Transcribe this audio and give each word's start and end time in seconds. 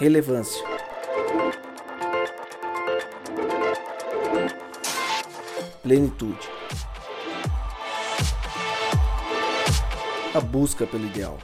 Relevância. 0.00 0.64
Plenitude. 5.82 6.38
A 10.32 10.40
busca 10.40 10.86
pelo 10.86 11.04
ideal. 11.04 11.36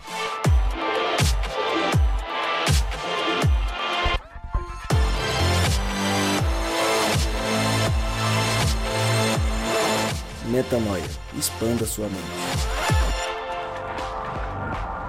Metanoia. 10.46 11.02
Expanda 11.36 11.84
sua 11.84 12.06
mente. 12.06 13.13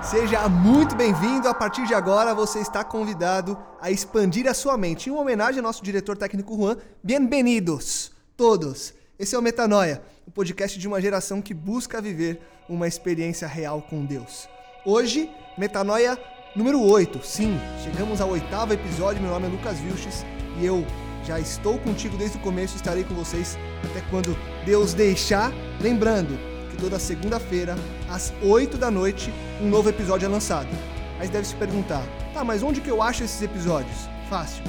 Seja 0.10 0.48
muito 0.48 0.96
bem-vindo. 0.96 1.48
A 1.48 1.54
partir 1.54 1.88
de 1.88 1.94
agora, 1.96 2.36
você 2.36 2.60
está 2.60 2.84
convidado 2.84 3.58
a 3.82 3.90
expandir 3.90 4.48
a 4.48 4.54
sua 4.54 4.78
mente. 4.78 5.10
Em 5.10 5.12
homenagem 5.12 5.58
ao 5.58 5.64
nosso 5.64 5.84
diretor 5.84 6.16
técnico 6.16 6.56
Juan, 6.56 6.78
bem-vindos 7.04 8.12
todos. 8.38 8.94
Esse 9.18 9.36
é 9.36 9.40
o 9.40 9.42
Metanoia, 9.42 10.04
o 10.28 10.30
podcast 10.32 10.78
de 10.78 10.88
uma 10.88 11.02
geração 11.02 11.42
que 11.42 11.56
busca 11.56 12.00
viver 12.00 12.40
uma 12.70 12.88
experiência 12.88 13.48
real 13.48 13.82
com 13.82 14.06
Deus. 14.06 14.48
Hoje, 14.86 15.28
Metanoia 15.58 16.20
número 16.56 16.80
8. 16.84 17.26
Sim, 17.26 17.60
chegamos 17.84 18.22
ao 18.22 18.30
oitavo 18.30 18.74
episódio. 18.74 19.24
Meu 19.24 19.32
nome 19.32 19.48
é 19.48 19.50
Lucas 19.50 19.80
Vilches 19.80 20.24
e 20.60 20.66
eu 20.68 20.86
já 21.24 21.40
estou 21.40 21.80
contigo 21.80 22.16
desde 22.16 22.38
o 22.38 22.42
começo, 22.42 22.76
estarei 22.76 23.04
com 23.04 23.16
vocês 23.16 23.58
até 23.84 24.02
quando 24.12 24.38
Deus 24.66 24.94
deixar. 24.94 25.52
Lembrando 25.82 26.55
toda 26.76 27.00
segunda-feira, 27.00 27.76
às 28.10 28.34
8 28.42 28.78
da 28.78 28.92
noite, 28.92 29.34
um 29.62 29.68
novo 29.68 29.90
episódio 29.90 30.26
é 30.26 30.30
lançado. 30.30 30.70
Mas 31.18 31.30
deve 31.30 31.48
se 31.48 31.56
perguntar: 31.56 32.04
tá, 32.34 32.44
mas 32.44 32.64
onde 32.64 32.82
que 32.82 32.90
eu 32.90 33.02
acho 33.02 33.24
esses 33.24 33.42
episódios? 33.42 34.10
Fácil. 34.30 34.64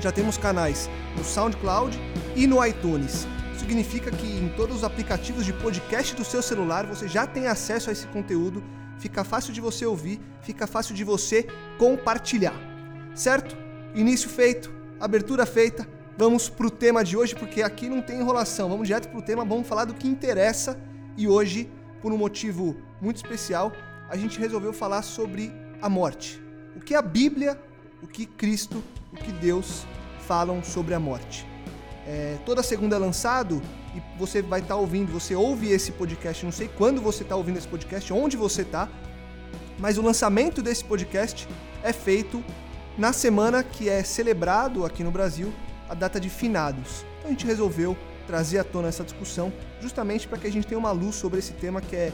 Já 0.00 0.10
temos 0.10 0.36
canais 0.36 0.88
no 1.16 1.24
SoundCloud 1.24 1.98
e 2.34 2.46
no 2.46 2.64
iTunes. 2.64 3.26
Significa 3.58 4.10
que 4.10 4.26
em 4.26 4.48
todos 4.56 4.78
os 4.78 4.84
aplicativos 4.84 5.44
de 5.44 5.52
podcast 5.52 6.14
do 6.14 6.24
seu 6.24 6.42
celular 6.42 6.86
você 6.86 7.06
já 7.06 7.26
tem 7.26 7.46
acesso 7.46 7.90
a 7.90 7.92
esse 7.92 8.06
conteúdo. 8.06 8.62
Fica 8.98 9.24
fácil 9.24 9.52
de 9.52 9.60
você 9.60 9.86
ouvir, 9.86 10.20
fica 10.42 10.66
fácil 10.66 10.94
de 10.94 11.04
você 11.04 11.46
compartilhar. 11.78 12.54
Certo? 13.14 13.56
Início 13.94 14.28
feito 14.28 14.80
abertura 15.00 15.46
feita, 15.46 15.88
vamos 16.16 16.50
pro 16.50 16.70
tema 16.70 17.02
de 17.02 17.16
hoje, 17.16 17.34
porque 17.34 17.62
aqui 17.62 17.88
não 17.88 18.02
tem 18.02 18.20
enrolação. 18.20 18.68
Vamos 18.68 18.86
direto 18.86 19.08
pro 19.08 19.22
tema, 19.22 19.44
vamos 19.44 19.66
falar 19.66 19.86
do 19.86 19.94
que 19.94 20.06
interessa. 20.06 20.78
E 21.20 21.28
hoje, 21.28 21.68
por 22.00 22.14
um 22.14 22.16
motivo 22.16 22.74
muito 22.98 23.16
especial, 23.16 23.72
a 24.08 24.16
gente 24.16 24.38
resolveu 24.38 24.72
falar 24.72 25.02
sobre 25.02 25.52
a 25.82 25.86
morte. 25.86 26.40
O 26.74 26.80
que 26.80 26.94
a 26.94 27.02
Bíblia, 27.02 27.60
o 28.02 28.06
que 28.06 28.24
Cristo, 28.24 28.82
o 29.12 29.16
que 29.16 29.30
Deus 29.30 29.84
falam 30.20 30.64
sobre 30.64 30.94
a 30.94 30.98
morte. 30.98 31.46
É, 32.06 32.38
toda 32.46 32.62
segunda 32.62 32.96
é 32.96 32.98
lançado 32.98 33.60
e 33.94 34.18
você 34.18 34.40
vai 34.40 34.60
estar 34.60 34.76
tá 34.76 34.80
ouvindo, 34.80 35.12
você 35.12 35.34
ouve 35.34 35.68
esse 35.68 35.92
podcast, 35.92 36.42
não 36.42 36.52
sei 36.52 36.68
quando 36.68 37.02
você 37.02 37.22
está 37.22 37.36
ouvindo 37.36 37.58
esse 37.58 37.68
podcast, 37.68 38.10
onde 38.14 38.38
você 38.38 38.62
está, 38.62 38.88
mas 39.78 39.98
o 39.98 40.02
lançamento 40.02 40.62
desse 40.62 40.86
podcast 40.86 41.46
é 41.82 41.92
feito 41.92 42.42
na 42.96 43.12
semana 43.12 43.62
que 43.62 43.90
é 43.90 44.02
celebrado 44.02 44.86
aqui 44.86 45.04
no 45.04 45.10
Brasil 45.10 45.52
a 45.86 45.92
data 45.92 46.18
de 46.18 46.30
finados. 46.30 47.04
Então 47.18 47.26
a 47.26 47.30
gente 47.30 47.44
resolveu 47.44 47.94
trazer 48.30 48.58
à 48.58 48.64
tona 48.64 48.86
essa 48.86 49.02
discussão 49.02 49.52
justamente 49.80 50.28
para 50.28 50.38
que 50.38 50.46
a 50.46 50.52
gente 50.52 50.64
tenha 50.64 50.78
uma 50.78 50.92
luz 50.92 51.16
sobre 51.16 51.40
esse 51.40 51.52
tema 51.52 51.80
que 51.80 51.96
é 51.96 52.12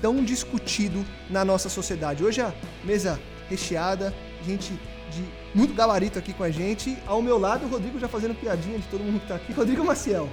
tão 0.00 0.22
discutido 0.22 1.04
na 1.28 1.44
nossa 1.44 1.68
sociedade. 1.68 2.22
Hoje 2.22 2.40
a 2.40 2.54
mesa 2.84 3.18
recheada, 3.48 4.14
gente 4.46 4.72
de 5.10 5.24
muito 5.56 5.74
gabarito 5.74 6.18
aqui 6.18 6.34
com 6.34 6.44
a 6.44 6.50
gente. 6.50 6.96
Ao 7.06 7.22
meu 7.22 7.38
lado, 7.38 7.64
o 7.64 7.68
Rodrigo 7.68 7.98
já 7.98 8.06
fazendo 8.06 8.34
piadinha 8.34 8.78
de 8.78 8.86
todo 8.88 9.02
mundo 9.02 9.18
que 9.18 9.24
está 9.24 9.36
aqui. 9.36 9.52
Rodrigo 9.52 9.82
Maciel. 9.82 10.28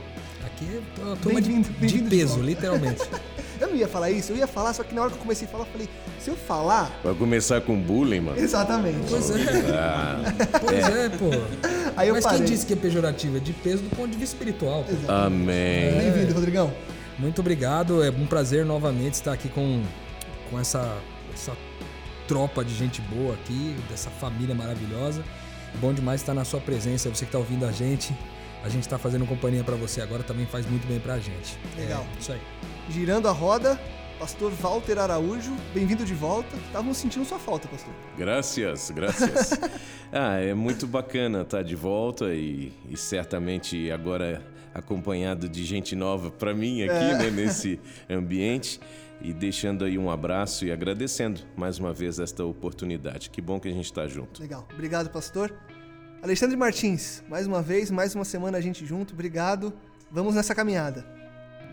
Aqui 0.46 0.82
é 1.00 1.02
uma 1.02 1.16
turma 1.16 1.42
de, 1.42 1.62
de 1.62 2.02
peso, 2.02 2.42
literalmente. 2.42 3.02
eu 3.60 3.70
não 3.70 3.76
ia 3.76 3.88
falar 3.88 4.12
isso, 4.12 4.34
eu 4.34 4.36
ia 4.36 4.46
falar, 4.46 4.74
só 4.74 4.84
que 4.84 4.94
na 4.94 5.02
hora 5.02 5.10
que 5.10 5.16
eu 5.16 5.22
comecei 5.22 5.48
a 5.48 5.52
falar, 5.52 5.64
eu 5.64 5.72
falei, 5.72 5.90
se 6.20 6.30
eu 6.30 6.36
falar. 6.36 6.92
Vai 7.02 7.16
começar 7.16 7.62
com 7.62 7.80
bullying, 7.80 8.20
mano. 8.20 8.38
Exatamente. 8.38 8.98
Pois 9.10 9.30
é. 9.30 9.36
Ah, 9.74 10.22
pois 10.60 10.86
é, 10.90 11.10
pô. 11.10 11.30
Aí 11.96 12.10
eu 12.10 12.16
Mas 12.16 12.26
parei. 12.26 12.40
quem 12.40 12.48
disse 12.48 12.66
que 12.66 12.74
é 12.74 12.76
pejorativo? 12.76 13.38
É 13.38 13.40
de 13.40 13.54
peso 13.54 13.84
do 13.84 13.96
ponto 13.96 14.10
de 14.10 14.18
vista 14.18 14.36
espiritual. 14.36 14.86
Amém. 15.08 15.94
Bem-vindo, 15.98 16.34
Rodrigão. 16.34 16.74
Muito 17.18 17.40
obrigado. 17.40 18.04
É 18.04 18.10
um 18.10 18.26
prazer 18.26 18.66
novamente 18.66 19.14
estar 19.14 19.32
aqui 19.32 19.48
com, 19.48 19.82
com 20.50 20.60
essa, 20.60 20.98
essa 21.34 21.54
tropa 22.28 22.64
de 22.64 22.76
gente 22.76 23.02
boa 23.02 23.34
aqui, 23.34 23.76
dessa 23.90 24.10
família 24.10 24.56
maravilhosa. 24.56 25.24
Bom 25.82 25.94
demais 25.94 26.22
estar 26.22 26.34
na 26.34 26.46
sua 26.46 26.60
presença, 26.60 27.10
você 27.10 27.26
que 27.26 27.30
está 27.30 27.40
ouvindo 27.40 27.66
a 27.66 27.72
gente 27.72 28.16
a 28.64 28.70
gente 28.70 28.84
está 28.84 28.98
fazendo 28.98 29.26
companhia 29.26 29.62
para 29.64 29.76
você 29.76 30.02
agora 30.02 30.24
também 30.24 30.46
faz 30.46 30.66
muito 30.66 30.88
bem 30.88 30.98
para 30.98 31.16
a 31.16 31.20
gente. 31.20 31.60
Legal. 31.78 32.06
É, 32.16 32.20
isso 32.20 32.32
aí. 32.32 32.40
Girando 32.90 33.28
a 33.28 33.32
roda, 33.32 33.78
Pastor 34.18 34.52
Walter 34.54 34.98
Araújo, 35.00 35.54
bem-vindo 35.74 36.06
de 36.06 36.14
volta. 36.14 36.56
Estávamos 36.68 36.96
sentindo 36.96 37.26
sua 37.26 37.38
falta, 37.38 37.68
pastor. 37.68 37.94
Graças, 38.18 38.90
graças. 38.92 39.60
ah, 40.14 40.40
é 40.40 40.54
muito 40.54 40.88
bacana 40.88 41.42
estar 41.42 41.58
tá 41.58 41.64
de 41.64 41.76
volta 41.76 42.34
e, 42.34 42.72
e 42.90 42.96
certamente 42.96 43.92
agora 43.92 44.42
acompanhado 44.74 45.50
de 45.50 45.66
gente 45.66 45.94
nova 45.94 46.32
para 46.32 46.54
mim 46.54 46.84
aqui, 46.84 46.94
é. 46.94 47.18
né, 47.18 47.30
nesse 47.30 47.82
ambiente. 48.10 48.80
E 49.24 49.32
deixando 49.34 49.86
aí 49.86 49.98
um 49.98 50.12
abraço 50.12 50.66
e 50.66 50.72
agradecendo 50.72 51.40
mais 51.56 51.80
uma 51.80 51.94
vez 51.94 52.20
esta 52.20 52.44
oportunidade. 52.44 53.30
Que 53.30 53.42
bom 53.42 53.58
que 53.58 53.70
a 53.70 53.72
gente 53.72 53.86
está 53.86 54.06
junto. 54.06 54.42
Legal. 54.42 54.68
Obrigado, 54.74 55.10
pastor. 55.10 55.56
Alexandre 56.22 56.58
Martins, 56.58 57.24
mais 57.30 57.48
uma 57.48 57.62
vez, 57.62 57.90
mais 57.90 58.14
uma 58.14 58.26
semana 58.26 58.58
a 58.58 58.62
gente 58.62 58.86
junto, 58.86 59.14
obrigado. 59.14 59.74
Vamos 60.12 60.36
nessa 60.36 60.54
caminhada. 60.54 61.06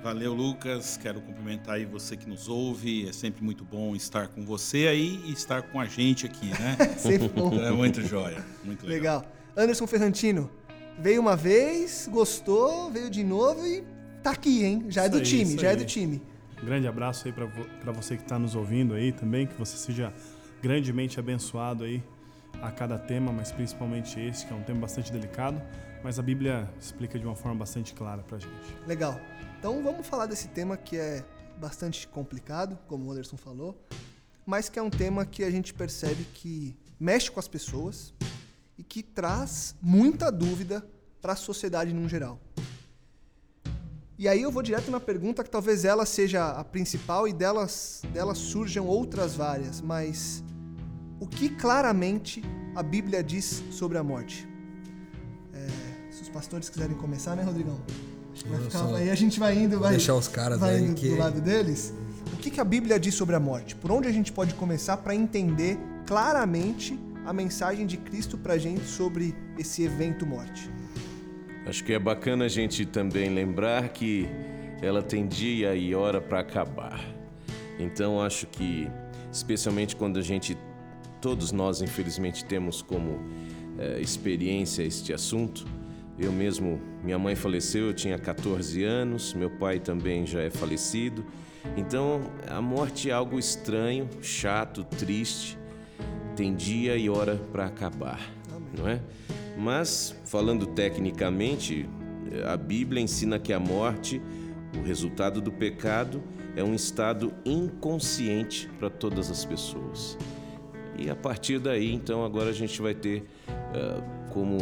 Valeu, 0.00 0.32
Lucas. 0.32 0.96
Quero 0.96 1.20
cumprimentar 1.20 1.74
aí 1.74 1.84
você 1.84 2.16
que 2.16 2.28
nos 2.28 2.48
ouve. 2.48 3.08
É 3.08 3.12
sempre 3.12 3.42
muito 3.42 3.64
bom 3.64 3.96
estar 3.96 4.28
com 4.28 4.44
você 4.44 4.86
aí 4.86 5.20
e 5.26 5.32
estar 5.32 5.62
com 5.62 5.80
a 5.80 5.86
gente 5.86 6.26
aqui, 6.26 6.46
né? 6.50 6.76
sempre 6.96 7.28
bom. 7.28 7.52
É 7.60 7.72
muito 7.72 8.00
jóia. 8.00 8.44
Muito 8.64 8.86
legal. 8.86 9.18
legal. 9.18 9.32
Anderson 9.56 9.88
Ferrantino, 9.88 10.48
veio 11.00 11.20
uma 11.20 11.34
vez, 11.34 12.08
gostou, 12.10 12.90
veio 12.92 13.10
de 13.10 13.24
novo 13.24 13.66
e 13.66 13.84
tá 14.22 14.30
aqui, 14.30 14.64
hein? 14.64 14.86
Já 14.88 15.02
é 15.02 15.06
isso 15.08 15.16
é 15.16 15.18
do 15.18 15.18
aí, 15.18 15.24
time, 15.24 15.58
já 15.58 15.68
aí. 15.68 15.74
é 15.74 15.76
do 15.76 15.84
time. 15.84 16.22
Um 16.62 16.66
grande 16.66 16.86
abraço 16.86 17.26
aí 17.26 17.32
para 17.32 17.92
você 17.92 18.16
que 18.16 18.22
está 18.22 18.38
nos 18.38 18.54
ouvindo 18.54 18.94
aí 18.94 19.12
também, 19.12 19.46
que 19.46 19.54
você 19.54 19.76
seja 19.76 20.12
grandemente 20.62 21.18
abençoado 21.18 21.84
aí 21.84 22.02
a 22.60 22.70
cada 22.70 22.98
tema, 22.98 23.32
mas 23.32 23.50
principalmente 23.50 24.20
esse, 24.20 24.44
que 24.44 24.52
é 24.52 24.56
um 24.56 24.62
tema 24.62 24.80
bastante 24.80 25.10
delicado, 25.10 25.60
mas 26.04 26.18
a 26.18 26.22
Bíblia 26.22 26.68
explica 26.78 27.18
de 27.18 27.24
uma 27.24 27.34
forma 27.34 27.58
bastante 27.58 27.94
clara 27.94 28.22
para 28.22 28.36
a 28.36 28.40
gente. 28.40 28.76
Legal. 28.86 29.18
Então 29.58 29.82
vamos 29.82 30.06
falar 30.06 30.26
desse 30.26 30.48
tema 30.48 30.76
que 30.76 30.96
é 30.96 31.24
bastante 31.56 32.06
complicado, 32.06 32.78
como 32.86 33.06
o 33.06 33.12
Anderson 33.12 33.38
falou, 33.38 33.78
mas 34.44 34.68
que 34.68 34.78
é 34.78 34.82
um 34.82 34.90
tema 34.90 35.24
que 35.24 35.42
a 35.44 35.50
gente 35.50 35.72
percebe 35.72 36.24
que 36.34 36.76
mexe 36.98 37.30
com 37.30 37.40
as 37.40 37.48
pessoas 37.48 38.12
e 38.76 38.82
que 38.82 39.02
traz 39.02 39.74
muita 39.80 40.30
dúvida 40.30 40.86
para 41.22 41.32
a 41.32 41.36
sociedade 41.36 41.92
no 41.92 42.08
geral. 42.08 42.38
E 44.20 44.28
aí 44.28 44.42
eu 44.42 44.52
vou 44.52 44.62
direto 44.62 44.90
na 44.90 45.00
pergunta 45.00 45.42
que 45.42 45.48
talvez 45.48 45.82
ela 45.82 46.04
seja 46.04 46.50
a 46.50 46.62
principal 46.62 47.26
e 47.26 47.32
delas, 47.32 48.02
delas 48.12 48.36
surjam 48.36 48.86
outras 48.86 49.34
várias, 49.34 49.80
mas 49.80 50.44
o 51.18 51.26
que 51.26 51.48
claramente 51.48 52.44
a 52.76 52.82
Bíblia 52.82 53.24
diz 53.24 53.64
sobre 53.70 53.96
a 53.96 54.02
morte. 54.02 54.46
É, 55.54 55.66
se 56.10 56.20
os 56.20 56.28
pastores 56.28 56.68
quiserem 56.68 56.94
começar, 56.98 57.34
né, 57.34 57.42
Rodrigão? 57.44 57.80
Vai 58.46 58.60
ficar, 58.60 58.94
aí 58.94 59.08
a 59.08 59.14
gente 59.14 59.40
vai 59.40 59.56
indo, 59.56 59.80
vai 59.80 59.92
deixar 59.92 60.14
os 60.14 60.28
caras 60.28 60.60
vai 60.60 60.74
aí 60.74 60.82
indo 60.82 60.96
que... 60.96 61.08
do 61.08 61.16
lado 61.16 61.40
deles. 61.40 61.94
O 62.34 62.36
que, 62.36 62.50
que 62.50 62.60
a 62.60 62.64
Bíblia 62.64 63.00
diz 63.00 63.14
sobre 63.14 63.34
a 63.34 63.40
morte? 63.40 63.74
Por 63.74 63.90
onde 63.90 64.06
a 64.06 64.12
gente 64.12 64.30
pode 64.30 64.52
começar 64.52 64.98
para 64.98 65.14
entender 65.14 65.78
claramente 66.06 67.00
a 67.24 67.32
mensagem 67.32 67.86
de 67.86 67.96
Cristo 67.96 68.36
para 68.36 68.52
a 68.52 68.58
gente 68.58 68.84
sobre 68.84 69.34
esse 69.58 69.82
evento 69.82 70.26
morte? 70.26 70.70
Acho 71.70 71.84
que 71.84 71.92
é 71.92 72.00
bacana 72.00 72.46
a 72.46 72.48
gente 72.48 72.84
também 72.84 73.30
lembrar 73.30 73.90
que 73.90 74.26
ela 74.82 75.00
tem 75.00 75.24
dia 75.24 75.72
e 75.76 75.94
hora 75.94 76.20
para 76.20 76.40
acabar. 76.40 77.00
Então 77.78 78.20
acho 78.20 78.48
que, 78.48 78.88
especialmente 79.32 79.94
quando 79.94 80.18
a 80.18 80.20
gente, 80.20 80.58
todos 81.20 81.52
nós 81.52 81.80
infelizmente 81.80 82.44
temos 82.44 82.82
como 82.82 83.20
é, 83.78 84.00
experiência 84.00 84.82
este 84.82 85.12
assunto, 85.12 85.64
eu 86.18 86.32
mesmo, 86.32 86.82
minha 87.04 87.20
mãe 87.20 87.36
faleceu, 87.36 87.86
eu 87.86 87.94
tinha 87.94 88.18
14 88.18 88.82
anos, 88.82 89.32
meu 89.32 89.48
pai 89.48 89.78
também 89.78 90.26
já 90.26 90.40
é 90.40 90.50
falecido. 90.50 91.24
Então, 91.76 92.20
a 92.48 92.60
morte 92.60 93.10
é 93.10 93.12
algo 93.12 93.38
estranho, 93.38 94.08
chato, 94.20 94.82
triste. 94.82 95.56
Tem 96.34 96.52
dia 96.52 96.96
e 96.96 97.08
hora 97.08 97.36
para 97.36 97.66
acabar, 97.66 98.20
não 98.76 98.88
é? 98.88 99.00
Mas, 99.56 100.19
falando 100.30 100.64
tecnicamente, 100.64 101.88
a 102.46 102.56
Bíblia 102.56 103.02
ensina 103.02 103.36
que 103.36 103.52
a 103.52 103.58
morte, 103.58 104.22
o 104.78 104.82
resultado 104.82 105.40
do 105.40 105.50
pecado, 105.50 106.22
é 106.54 106.62
um 106.62 106.72
estado 106.72 107.34
inconsciente 107.44 108.70
para 108.78 108.88
todas 108.88 109.28
as 109.28 109.44
pessoas. 109.44 110.16
E 110.96 111.10
a 111.10 111.16
partir 111.16 111.58
daí, 111.58 111.92
então, 111.92 112.24
agora 112.24 112.50
a 112.50 112.52
gente 112.52 112.80
vai 112.80 112.94
ter 112.94 113.24
uh, 113.48 114.30
como 114.30 114.58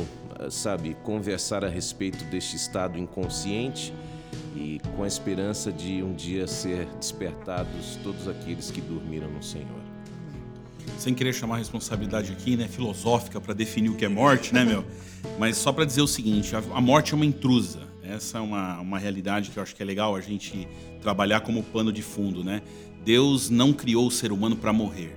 sabe, 0.51 0.97
conversar 1.03 1.65
a 1.65 1.69
respeito 1.69 2.25
deste 2.27 2.57
estado 2.57 2.99
inconsciente 2.99 3.93
e 4.57 4.81
com 4.97 5.03
a 5.03 5.07
esperança 5.07 5.71
de 5.71 6.03
um 6.03 6.15
dia 6.15 6.47
ser 6.47 6.87
despertados 6.99 7.99
todos 8.03 8.27
aqueles 8.27 8.71
que 8.71 8.81
dormiram 8.81 9.29
no 9.29 9.43
Senhor. 9.43 9.88
Sem 10.97 11.15
querer 11.15 11.33
chamar 11.33 11.57
a 11.57 11.59
responsabilidade 11.59 12.33
aqui, 12.33 12.57
né, 12.57 12.69
filosófica 12.69 13.41
para 13.41 13.55
definir 13.55 13.91
o 13.91 13.95
que 13.95 14.05
é 14.05 14.09
morte, 14.09 14.55
né, 14.55 14.65
meu? 14.65 14.85
Mas 15.39 15.57
só 15.57 15.73
para 15.73 15.85
dizer 15.85 16.03
o 16.03 16.07
seguinte, 16.07 16.53
a 16.55 16.81
morte 16.81 17.13
é 17.13 17.17
uma 17.17 17.27
intrusa. 17.27 17.81
Essa 18.03 18.39
é 18.39 18.41
uma, 18.41 18.81
uma 18.81 18.99
realidade 18.99 19.51
que 19.51 19.59
eu 19.59 19.63
acho 19.63 19.77
que 19.77 19.83
é 19.83 19.87
legal 19.87 20.17
a 20.17 20.21
gente 20.21 20.67
trabalhar 21.03 21.41
como 21.41 21.63
pano 21.63 21.93
de 21.93 22.03
fundo, 22.03 22.43
né? 22.43 22.63
Deus 23.05 23.51
não 23.51 23.73
criou 23.73 24.07
o 24.07 24.11
ser 24.11 24.33
humano 24.33 24.57
para 24.57 24.73
morrer. 24.73 25.17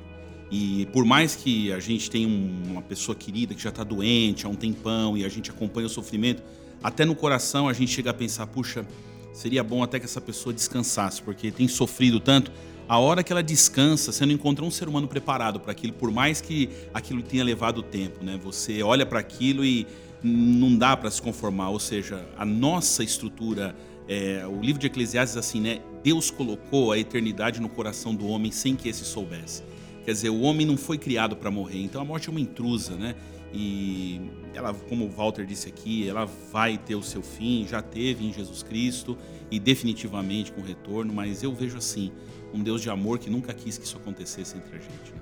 E 0.52 0.86
por 0.92 1.06
mais 1.06 1.34
que 1.34 1.72
a 1.72 1.80
gente 1.80 2.12
tenha 2.12 2.28
uma 2.28 2.82
pessoa 2.82 3.16
querida 3.16 3.56
que 3.56 3.62
já 3.62 3.70
está 3.70 3.84
doente 3.84 4.46
há 4.46 4.50
um 4.50 4.56
tempão 4.56 5.18
e 5.18 5.24
a 5.24 5.30
gente 5.30 5.50
acompanha 5.50 5.88
o 5.88 5.90
sofrimento, 5.90 6.44
até 6.84 7.06
no 7.06 7.16
coração 7.16 7.70
a 7.70 7.74
gente 7.74 7.92
chega 7.92 8.10
a 8.10 8.14
pensar, 8.14 8.46
puxa, 8.48 8.86
seria 9.34 9.64
bom 9.64 9.82
até 9.82 9.98
que 9.98 10.06
essa 10.06 10.20
pessoa 10.20 10.54
descansasse, 10.54 11.22
porque 11.22 11.52
tem 11.52 11.68
sofrido 11.68 12.20
tanto. 12.20 12.52
A 12.92 13.00
hora 13.00 13.24
que 13.24 13.32
ela 13.32 13.42
descansa, 13.42 14.12
você 14.12 14.26
não 14.26 14.34
encontra 14.34 14.66
um 14.66 14.70
ser 14.70 14.90
humano 14.90 15.08
preparado 15.08 15.62
para 15.62 15.72
aquilo, 15.72 15.94
por 15.94 16.12
mais 16.12 16.42
que 16.42 16.68
aquilo 16.94 17.24
tenha 17.24 17.42
levado 17.42 17.82
tempo, 17.82 18.22
né? 18.22 18.38
Você 18.44 18.84
olha 18.84 19.06
para 19.06 19.18
aquilo 19.18 19.64
e 19.64 19.88
não 20.22 20.76
dá 20.76 20.98
para 20.98 21.10
se 21.10 21.22
conformar. 21.22 21.70
Ou 21.70 21.80
seja, 21.80 22.28
a 22.38 22.46
nossa 22.46 23.02
estrutura, 23.02 23.74
é, 24.10 24.46
o 24.46 24.60
livro 24.60 24.78
de 24.78 24.88
Eclesiastes 24.88 25.38
assim, 25.38 25.62
né? 25.62 25.80
Deus 26.04 26.30
colocou 26.30 26.92
a 26.92 27.00
eternidade 27.00 27.62
no 27.62 27.70
coração 27.70 28.14
do 28.14 28.28
homem 28.28 28.52
sem 28.52 28.76
que 28.76 28.90
esse 28.90 29.06
soubesse. 29.06 29.64
Quer 30.04 30.12
dizer, 30.12 30.30
o 30.30 30.42
homem 30.42 30.68
não 30.68 30.76
foi 30.76 30.98
criado 30.98 31.38
para 31.38 31.50
morrer, 31.50 31.82
então 31.82 32.02
a 32.02 32.04
morte 32.04 32.28
é 32.28 32.32
uma 32.32 32.42
intrusa, 32.42 32.98
né? 32.98 33.16
E 33.54 34.20
ela, 34.54 34.74
como 34.74 35.06
o 35.06 35.10
Walter 35.10 35.46
disse 35.46 35.70
aqui, 35.70 36.10
ela 36.10 36.26
vai 36.52 36.78
ter 36.78 36.96
o 36.96 37.04
seu 37.04 37.22
fim, 37.22 37.66
já 37.66 37.82
teve 37.82 38.26
em 38.26 38.34
Jesus 38.34 38.64
Cristo 38.64 39.18
e 39.50 39.62
definitivamente 39.62 40.52
com 40.52 40.62
retorno, 40.62 41.14
mas 41.14 41.42
eu 41.42 41.54
vejo 41.54 41.78
assim, 41.78 42.12
um 42.54 42.62
Deus 42.62 42.82
de 42.82 42.90
amor 42.90 43.20
que 43.20 43.30
nunca 43.30 43.54
quis 43.54 43.78
que 43.78 43.86
isso 43.86 43.98
acontecesse 43.98 44.58
entre 44.58 44.78
a 44.78 44.80
gente. 44.80 45.14
Né? 45.14 45.22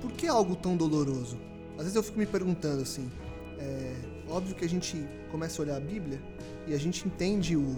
Por 0.00 0.12
que 0.12 0.26
algo 0.26 0.56
tão 0.56 0.76
doloroso? 0.76 1.38
Às 1.76 1.82
vezes 1.84 1.94
eu 1.94 2.02
fico 2.02 2.18
me 2.18 2.26
perguntando 2.26 2.82
assim, 2.82 3.10
é 3.58 3.94
óbvio 4.28 4.54
que 4.54 4.64
a 4.64 4.68
gente 4.68 4.96
começa 5.30 5.60
a 5.60 5.64
olhar 5.64 5.76
a 5.76 5.80
Bíblia 5.80 6.20
e 6.66 6.74
a 6.74 6.78
gente 6.78 7.06
entende 7.06 7.56
o, 7.56 7.76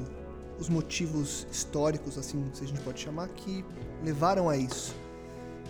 os 0.58 0.68
motivos 0.68 1.46
históricos, 1.50 2.18
assim, 2.18 2.50
se 2.52 2.64
a 2.64 2.66
gente 2.66 2.80
pode 2.80 3.00
chamar, 3.00 3.28
que 3.28 3.64
levaram 4.02 4.48
a 4.48 4.56
isso. 4.56 4.94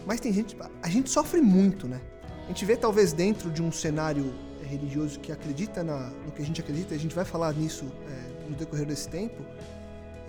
Mas 0.07 0.21
tem 0.21 0.33
gente. 0.33 0.57
A 0.83 0.89
gente 0.89 1.11
sofre 1.11 1.41
muito, 1.41 1.87
né? 1.87 2.01
A 2.45 2.49
gente 2.49 2.65
vê 2.65 2.77
talvez 2.77 3.13
dentro 3.13 3.51
de 3.51 3.63
um 3.63 3.71
cenário 3.71 4.33
é, 4.63 4.67
religioso 4.67 5.21
que 5.21 5.31
acredita 5.31 5.85
na, 5.85 6.11
no 6.25 6.33
que 6.33 6.43
a 6.43 6.45
gente 6.45 6.61
acredita, 6.61 6.95
a 6.95 6.99
gente 6.99 7.15
vai 7.15 7.25
falar 7.25 7.53
nisso 7.55 7.85
é, 8.09 8.49
no 8.49 8.57
decorrer 8.57 8.87
desse 8.87 9.09
tempo, 9.09 9.45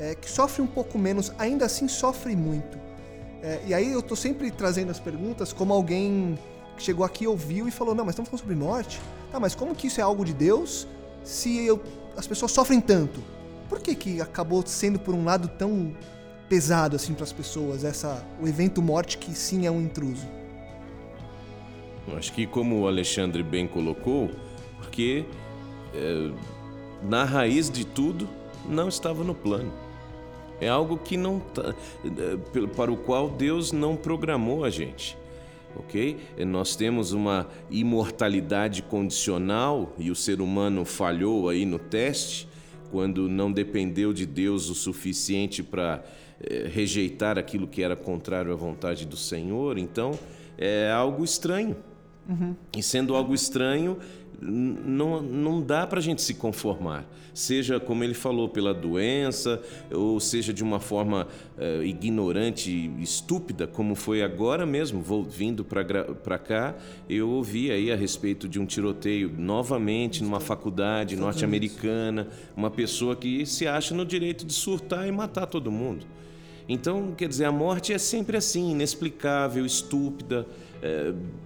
é, 0.01 0.15
que 0.15 0.29
sofre 0.29 0.63
um 0.63 0.67
pouco 0.67 0.97
menos, 0.97 1.31
ainda 1.37 1.65
assim 1.65 1.87
sofre 1.87 2.35
muito. 2.35 2.75
É, 3.43 3.61
e 3.67 3.73
aí 3.73 3.91
eu 3.91 4.01
tô 4.01 4.15
sempre 4.15 4.49
trazendo 4.49 4.89
as 4.89 4.99
perguntas 4.99 5.53
como 5.53 5.71
alguém 5.71 6.39
que 6.75 6.81
chegou 6.81 7.05
aqui, 7.05 7.27
ouviu 7.27 7.67
e 7.67 7.71
falou: 7.71 7.93
Não, 7.93 8.03
mas 8.03 8.13
estamos 8.13 8.29
falando 8.29 8.41
sobre 8.41 8.55
morte? 8.55 8.99
Tá, 9.31 9.39
mas 9.39 9.53
como 9.53 9.75
que 9.75 9.85
isso 9.85 10.01
é 10.01 10.03
algo 10.03 10.25
de 10.25 10.33
Deus 10.33 10.87
se 11.23 11.63
eu, 11.63 11.79
as 12.17 12.25
pessoas 12.25 12.51
sofrem 12.51 12.81
tanto? 12.81 13.23
Por 13.69 13.79
que, 13.79 13.93
que 13.93 14.19
acabou 14.19 14.65
sendo 14.65 14.97
por 14.97 15.13
um 15.13 15.23
lado 15.23 15.47
tão 15.47 15.95
pesado 16.49 16.95
assim 16.95 17.13
para 17.13 17.23
as 17.23 17.31
pessoas 17.31 17.83
essa 17.83 18.25
o 18.41 18.47
evento 18.47 18.81
morte 18.81 19.19
que 19.19 19.35
sim 19.35 19.67
é 19.67 19.71
um 19.71 19.81
intruso? 19.81 20.25
Acho 22.17 22.33
que 22.33 22.47
como 22.47 22.79
o 22.79 22.87
Alexandre 22.87 23.43
bem 23.43 23.67
colocou, 23.67 24.31
porque 24.77 25.25
é, 25.93 26.31
na 27.03 27.23
raiz 27.23 27.69
de 27.69 27.85
tudo 27.85 28.27
não 28.67 28.87
estava 28.87 29.23
no 29.23 29.35
plano. 29.35 29.90
É 30.61 30.69
algo 30.69 30.97
que 30.97 31.17
não 31.17 31.39
tá, 31.39 31.75
para 32.75 32.91
o 32.91 32.95
qual 32.95 33.27
Deus 33.29 33.71
não 33.71 33.95
programou 33.95 34.63
a 34.63 34.69
gente. 34.69 35.17
Ok? 35.75 36.17
Nós 36.45 36.75
temos 36.75 37.13
uma 37.13 37.47
imortalidade 37.69 38.83
condicional 38.83 39.93
e 39.97 40.11
o 40.11 40.15
ser 40.15 40.39
humano 40.39 40.85
falhou 40.85 41.49
aí 41.49 41.65
no 41.65 41.79
teste 41.79 42.47
quando 42.91 43.29
não 43.29 43.51
dependeu 43.51 44.13
de 44.13 44.25
Deus 44.25 44.69
o 44.69 44.75
suficiente 44.75 45.63
para 45.63 46.03
eh, 46.41 46.69
rejeitar 46.71 47.37
aquilo 47.37 47.65
que 47.67 47.81
era 47.81 47.95
contrário 47.95 48.51
à 48.51 48.55
vontade 48.55 49.05
do 49.05 49.15
Senhor. 49.15 49.77
Então, 49.77 50.11
é 50.57 50.91
algo 50.91 51.23
estranho. 51.23 51.77
Uhum. 52.27 52.55
E 52.77 52.83
sendo 52.83 53.15
algo 53.15 53.33
estranho, 53.33 53.97
não, 54.41 55.21
não 55.21 55.61
dá 55.61 55.85
para 55.85 55.99
a 55.99 56.01
gente 56.01 56.21
se 56.21 56.33
conformar. 56.33 57.05
Seja, 57.33 57.79
como 57.79 58.03
ele 58.03 58.13
falou, 58.13 58.49
pela 58.49 58.73
doença, 58.73 59.61
ou 59.89 60.19
seja 60.19 60.51
de 60.51 60.63
uma 60.63 60.79
forma 60.79 61.27
uh, 61.57 61.83
ignorante 61.83 62.69
e 62.69 63.01
estúpida, 63.01 63.67
como 63.67 63.95
foi 63.95 64.21
agora 64.21 64.65
mesmo, 64.65 65.01
vou, 65.01 65.23
vindo 65.23 65.63
para 65.63 66.37
cá, 66.37 66.75
eu 67.07 67.29
ouvi 67.29 67.71
aí 67.71 67.91
a 67.91 67.95
respeito 67.95 68.49
de 68.49 68.59
um 68.59 68.65
tiroteio 68.65 69.31
novamente 69.37 70.23
numa 70.23 70.39
faculdade 70.39 71.15
norte-americana, 71.15 72.27
uma 72.55 72.69
pessoa 72.69 73.15
que 73.15 73.45
se 73.45 73.67
acha 73.67 73.95
no 73.95 74.05
direito 74.05 74.45
de 74.45 74.53
surtar 74.53 75.07
e 75.07 75.11
matar 75.11 75.45
todo 75.45 75.71
mundo. 75.71 76.05
Então, 76.67 77.13
quer 77.17 77.27
dizer, 77.27 77.45
a 77.45 77.51
morte 77.51 77.93
é 77.93 77.97
sempre 77.97 78.37
assim, 78.37 78.71
inexplicável, 78.71 79.65
estúpida, 79.65 80.47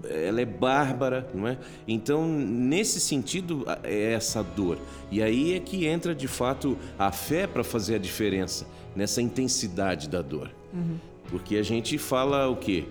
ela 0.09 0.41
é 0.41 0.45
bárbara, 0.45 1.29
não 1.33 1.47
é? 1.47 1.57
Então, 1.87 2.27
nesse 2.27 2.99
sentido, 2.99 3.65
é 3.83 4.13
essa 4.13 4.41
dor. 4.41 4.77
E 5.11 5.21
aí 5.21 5.53
é 5.53 5.59
que 5.59 5.85
entra 5.85 6.15
de 6.15 6.27
fato 6.27 6.77
a 6.97 7.11
fé 7.11 7.45
para 7.45 7.63
fazer 7.63 7.95
a 7.95 7.97
diferença 7.97 8.65
nessa 8.95 9.21
intensidade 9.21 10.07
da 10.07 10.21
dor. 10.21 10.51
Uhum. 10.73 10.97
Porque 11.29 11.57
a 11.57 11.63
gente 11.63 11.97
fala 11.97 12.47
o 12.47 12.55
quê? 12.55 12.85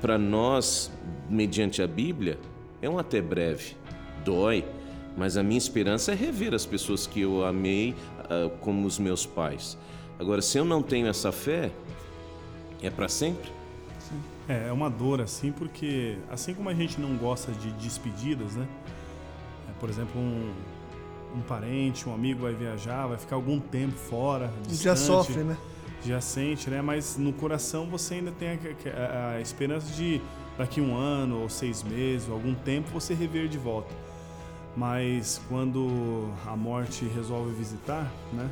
Para 0.00 0.18
nós, 0.18 0.90
mediante 1.30 1.80
a 1.80 1.86
Bíblia, 1.86 2.38
é 2.82 2.90
um 2.90 2.98
até 2.98 3.20
breve, 3.20 3.76
dói, 4.24 4.64
mas 5.16 5.36
a 5.36 5.42
minha 5.42 5.58
esperança 5.58 6.12
é 6.12 6.14
rever 6.14 6.54
as 6.54 6.66
pessoas 6.66 7.06
que 7.06 7.22
eu 7.22 7.44
amei 7.44 7.94
uh, 8.24 8.50
como 8.60 8.86
os 8.86 8.98
meus 8.98 9.24
pais. 9.24 9.78
Agora, 10.18 10.42
se 10.42 10.58
eu 10.58 10.64
não 10.64 10.82
tenho 10.82 11.06
essa 11.06 11.32
fé, 11.32 11.70
é 12.82 12.90
para 12.90 13.08
sempre? 13.08 13.55
É, 14.48 14.68
é 14.68 14.72
uma 14.72 14.88
dor 14.88 15.20
assim, 15.20 15.50
porque 15.50 16.18
assim 16.30 16.54
como 16.54 16.68
a 16.68 16.74
gente 16.74 17.00
não 17.00 17.16
gosta 17.16 17.52
de 17.52 17.70
despedidas, 17.72 18.54
né? 18.54 18.66
É, 19.68 19.72
por 19.80 19.88
exemplo, 19.88 20.20
um, 20.20 20.52
um 21.34 21.40
parente, 21.40 22.08
um 22.08 22.14
amigo 22.14 22.42
vai 22.42 22.54
viajar, 22.54 23.06
vai 23.06 23.18
ficar 23.18 23.36
algum 23.36 23.58
tempo 23.58 23.96
fora, 23.96 24.52
distante, 24.62 24.82
já 24.82 24.96
sofre, 24.96 25.42
né? 25.42 25.56
Já 26.04 26.20
sente, 26.20 26.70
né? 26.70 26.80
Mas 26.80 27.16
no 27.16 27.32
coração 27.32 27.86
você 27.86 28.14
ainda 28.14 28.30
tem 28.30 28.50
a, 28.50 28.58
a, 29.00 29.30
a 29.32 29.40
esperança 29.40 29.92
de 29.92 30.20
daqui 30.56 30.80
um 30.80 30.96
ano 30.96 31.40
ou 31.40 31.48
seis 31.48 31.82
meses, 31.82 32.28
ou 32.28 32.34
algum 32.34 32.54
tempo 32.54 32.90
você 32.90 33.14
rever 33.14 33.48
de 33.48 33.58
volta. 33.58 33.92
Mas 34.76 35.40
quando 35.48 36.30
a 36.46 36.54
morte 36.54 37.04
resolve 37.06 37.52
visitar, 37.54 38.12
né? 38.32 38.48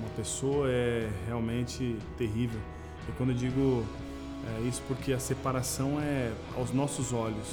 uma 0.00 0.08
pessoa 0.10 0.68
é 0.68 1.08
realmente 1.26 1.96
terrível. 2.16 2.60
E 3.08 3.12
quando 3.12 3.30
eu 3.30 3.36
digo 3.36 3.84
é, 4.46 4.68
isso 4.68 4.82
porque 4.88 5.12
a 5.12 5.18
separação 5.18 6.00
é 6.00 6.32
aos 6.56 6.72
nossos 6.72 7.12
olhos 7.12 7.46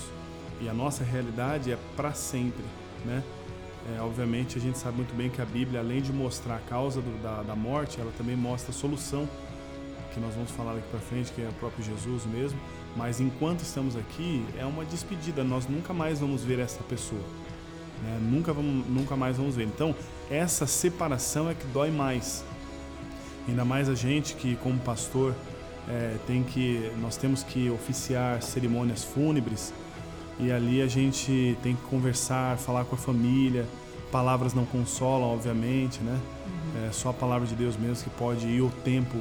e 0.62 0.70
a 0.70 0.74
nossa 0.74 1.04
realidade 1.04 1.72
é 1.72 1.78
para 1.96 2.14
sempre, 2.14 2.64
né? 3.06 3.24
É, 3.96 4.02
obviamente 4.02 4.58
a 4.58 4.62
gente 4.62 4.78
sabe 4.78 4.98
muito 4.98 5.16
bem 5.16 5.30
que 5.30 5.42
a 5.42 5.46
Bíblia, 5.46 5.80
além 5.80 6.02
de 6.02 6.12
mostrar 6.12 6.56
a 6.56 6.60
causa 6.60 7.02
do, 7.02 7.22
da, 7.22 7.42
da 7.44 7.56
morte, 7.56 8.02
ela 8.02 8.12
também 8.18 8.36
mostra 8.36 8.72
a 8.72 8.74
solução, 8.74 9.28
que 10.14 10.20
nós 10.20 10.34
vamos 10.34 10.52
falar 10.52 10.74
daqui 10.74 10.88
para 10.90 11.00
frente, 11.00 11.32
que 11.32 11.42
é 11.42 11.48
o 11.48 11.54
próprio 11.54 11.86
Jesus 11.86 12.26
mesmo. 12.26 12.60
Mas 12.96 13.22
enquanto 13.22 13.62
estamos 13.62 13.96
aqui, 13.96 14.44
é 14.58 14.66
uma 14.66 14.84
despedida. 14.84 15.44
Nós 15.44 15.68
nunca 15.68 15.94
mais 15.94 16.20
vamos 16.20 16.44
ver 16.44 16.58
essa 16.58 16.84
pessoa. 16.84 17.22
Né? 18.04 18.20
Nunca, 18.22 18.52
vamos, 18.52 18.88
nunca 18.88 19.16
mais 19.16 19.38
vamos 19.38 19.56
ver. 19.56 19.66
Então, 19.66 19.96
essa 20.30 20.66
separação 20.66 21.50
é 21.50 21.54
que 21.54 21.66
dói 21.68 21.92
mais. 21.92 22.44
Ainda 23.48 23.64
mais 23.64 23.88
a 23.88 23.96
gente 23.96 24.34
que, 24.34 24.56
como 24.58 24.80
pastor, 24.80 25.36
é, 25.90 26.18
tem 26.28 26.44
que, 26.44 26.92
nós 27.02 27.18
temos 27.18 27.44
que 27.44 27.70
oficiar 27.70 28.42
cerimônias 28.42 29.04
fúnebres 29.04 29.74
e 30.40 30.52
ali 30.52 30.82
a 30.82 30.88
gente 30.88 31.58
tem 31.64 31.76
que 31.76 31.82
conversar, 31.84 32.58
falar 32.58 32.86
com 32.86 32.96
a 32.96 32.98
família. 32.98 33.66
Palavras 34.12 34.54
não 34.54 34.66
consolam, 34.66 35.30
obviamente, 35.34 36.00
né? 36.02 36.20
É 36.88 36.92
só 36.92 37.10
a 37.10 37.14
palavra 37.14 37.48
de 37.48 37.56
Deus 37.56 37.76
mesmo 37.76 38.04
que 38.04 38.10
pode 38.12 38.48
ir 38.48 38.62
o 38.62 38.70
tempo 38.84 39.18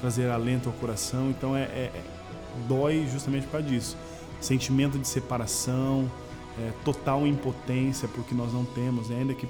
trazer 0.00 0.30
alento 0.30 0.68
ao 0.68 0.74
coração. 0.76 1.30
Então 1.30 1.56
é, 1.56 1.62
é, 1.62 1.90
é 1.94 2.02
dói 2.68 3.06
justamente 3.10 3.44
por 3.44 3.52
causa 3.52 3.66
disso. 3.66 3.96
Sentimento 4.40 4.98
de 4.98 5.06
separação, 5.06 6.10
é, 6.58 6.72
total 6.84 7.26
impotência 7.26 8.08
porque 8.08 8.34
nós 8.34 8.52
não 8.52 8.64
temos, 8.64 9.08
né? 9.08 9.18
ainda 9.20 9.34
que 9.34 9.48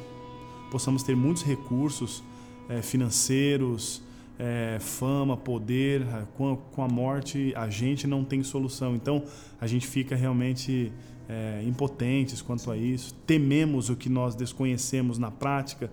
possamos 0.70 1.02
ter 1.02 1.16
muitos 1.16 1.42
recursos 1.42 2.22
é, 2.68 2.82
financeiros, 2.82 4.02
é, 4.40 4.78
fama, 4.80 5.36
poder, 5.36 6.02
com 6.34 6.54
a, 6.54 6.56
com 6.56 6.82
a, 6.82 6.88
morte 6.88 7.52
a 7.54 7.68
gente 7.68 8.06
não 8.06 8.24
tem 8.24 8.42
solução. 8.42 8.96
Então 8.96 9.22
a 9.60 9.66
gente 9.66 9.86
fica 9.86 10.16
realmente 10.16 10.90
é, 11.28 11.62
impotentes 11.66 12.40
quanto 12.40 12.70
a 12.70 12.76
isso, 12.76 13.14
tememos 13.26 13.90
o 13.90 13.96
que 13.96 14.08
nós 14.08 14.34
desconhecemos 14.34 15.18
na 15.18 15.30
prática, 15.30 15.90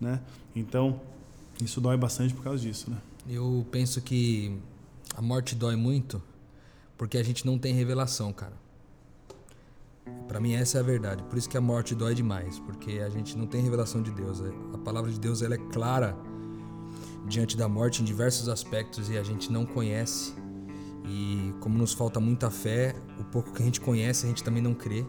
né? 0.00 0.20
Então 0.54 1.00
isso 1.60 1.80
dói 1.80 1.96
bastante 1.96 2.32
por 2.32 2.44
causa 2.44 2.62
disso, 2.62 2.88
né? 2.88 2.98
Eu 3.28 3.66
penso 3.72 4.00
que 4.00 4.56
a 5.16 5.20
morte 5.20 5.56
dói 5.56 5.74
muito 5.74 6.22
porque 6.96 7.18
a 7.18 7.24
gente 7.24 7.44
não 7.44 7.58
tem 7.58 7.74
revelação, 7.74 8.32
cara. 8.32 8.54
Para 10.28 10.38
mim 10.38 10.52
essa 10.52 10.78
é 10.78 10.80
a 10.80 10.84
verdade. 10.84 11.24
Por 11.24 11.36
isso 11.36 11.48
que 11.48 11.56
a 11.56 11.60
morte 11.60 11.92
dói 11.92 12.14
demais, 12.14 12.60
porque 12.60 13.00
a 13.00 13.08
gente 13.08 13.36
não 13.36 13.48
tem 13.48 13.60
revelação 13.62 14.00
de 14.00 14.12
Deus. 14.12 14.40
A 14.72 14.78
palavra 14.78 15.10
de 15.10 15.18
Deus 15.18 15.42
ela 15.42 15.56
é 15.56 15.58
clara 15.58 16.16
diante 17.26 17.56
da 17.56 17.68
morte 17.68 18.02
em 18.02 18.04
diversos 18.04 18.48
aspectos 18.48 19.08
e 19.10 19.16
a 19.16 19.22
gente 19.22 19.52
não 19.52 19.64
conhece. 19.64 20.34
E 21.04 21.52
como 21.60 21.76
nos 21.76 21.92
falta 21.92 22.20
muita 22.20 22.50
fé, 22.50 22.94
o 23.18 23.24
pouco 23.24 23.52
que 23.52 23.62
a 23.62 23.64
gente 23.64 23.80
conhece 23.80 24.26
a 24.26 24.28
gente 24.28 24.44
também 24.44 24.62
não 24.62 24.74
crê. 24.74 25.04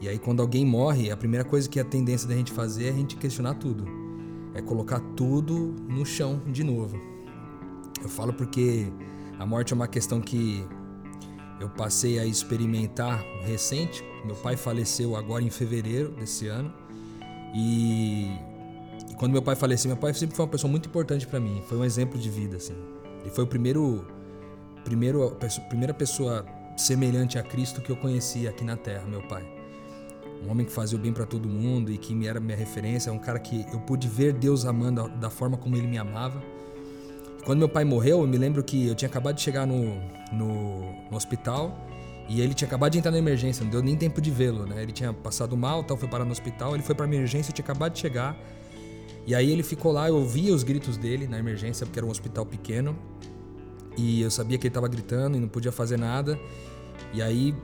E 0.00 0.08
aí 0.08 0.18
quando 0.18 0.40
alguém 0.40 0.64
morre, 0.64 1.10
a 1.10 1.16
primeira 1.16 1.44
coisa 1.44 1.68
que 1.68 1.78
a 1.80 1.84
tendência 1.84 2.28
da 2.28 2.34
gente 2.34 2.52
fazer 2.52 2.86
é 2.86 2.90
a 2.90 2.92
gente 2.94 3.16
questionar 3.16 3.54
tudo. 3.54 3.84
É 4.54 4.62
colocar 4.62 5.00
tudo 5.16 5.74
no 5.88 6.04
chão 6.04 6.40
de 6.46 6.64
novo. 6.64 6.98
Eu 8.02 8.08
falo 8.08 8.32
porque 8.32 8.92
a 9.38 9.46
morte 9.46 9.72
é 9.72 9.76
uma 9.76 9.88
questão 9.88 10.20
que 10.20 10.64
eu 11.60 11.68
passei 11.68 12.18
a 12.18 12.24
experimentar 12.24 13.20
recente. 13.44 14.04
Meu 14.24 14.36
pai 14.36 14.56
faleceu 14.56 15.16
agora 15.16 15.42
em 15.42 15.50
fevereiro 15.50 16.10
desse 16.12 16.46
ano. 16.46 16.72
E 17.54 18.30
quando 19.18 19.32
meu 19.32 19.42
pai 19.42 19.56
faleceu, 19.56 19.88
meu 19.88 19.96
pai 19.96 20.14
sempre 20.14 20.36
foi 20.36 20.44
uma 20.44 20.50
pessoa 20.50 20.70
muito 20.70 20.88
importante 20.88 21.26
para 21.26 21.40
mim. 21.40 21.60
Foi 21.68 21.76
um 21.76 21.84
exemplo 21.84 22.18
de 22.18 22.30
vida, 22.30 22.56
assim. 22.56 22.74
Ele 23.20 23.30
foi 23.30 23.44
o 23.44 23.46
primeiro, 23.46 24.06
primeiro, 24.84 25.36
primeira 25.68 25.92
pessoa 25.92 26.46
semelhante 26.76 27.36
a 27.36 27.42
Cristo 27.42 27.80
que 27.80 27.90
eu 27.90 27.96
conheci 27.96 28.46
aqui 28.46 28.64
na 28.64 28.76
Terra, 28.76 29.04
meu 29.06 29.22
pai. 29.22 29.44
Um 30.44 30.50
homem 30.50 30.64
que 30.64 30.72
fazia 30.72 30.96
o 30.96 31.00
bem 31.00 31.12
para 31.12 31.26
todo 31.26 31.48
mundo 31.48 31.90
e 31.90 31.98
que 31.98 32.14
me 32.14 32.28
era 32.28 32.38
minha 32.38 32.56
referência, 32.56 33.12
um 33.12 33.18
cara 33.18 33.40
que 33.40 33.66
eu 33.72 33.80
pude 33.80 34.06
ver 34.06 34.32
Deus 34.32 34.64
amando 34.64 35.08
da 35.08 35.28
forma 35.28 35.56
como 35.56 35.74
ele 35.74 35.88
me 35.88 35.98
amava. 35.98 36.40
Quando 37.44 37.58
meu 37.58 37.68
pai 37.68 37.84
morreu, 37.84 38.20
eu 38.20 38.26
me 38.26 38.38
lembro 38.38 38.62
que 38.62 38.86
eu 38.86 38.94
tinha 38.94 39.08
acabado 39.08 39.34
de 39.34 39.40
chegar 39.40 39.66
no, 39.66 39.96
no, 40.32 40.92
no 41.10 41.16
hospital 41.16 41.76
e 42.28 42.40
ele 42.40 42.54
tinha 42.54 42.68
acabado 42.68 42.92
de 42.92 42.98
entrar 42.98 43.10
na 43.10 43.18
emergência, 43.18 43.64
não 43.64 43.70
deu 43.70 43.82
nem 43.82 43.96
tempo 43.96 44.20
de 44.20 44.30
vê-lo, 44.30 44.64
né? 44.64 44.82
Ele 44.82 44.92
tinha 44.92 45.12
passado 45.12 45.56
mal, 45.56 45.82
tal, 45.82 45.96
foi 45.96 46.08
parar 46.08 46.24
no 46.24 46.30
hospital, 46.30 46.74
ele 46.74 46.84
foi 46.84 46.94
para 46.94 47.06
emergência, 47.06 47.50
eu 47.50 47.54
tinha 47.54 47.64
acabado 47.64 47.94
de 47.94 47.98
chegar. 47.98 48.38
E 49.28 49.34
aí 49.34 49.52
ele 49.52 49.62
ficou 49.62 49.92
lá, 49.92 50.08
eu 50.08 50.16
ouvia 50.16 50.54
os 50.54 50.62
gritos 50.62 50.96
dele 50.96 51.28
na 51.28 51.38
emergência, 51.38 51.84
porque 51.84 51.98
era 51.98 52.06
um 52.06 52.10
hospital 52.10 52.46
pequeno. 52.46 52.96
E 53.94 54.22
eu 54.22 54.30
sabia 54.30 54.56
que 54.56 54.66
ele 54.66 54.70
estava 54.70 54.88
gritando 54.88 55.36
e 55.36 55.40
não 55.40 55.48
podia 55.48 55.70
fazer 55.70 55.98
nada. 55.98 56.40
E 57.12 57.20
aí, 57.20 57.54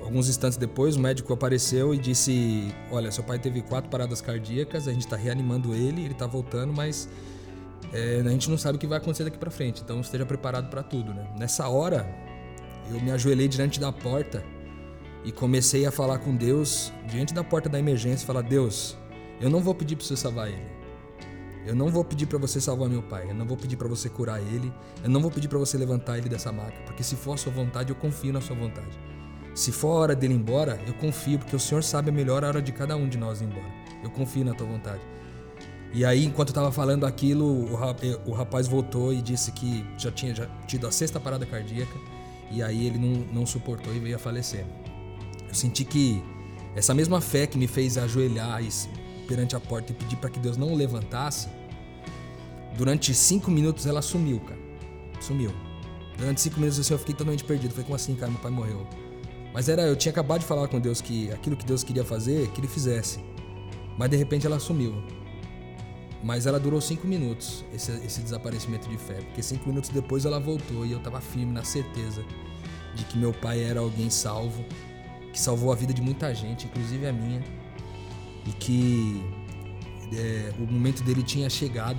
alguns 0.00 0.28
instantes 0.28 0.56
depois, 0.56 0.94
o 0.94 1.00
médico 1.00 1.32
apareceu 1.32 1.92
e 1.92 1.98
disse: 1.98 2.72
Olha, 2.88 3.10
seu 3.10 3.24
pai 3.24 3.36
teve 3.36 3.62
quatro 3.62 3.90
paradas 3.90 4.20
cardíacas, 4.20 4.86
a 4.86 4.92
gente 4.92 5.06
está 5.06 5.16
reanimando 5.16 5.74
ele, 5.74 6.02
ele 6.02 6.12
está 6.12 6.24
voltando, 6.24 6.72
mas 6.72 7.08
é, 7.92 8.22
a 8.24 8.30
gente 8.30 8.48
não 8.48 8.56
sabe 8.56 8.76
o 8.76 8.78
que 8.78 8.86
vai 8.86 8.98
acontecer 8.98 9.24
daqui 9.24 9.38
para 9.38 9.50
frente. 9.50 9.82
Então 9.82 10.00
esteja 10.00 10.24
preparado 10.24 10.70
para 10.70 10.84
tudo, 10.84 11.12
né? 11.12 11.34
Nessa 11.36 11.68
hora, 11.68 12.08
eu 12.88 13.00
me 13.00 13.10
ajoelhei 13.10 13.48
diante 13.48 13.80
da 13.80 13.90
porta 13.90 14.40
e 15.24 15.32
comecei 15.32 15.84
a 15.84 15.90
falar 15.90 16.20
com 16.20 16.36
Deus 16.36 16.92
diante 17.08 17.34
da 17.34 17.42
porta 17.42 17.68
da 17.68 17.76
emergência, 17.76 18.24
falar: 18.24 18.42
Deus, 18.42 18.96
eu 19.40 19.50
não 19.50 19.58
vou 19.58 19.74
pedir 19.74 19.96
para 19.96 20.06
você 20.06 20.14
salvar 20.14 20.46
ele. 20.46 20.75
Eu 21.66 21.74
não 21.74 21.88
vou 21.88 22.04
pedir 22.04 22.26
para 22.26 22.38
você 22.38 22.60
salvar 22.60 22.88
meu 22.88 23.02
pai. 23.02 23.28
Eu 23.28 23.34
não 23.34 23.44
vou 23.44 23.56
pedir 23.56 23.76
para 23.76 23.88
você 23.88 24.08
curar 24.08 24.40
ele. 24.40 24.72
Eu 25.02 25.10
não 25.10 25.20
vou 25.20 25.30
pedir 25.30 25.48
para 25.48 25.58
você 25.58 25.76
levantar 25.76 26.16
ele 26.16 26.28
dessa 26.28 26.52
maca, 26.52 26.80
porque 26.86 27.02
se 27.02 27.16
for 27.16 27.32
a 27.32 27.36
sua 27.36 27.52
vontade, 27.52 27.90
eu 27.90 27.96
confio 27.96 28.32
na 28.32 28.40
sua 28.40 28.54
vontade. 28.54 28.96
Se 29.52 29.72
for 29.72 29.88
a 29.88 29.94
hora 29.94 30.14
dele 30.14 30.34
ir 30.34 30.36
embora, 30.36 30.80
eu 30.86 30.94
confio, 30.94 31.38
porque 31.38 31.56
o 31.56 31.58
Senhor 31.58 31.82
sabe 31.82 32.10
a 32.10 32.12
melhor 32.12 32.44
hora 32.44 32.62
de 32.62 32.70
cada 32.70 32.94
um 32.96 33.08
de 33.08 33.18
nós 33.18 33.40
ir 33.40 33.44
embora. 33.46 33.66
Eu 34.04 34.10
confio 34.10 34.44
na 34.44 34.54
tua 34.54 34.66
vontade. 34.66 35.00
E 35.92 36.04
aí, 36.04 36.24
enquanto 36.24 36.50
eu 36.50 36.52
estava 36.52 36.70
falando 36.70 37.04
aquilo, 37.04 37.68
o 38.26 38.32
rapaz 38.32 38.68
voltou 38.68 39.12
e 39.12 39.20
disse 39.20 39.50
que 39.50 39.84
já 39.98 40.12
tinha 40.12 40.34
já 40.34 40.46
tido 40.66 40.86
a 40.86 40.92
sexta 40.92 41.18
parada 41.18 41.44
cardíaca. 41.46 41.98
E 42.50 42.62
aí 42.62 42.86
ele 42.86 42.98
não, 42.98 43.40
não 43.40 43.46
suportou 43.46 43.92
e 43.94 43.98
veio 43.98 44.14
a 44.14 44.18
falecer. 44.18 44.64
Eu 45.48 45.54
senti 45.54 45.84
que 45.84 46.22
essa 46.76 46.92
mesma 46.92 47.20
fé 47.20 47.46
que 47.46 47.56
me 47.58 47.66
fez 47.66 47.96
ajoelhar 47.96 48.62
e 48.62 48.68
perante 49.26 49.56
a 49.56 49.60
porta 49.60 49.92
e 49.92 49.94
pedir 49.94 50.16
para 50.16 50.30
que 50.30 50.38
Deus 50.38 50.56
não 50.56 50.72
o 50.72 50.76
levantasse, 50.76 51.48
durante 52.76 53.14
cinco 53.14 53.50
minutos 53.50 53.86
ela 53.86 54.02
sumiu, 54.02 54.40
cara. 54.40 54.60
Sumiu. 55.20 55.52
Durante 56.16 56.40
cinco 56.40 56.58
minutos 56.58 56.78
assim 56.78 56.92
eu 56.92 56.98
fiquei 56.98 57.14
totalmente 57.14 57.44
perdido. 57.44 57.70
Falei, 57.70 57.84
como 57.84 57.96
assim, 57.96 58.14
cara? 58.14 58.30
Meu 58.30 58.40
pai 58.40 58.50
morreu. 58.50 58.86
Mas 59.52 59.68
era, 59.68 59.82
eu 59.82 59.96
tinha 59.96 60.10
acabado 60.10 60.40
de 60.40 60.46
falar 60.46 60.68
com 60.68 60.78
Deus 60.78 61.00
que 61.00 61.30
aquilo 61.32 61.56
que 61.56 61.64
Deus 61.64 61.82
queria 61.82 62.04
fazer, 62.04 62.50
que 62.50 62.60
ele 62.60 62.68
fizesse. 62.68 63.20
Mas 63.98 64.10
de 64.10 64.16
repente 64.16 64.46
ela 64.46 64.58
sumiu. 64.58 64.94
Mas 66.22 66.46
ela 66.46 66.58
durou 66.58 66.80
cinco 66.80 67.06
minutos, 67.06 67.64
esse, 67.72 67.92
esse 68.04 68.20
desaparecimento 68.20 68.88
de 68.88 68.98
fé. 68.98 69.14
Porque 69.14 69.42
cinco 69.42 69.68
minutos 69.68 69.90
depois 69.90 70.24
ela 70.24 70.40
voltou 70.40 70.84
e 70.84 70.92
eu 70.92 70.98
estava 70.98 71.20
firme 71.20 71.52
na 71.52 71.64
certeza 71.64 72.24
de 72.94 73.04
que 73.04 73.16
meu 73.16 73.32
pai 73.32 73.62
era 73.62 73.80
alguém 73.80 74.10
salvo, 74.10 74.64
que 75.32 75.38
salvou 75.38 75.70
a 75.72 75.74
vida 75.74 75.92
de 75.92 76.02
muita 76.02 76.34
gente, 76.34 76.66
inclusive 76.66 77.06
a 77.06 77.12
minha 77.12 77.42
e 78.46 78.52
que 78.52 79.22
é, 80.12 80.52
o 80.58 80.72
momento 80.72 81.02
dele 81.02 81.22
tinha 81.22 81.50
chegado 81.50 81.98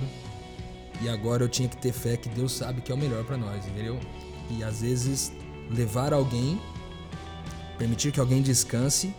e 1.00 1.08
agora 1.08 1.44
eu 1.44 1.48
tinha 1.48 1.68
que 1.68 1.76
ter 1.76 1.92
fé 1.92 2.16
que 2.16 2.28
Deus 2.28 2.52
sabe 2.52 2.80
que 2.80 2.90
é 2.90 2.94
o 2.94 2.98
melhor 2.98 3.24
para 3.24 3.36
nós, 3.36 3.66
entendeu? 3.66 3.98
E 4.50 4.64
às 4.64 4.80
vezes 4.80 5.32
levar 5.70 6.12
alguém, 6.12 6.60
permitir 7.76 8.10
que 8.12 8.18
alguém 8.18 8.42
descanse, 8.42 9.14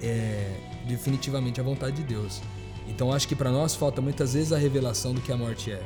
é 0.00 0.56
definitivamente 0.86 1.60
a 1.60 1.64
vontade 1.64 1.96
de 1.96 2.02
Deus. 2.02 2.40
Então 2.88 3.12
acho 3.12 3.28
que 3.28 3.36
para 3.36 3.50
nós 3.50 3.74
falta 3.74 4.00
muitas 4.00 4.34
vezes 4.34 4.52
a 4.52 4.58
revelação 4.58 5.14
do 5.14 5.20
que 5.20 5.30
a 5.30 5.36
morte 5.36 5.70
é. 5.70 5.82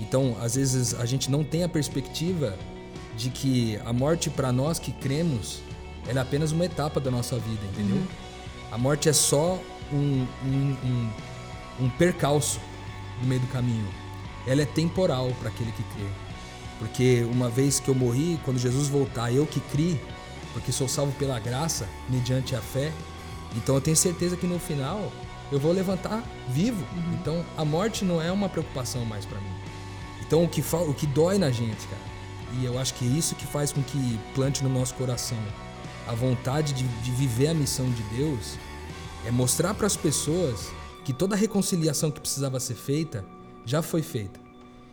Então 0.00 0.36
às 0.40 0.54
vezes 0.54 0.94
a 0.94 1.04
gente 1.04 1.30
não 1.30 1.44
tem 1.44 1.64
a 1.64 1.68
perspectiva 1.68 2.56
de 3.16 3.30
que 3.30 3.78
a 3.84 3.92
morte 3.92 4.30
para 4.30 4.50
nós 4.50 4.78
que 4.78 4.92
cremos, 4.92 5.60
ela 6.06 6.20
é 6.20 6.22
apenas 6.22 6.52
uma 6.52 6.64
etapa 6.64 7.00
da 7.00 7.10
nossa 7.10 7.36
vida, 7.36 7.60
entendeu? 7.72 7.96
Uhum. 7.96 8.06
A 8.70 8.78
morte 8.78 9.08
é 9.08 9.12
só 9.12 9.58
um, 9.92 10.26
um, 10.44 10.76
um, 10.84 11.10
um 11.80 11.90
percalço 11.90 12.60
no 13.20 13.28
meio 13.28 13.40
do 13.40 13.46
caminho. 13.48 14.07
Ela 14.48 14.62
é 14.62 14.66
temporal 14.66 15.30
para 15.38 15.50
aquele 15.50 15.70
que 15.72 15.82
crê. 15.82 16.06
Porque 16.78 17.26
uma 17.30 17.48
vez 17.48 17.78
que 17.78 17.88
eu 17.88 17.94
morri, 17.94 18.40
quando 18.44 18.58
Jesus 18.58 18.88
voltar, 18.88 19.32
eu 19.32 19.46
que 19.46 19.60
criei, 19.60 20.00
porque 20.52 20.72
sou 20.72 20.88
salvo 20.88 21.12
pela 21.12 21.38
graça, 21.38 21.88
mediante 22.08 22.56
a 22.56 22.60
fé, 22.60 22.92
então 23.56 23.74
eu 23.74 23.80
tenho 23.80 23.96
certeza 23.96 24.36
que 24.36 24.46
no 24.46 24.58
final 24.58 25.12
eu 25.52 25.58
vou 25.58 25.72
levantar 25.72 26.22
vivo. 26.48 26.84
Uhum. 26.94 27.14
Então 27.20 27.44
a 27.56 27.64
morte 27.64 28.04
não 28.04 28.20
é 28.20 28.32
uma 28.32 28.48
preocupação 28.48 29.04
mais 29.04 29.24
para 29.24 29.38
mim. 29.38 29.52
Então 30.26 30.44
o 30.44 30.48
que, 30.48 30.60
o 30.60 30.94
que 30.94 31.06
dói 31.06 31.38
na 31.38 31.50
gente, 31.50 31.86
cara, 31.86 32.02
e 32.58 32.64
eu 32.64 32.78
acho 32.78 32.94
que 32.94 33.04
é 33.04 33.08
isso 33.08 33.34
que 33.34 33.46
faz 33.46 33.72
com 33.72 33.82
que 33.82 34.18
plante 34.34 34.62
no 34.62 34.70
nosso 34.70 34.94
coração 34.94 35.38
a 36.06 36.14
vontade 36.14 36.72
de, 36.72 36.84
de 36.84 37.10
viver 37.10 37.48
a 37.48 37.54
missão 37.54 37.90
de 37.90 38.02
Deus, 38.04 38.54
é 39.26 39.30
mostrar 39.30 39.74
para 39.74 39.86
as 39.86 39.94
pessoas 39.94 40.70
que 41.04 41.12
toda 41.12 41.34
a 41.34 41.38
reconciliação 41.38 42.10
que 42.10 42.18
precisava 42.18 42.58
ser 42.58 42.74
feita 42.74 43.24
já 43.64 43.82
foi 43.82 44.02
feita. 44.02 44.40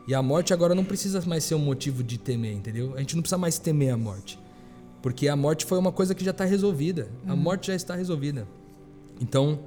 E 0.07 0.13
a 0.13 0.21
morte 0.21 0.53
agora 0.53 0.75
não 0.75 0.83
precisa 0.83 1.21
mais 1.25 1.43
ser 1.43 1.55
um 1.55 1.59
motivo 1.59 2.03
de 2.03 2.17
temer, 2.17 2.53
entendeu? 2.53 2.93
A 2.95 2.99
gente 2.99 3.15
não 3.15 3.21
precisa 3.21 3.37
mais 3.37 3.57
temer 3.57 3.91
a 3.91 3.97
morte. 3.97 4.39
Porque 5.01 5.27
a 5.27 5.35
morte 5.35 5.65
foi 5.65 5.77
uma 5.77 5.91
coisa 5.91 6.13
que 6.13 6.23
já 6.23 6.31
está 6.31 6.45
resolvida. 6.45 7.09
Uhum. 7.25 7.31
A 7.31 7.35
morte 7.35 7.67
já 7.67 7.75
está 7.75 7.95
resolvida. 7.95 8.47
Então, 9.19 9.59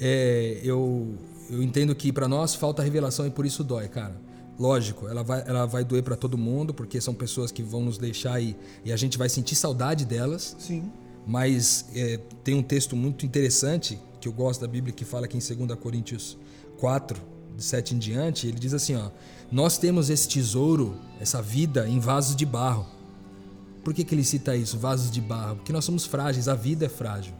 é, 0.00 0.60
eu, 0.62 1.14
eu 1.50 1.62
entendo 1.62 1.94
que 1.94 2.12
para 2.12 2.28
nós 2.28 2.54
falta 2.54 2.82
revelação 2.82 3.26
e 3.26 3.30
por 3.30 3.46
isso 3.46 3.62
dói, 3.62 3.88
cara. 3.88 4.16
Lógico, 4.58 5.06
ela 5.06 5.22
vai, 5.22 5.44
ela 5.46 5.66
vai 5.66 5.84
doer 5.84 6.02
para 6.02 6.16
todo 6.16 6.36
mundo, 6.36 6.74
porque 6.74 7.00
são 7.00 7.14
pessoas 7.14 7.52
que 7.52 7.62
vão 7.62 7.80
nos 7.80 7.96
deixar 7.96 8.40
e, 8.40 8.56
e 8.84 8.92
a 8.92 8.96
gente 8.96 9.16
vai 9.16 9.28
sentir 9.28 9.54
saudade 9.54 10.04
delas. 10.04 10.56
Sim. 10.58 10.90
Mas 11.24 11.86
é, 11.94 12.18
tem 12.42 12.54
um 12.54 12.62
texto 12.62 12.96
muito 12.96 13.24
interessante 13.24 13.98
que 14.20 14.26
eu 14.26 14.32
gosto 14.32 14.60
da 14.60 14.66
Bíblia 14.66 14.92
que 14.92 15.04
fala 15.04 15.26
aqui 15.26 15.36
em 15.36 15.66
2 15.66 15.78
Coríntios 15.78 16.36
4, 16.78 17.20
7 17.62 17.94
em 17.94 17.98
diante, 17.98 18.46
ele 18.46 18.58
diz 18.58 18.72
assim, 18.72 18.94
ó: 18.94 19.10
Nós 19.50 19.78
temos 19.78 20.10
esse 20.10 20.28
tesouro, 20.28 20.96
essa 21.20 21.42
vida 21.42 21.88
em 21.88 21.98
vasos 21.98 22.36
de 22.36 22.46
barro. 22.46 22.86
Por 23.84 23.94
que, 23.94 24.04
que 24.04 24.14
ele 24.14 24.24
cita 24.24 24.56
isso, 24.56 24.78
vasos 24.78 25.10
de 25.10 25.20
barro? 25.20 25.56
Porque 25.56 25.72
nós 25.72 25.84
somos 25.84 26.04
frágeis, 26.04 26.48
a 26.48 26.54
vida 26.54 26.86
é 26.86 26.88
frágil. 26.88 27.32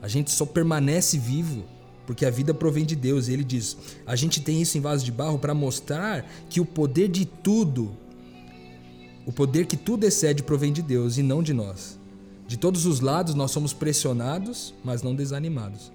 A 0.00 0.08
gente 0.08 0.30
só 0.30 0.44
permanece 0.44 1.18
vivo 1.18 1.64
porque 2.06 2.26
a 2.26 2.30
vida 2.30 2.52
provém 2.52 2.84
de 2.84 2.96
Deus. 2.96 3.28
E 3.28 3.32
ele 3.32 3.44
diz: 3.44 3.76
a 4.06 4.16
gente 4.16 4.40
tem 4.40 4.60
isso 4.60 4.76
em 4.76 4.80
vasos 4.80 5.04
de 5.04 5.12
barro 5.12 5.38
para 5.38 5.54
mostrar 5.54 6.26
que 6.48 6.60
o 6.60 6.66
poder 6.66 7.08
de 7.08 7.24
tudo, 7.24 7.96
o 9.26 9.32
poder 9.32 9.66
que 9.66 9.76
tudo 9.76 10.04
excede, 10.04 10.42
provém 10.42 10.72
de 10.72 10.82
Deus 10.82 11.18
e 11.18 11.22
não 11.22 11.42
de 11.42 11.52
nós. 11.52 11.98
De 12.46 12.56
todos 12.58 12.84
os 12.84 13.00
lados 13.00 13.34
nós 13.34 13.50
somos 13.50 13.72
pressionados, 13.72 14.74
mas 14.84 15.02
não 15.02 15.14
desanimados. 15.14 15.92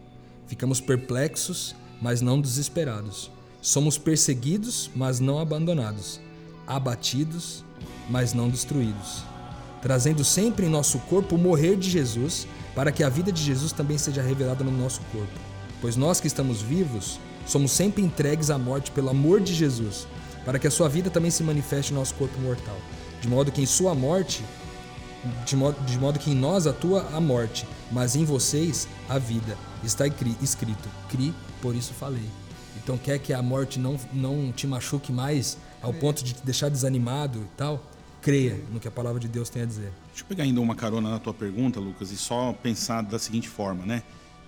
Ficamos 0.48 0.80
perplexos, 0.80 1.76
mas 2.02 2.22
não 2.22 2.40
desesperados. 2.40 3.30
Somos 3.68 3.98
perseguidos, 3.98 4.90
mas 4.96 5.20
não 5.20 5.40
abandonados. 5.40 6.22
Abatidos, 6.66 7.66
mas 8.10 8.34
não 8.34 8.48
destruídos. 8.48 9.24
Trazendo 9.82 10.24
sempre 10.24 10.66
em 10.66 10.70
nosso 10.70 10.98
corpo 11.00 11.36
o 11.36 11.38
morrer 11.38 11.76
de 11.76 11.90
Jesus, 11.90 12.48
para 12.74 12.94
que 12.94 13.04
a 13.04 13.10
vida 13.10 13.30
de 13.30 13.44
Jesus 13.44 13.74
também 13.74 13.98
seja 13.98 14.22
revelada 14.22 14.64
no 14.64 14.72
nosso 14.72 15.02
corpo. 15.12 15.38
Pois 15.82 15.98
nós 15.98 16.22
que 16.22 16.28
estamos 16.28 16.62
vivos, 16.62 17.20
somos 17.46 17.72
sempre 17.72 18.02
entregues 18.02 18.50
à 18.50 18.58
morte 18.58 18.90
pelo 18.92 19.10
amor 19.10 19.42
de 19.42 19.54
Jesus, 19.54 20.08
para 20.46 20.58
que 20.58 20.68
a 20.68 20.72
sua 20.72 20.88
vida 20.88 21.10
também 21.10 21.30
se 21.30 21.44
manifeste 21.44 21.92
no 21.92 22.00
nosso 22.00 22.14
corpo 22.14 22.40
mortal. 22.40 22.78
De 23.20 23.28
modo 23.28 23.52
que 23.52 23.62
em 23.62 23.66
sua 23.66 23.94
morte, 23.94 24.46
de 25.46 25.58
modo, 25.58 25.78
de 25.86 26.00
modo 26.00 26.20
que 26.20 26.32
em 26.32 26.36
nós 26.36 26.68
atua 26.68 27.06
a 27.14 27.20
morte, 27.20 27.68
mas 27.92 28.16
em 28.16 28.24
vocês 28.24 28.88
a 29.10 29.18
vida. 29.20 29.58
Está 29.84 30.06
escrito: 30.08 30.88
Cri, 31.10 31.34
por 31.62 31.76
isso 31.76 31.94
falei. 31.94 32.47
Então 32.88 32.98
quer 32.98 33.20
que 33.20 33.34
a 33.34 33.42
morte 33.42 33.80
não, 33.80 34.00
não 34.14 34.50
te 34.50 34.66
machuque 34.66 35.12
mais 35.12 35.58
ao 35.82 35.94
ponto 35.94 36.24
de 36.24 36.32
te 36.32 36.46
deixar 36.46 36.70
desanimado 36.70 37.40
e 37.40 37.58
tal? 37.58 37.86
Creia 38.22 38.58
no 38.72 38.80
que 38.80 38.88
a 38.88 38.92
palavra 38.92 39.20
de 39.20 39.28
Deus 39.28 39.50
tem 39.50 39.64
a 39.64 39.66
dizer. 39.66 39.92
Deixa 40.08 40.24
eu 40.24 40.26
pegar 40.26 40.46
ainda 40.46 40.62
uma 40.62 40.74
carona 40.74 41.10
na 41.10 41.20
tua 41.20 41.34
pergunta, 41.34 41.82
Lucas, 41.82 42.14
e 42.14 42.18
só 42.18 42.54
pensar 42.54 43.02
da 43.02 43.20
seguinte 43.20 43.50
forma, 43.50 43.86
né? 43.86 44.04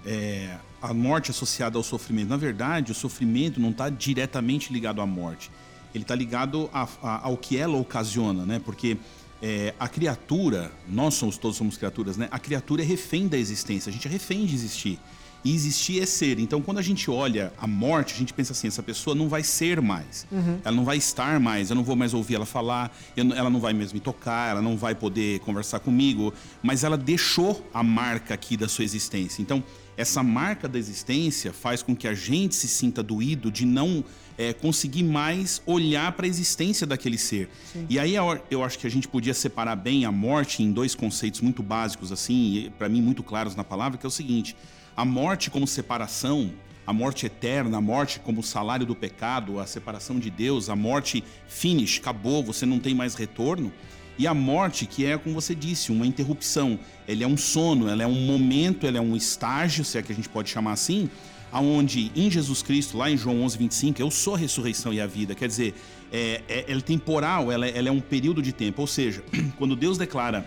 É, 0.05 0.55
a 0.81 0.93
morte 0.93 1.31
associada 1.31 1.77
ao 1.77 1.83
sofrimento. 1.83 2.29
Na 2.29 2.37
verdade, 2.37 2.93
o 2.93 2.95
sofrimento 2.95 3.59
não 3.59 3.71
está 3.71 3.89
diretamente 3.89 4.71
ligado 4.71 5.01
à 5.01 5.05
morte. 5.05 5.51
Ele 5.93 6.05
está 6.05 6.15
ligado 6.15 6.69
a, 6.71 6.87
a, 7.03 7.27
ao 7.27 7.35
que 7.35 7.57
ela 7.57 7.77
ocasiona, 7.77 8.45
né? 8.45 8.61
Porque 8.63 8.95
é, 9.41 9.73
a 9.77 9.89
criatura, 9.89 10.71
nós 10.87 11.15
somos 11.15 11.37
todos 11.37 11.57
somos 11.57 11.75
criaturas, 11.75 12.15
né? 12.15 12.29
A 12.31 12.39
criatura 12.39 12.83
é 12.83 12.85
refém 12.85 13.27
da 13.27 13.37
existência. 13.37 13.89
A 13.89 13.93
gente 13.93 14.07
é 14.07 14.09
refém 14.09 14.45
de 14.45 14.55
existir. 14.55 14.97
E 15.43 15.53
existir 15.53 16.01
é 16.01 16.05
ser. 16.05 16.39
Então, 16.39 16.61
quando 16.61 16.79
a 16.79 16.81
gente 16.81 17.09
olha 17.09 17.53
a 17.57 17.65
morte, 17.65 18.13
a 18.13 18.17
gente 18.17 18.33
pensa 18.33 18.53
assim: 18.53 18.67
essa 18.67 18.83
pessoa 18.83 19.15
não 19.15 19.29
vai 19.29 19.43
ser 19.43 19.81
mais. 19.81 20.27
Uhum. 20.31 20.59
Ela 20.63 20.75
não 20.75 20.83
vai 20.83 20.97
estar 20.97 21.39
mais. 21.39 21.69
Eu 21.69 21.75
não 21.75 21.83
vou 21.83 21.95
mais 21.95 22.13
ouvir 22.13 22.35
ela 22.35 22.45
falar. 22.45 22.95
Eu, 23.15 23.33
ela 23.33 23.49
não 23.49 23.59
vai 23.59 23.73
mesmo 23.73 23.95
me 23.95 23.99
tocar. 23.99 24.51
Ela 24.51 24.61
não 24.61 24.75
vai 24.75 24.93
poder 24.95 25.39
conversar 25.39 25.79
comigo. 25.79 26.33
Mas 26.61 26.83
ela 26.83 26.97
deixou 26.97 27.65
a 27.73 27.81
marca 27.81 28.33
aqui 28.33 28.57
da 28.57 28.67
sua 28.67 28.83
existência. 28.83 29.41
Então, 29.41 29.63
essa 29.95 30.23
marca 30.23 30.67
da 30.67 30.79
existência 30.79 31.51
faz 31.51 31.83
com 31.83 31.95
que 31.95 32.07
a 32.07 32.13
gente 32.13 32.55
se 32.55 32.69
sinta 32.69 33.03
doído 33.03 33.51
de 33.51 33.65
não 33.65 34.03
é, 34.37 34.53
conseguir 34.53 35.03
mais 35.03 35.61
olhar 35.65 36.13
para 36.13 36.25
a 36.25 36.29
existência 36.29 36.87
daquele 36.87 37.17
ser. 37.17 37.49
Sim. 37.73 37.85
E 37.89 37.99
aí 37.99 38.15
eu 38.49 38.63
acho 38.63 38.79
que 38.79 38.87
a 38.87 38.89
gente 38.89 39.09
podia 39.09 39.33
separar 39.33 39.75
bem 39.75 40.05
a 40.05 40.11
morte 40.11 40.63
em 40.63 40.71
dois 40.71 40.95
conceitos 40.95 41.41
muito 41.41 41.61
básicos, 41.61 42.13
assim, 42.13 42.71
para 42.77 42.87
mim 42.87 43.01
muito 43.01 43.21
claros 43.21 43.57
na 43.57 43.63
palavra, 43.65 43.97
que 43.97 44.05
é 44.05 44.07
o 44.07 44.11
seguinte: 44.11 44.55
a 44.99 45.05
morte 45.05 45.49
como 45.49 45.65
separação, 45.65 46.51
a 46.85 46.91
morte 46.91 47.25
eterna, 47.25 47.77
a 47.77 47.79
morte 47.79 48.19
como 48.19 48.43
salário 48.43 48.85
do 48.85 48.93
pecado, 48.93 49.57
a 49.57 49.65
separação 49.65 50.19
de 50.19 50.29
Deus, 50.29 50.67
a 50.67 50.75
morte 50.75 51.23
finish, 51.47 51.99
acabou, 51.99 52.43
você 52.43 52.65
não 52.65 52.79
tem 52.79 52.93
mais 52.93 53.15
retorno. 53.15 53.71
E 54.17 54.27
a 54.27 54.33
morte, 54.33 54.85
que 54.85 55.05
é, 55.05 55.17
como 55.17 55.33
você 55.33 55.55
disse, 55.55 55.89
uma 55.89 56.05
interrupção. 56.05 56.77
Ele 57.07 57.23
é 57.23 57.27
um 57.27 57.37
sono, 57.37 57.87
ela 57.87 58.03
é 58.03 58.07
um 58.07 58.25
momento, 58.25 58.85
ela 58.85 58.97
é 58.97 59.01
um 59.01 59.15
estágio, 59.15 59.85
se 59.85 59.97
é 59.97 60.01
que 60.01 60.11
a 60.11 60.15
gente 60.15 60.27
pode 60.27 60.49
chamar 60.49 60.73
assim, 60.73 61.09
aonde 61.49 62.11
em 62.13 62.29
Jesus 62.29 62.61
Cristo, 62.61 62.97
lá 62.97 63.09
em 63.09 63.15
João 63.15 63.41
11, 63.43 63.57
25, 63.57 64.01
eu 64.01 64.11
sou 64.11 64.35
a 64.35 64.37
ressurreição 64.37 64.93
e 64.93 64.99
a 64.99 65.07
vida. 65.07 65.33
Quer 65.33 65.47
dizer, 65.47 65.75
é, 66.11 66.41
é, 66.49 66.73
é 66.73 66.81
temporal, 66.81 67.49
ela, 67.49 67.65
é, 67.65 67.77
ela 67.77 67.87
é 67.87 67.91
um 67.91 68.01
período 68.01 68.41
de 68.41 68.51
tempo. 68.51 68.81
Ou 68.81 68.87
seja, 68.87 69.23
quando 69.57 69.77
Deus 69.77 69.97
declara, 69.97 70.45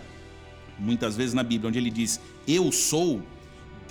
muitas 0.77 1.17
vezes 1.17 1.33
na 1.33 1.41
Bíblia, 1.41 1.69
onde 1.69 1.79
ele 1.79 1.89
diz, 1.89 2.19
eu 2.47 2.71
sou, 2.71 3.19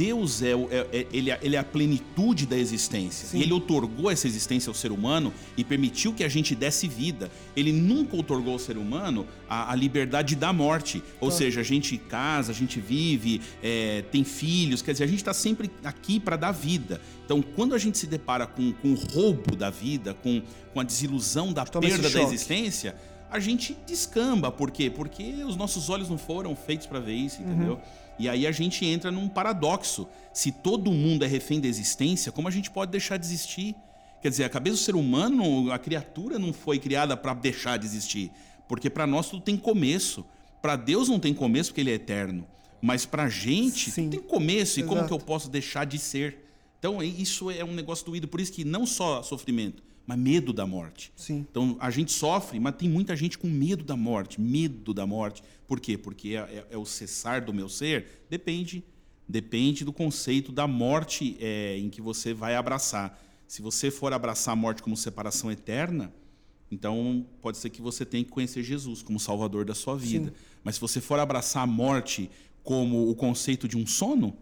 Deus 0.02 0.42
é, 0.42 0.50
é, 0.50 0.86
é, 0.92 1.06
ele, 1.12 1.30
é, 1.30 1.38
ele 1.40 1.54
é 1.54 1.58
a 1.60 1.64
plenitude 1.64 2.44
da 2.44 2.56
existência. 2.56 3.28
Sim. 3.28 3.38
E 3.38 3.42
ele 3.42 3.52
otorgou 3.52 4.10
essa 4.10 4.26
existência 4.26 4.68
ao 4.68 4.74
ser 4.74 4.90
humano 4.90 5.32
e 5.56 5.62
permitiu 5.62 6.12
que 6.12 6.24
a 6.24 6.28
gente 6.28 6.56
desse 6.56 6.88
vida. 6.88 7.30
Ele 7.54 7.70
nunca 7.70 8.16
otorgou 8.16 8.54
ao 8.54 8.58
ser 8.58 8.76
humano 8.76 9.24
a, 9.48 9.70
a 9.70 9.76
liberdade 9.76 10.34
da 10.34 10.52
morte. 10.52 11.00
Ou 11.20 11.30
seja, 11.30 11.60
a 11.60 11.62
gente 11.62 11.96
casa, 11.96 12.50
a 12.50 12.54
gente 12.54 12.80
vive, 12.80 13.40
é, 13.62 14.02
tem 14.10 14.24
filhos, 14.24 14.82
quer 14.82 14.90
dizer, 14.90 15.04
a 15.04 15.06
gente 15.06 15.18
está 15.18 15.32
sempre 15.32 15.70
aqui 15.84 16.18
para 16.18 16.34
dar 16.36 16.50
vida. 16.50 17.00
Então, 17.24 17.40
quando 17.40 17.72
a 17.72 17.78
gente 17.78 17.96
se 17.96 18.08
depara 18.08 18.44
com, 18.44 18.72
com 18.72 18.88
o 18.88 18.94
roubo 18.94 19.54
da 19.54 19.70
vida, 19.70 20.14
com, 20.14 20.42
com 20.74 20.80
a 20.80 20.82
desilusão 20.82 21.52
da 21.52 21.64
perda 21.64 22.10
da 22.10 22.22
existência, 22.22 22.96
a 23.30 23.38
gente 23.38 23.76
descamba. 23.86 24.50
Por 24.50 24.72
quê? 24.72 24.90
Porque 24.90 25.44
os 25.46 25.54
nossos 25.54 25.88
olhos 25.88 26.10
não 26.10 26.18
foram 26.18 26.56
feitos 26.56 26.88
para 26.88 26.98
ver 26.98 27.14
isso, 27.14 27.40
entendeu? 27.40 27.74
Uhum. 27.74 28.01
E 28.22 28.28
aí 28.28 28.46
a 28.46 28.52
gente 28.52 28.86
entra 28.86 29.10
num 29.10 29.28
paradoxo. 29.28 30.06
Se 30.32 30.52
todo 30.52 30.92
mundo 30.92 31.24
é 31.24 31.26
refém 31.26 31.60
da 31.60 31.66
existência, 31.66 32.30
como 32.30 32.46
a 32.46 32.52
gente 32.52 32.70
pode 32.70 32.92
deixar 32.92 33.16
de 33.16 33.26
existir? 33.26 33.74
Quer 34.20 34.28
dizer, 34.28 34.44
a 34.44 34.48
cabeça 34.48 34.76
do 34.76 34.80
ser 34.80 34.94
humano, 34.94 35.72
a 35.72 35.78
criatura 35.78 36.38
não 36.38 36.52
foi 36.52 36.78
criada 36.78 37.16
para 37.16 37.34
deixar 37.34 37.78
de 37.78 37.84
existir. 37.84 38.30
Porque 38.68 38.88
para 38.88 39.08
nós 39.08 39.28
tudo 39.28 39.42
tem 39.42 39.56
começo. 39.56 40.24
Para 40.62 40.76
Deus 40.76 41.08
não 41.08 41.18
tem 41.18 41.34
começo 41.34 41.70
porque 41.70 41.80
ele 41.80 41.90
é 41.90 41.94
eterno. 41.94 42.46
Mas 42.80 43.04
para 43.04 43.24
a 43.24 43.28
gente 43.28 43.90
Sim. 43.90 44.08
tem 44.08 44.20
começo. 44.20 44.78
E 44.78 44.84
como 44.84 45.04
que 45.04 45.12
eu 45.12 45.18
posso 45.18 45.50
deixar 45.50 45.84
de 45.84 45.98
ser? 45.98 46.46
Então 46.78 47.02
isso 47.02 47.50
é 47.50 47.64
um 47.64 47.74
negócio 47.74 48.06
doído. 48.06 48.28
Por 48.28 48.40
isso 48.40 48.52
que 48.52 48.64
não 48.64 48.86
só 48.86 49.20
sofrimento, 49.24 49.82
mas 50.06 50.18
medo 50.18 50.52
da 50.52 50.66
morte. 50.66 51.12
Sim. 51.16 51.46
Então 51.50 51.76
a 51.80 51.90
gente 51.90 52.12
sofre, 52.12 52.58
mas 52.58 52.74
tem 52.76 52.88
muita 52.88 53.14
gente 53.16 53.38
com 53.38 53.48
medo 53.48 53.84
da 53.84 53.96
morte, 53.96 54.40
medo 54.40 54.92
da 54.92 55.06
morte. 55.06 55.42
Por 55.66 55.80
quê? 55.80 55.96
Porque 55.96 56.30
é, 56.30 56.38
é, 56.38 56.66
é 56.70 56.78
o 56.78 56.84
cessar 56.84 57.44
do 57.44 57.52
meu 57.52 57.68
ser? 57.68 58.26
Depende. 58.28 58.84
Depende 59.28 59.84
do 59.84 59.92
conceito 59.92 60.50
da 60.50 60.66
morte 60.66 61.36
é, 61.40 61.78
em 61.78 61.88
que 61.88 62.02
você 62.02 62.34
vai 62.34 62.54
abraçar. 62.54 63.18
Se 63.46 63.62
você 63.62 63.90
for 63.90 64.12
abraçar 64.12 64.52
a 64.52 64.56
morte 64.56 64.82
como 64.82 64.96
separação 64.96 65.50
eterna, 65.50 66.12
então 66.70 67.26
pode 67.40 67.58
ser 67.58 67.70
que 67.70 67.82
você 67.82 68.04
tenha 68.04 68.24
que 68.24 68.30
conhecer 68.30 68.62
Jesus 68.62 69.02
como 69.02 69.20
Salvador 69.20 69.64
da 69.64 69.74
sua 69.74 69.96
vida. 69.96 70.30
Sim. 70.30 70.34
Mas 70.64 70.76
se 70.76 70.80
você 70.80 71.00
for 71.00 71.18
abraçar 71.18 71.62
a 71.62 71.66
morte 71.66 72.30
como 72.62 73.10
o 73.10 73.14
conceito 73.14 73.68
de 73.68 73.76
um 73.76 73.86
sono, 73.86 74.36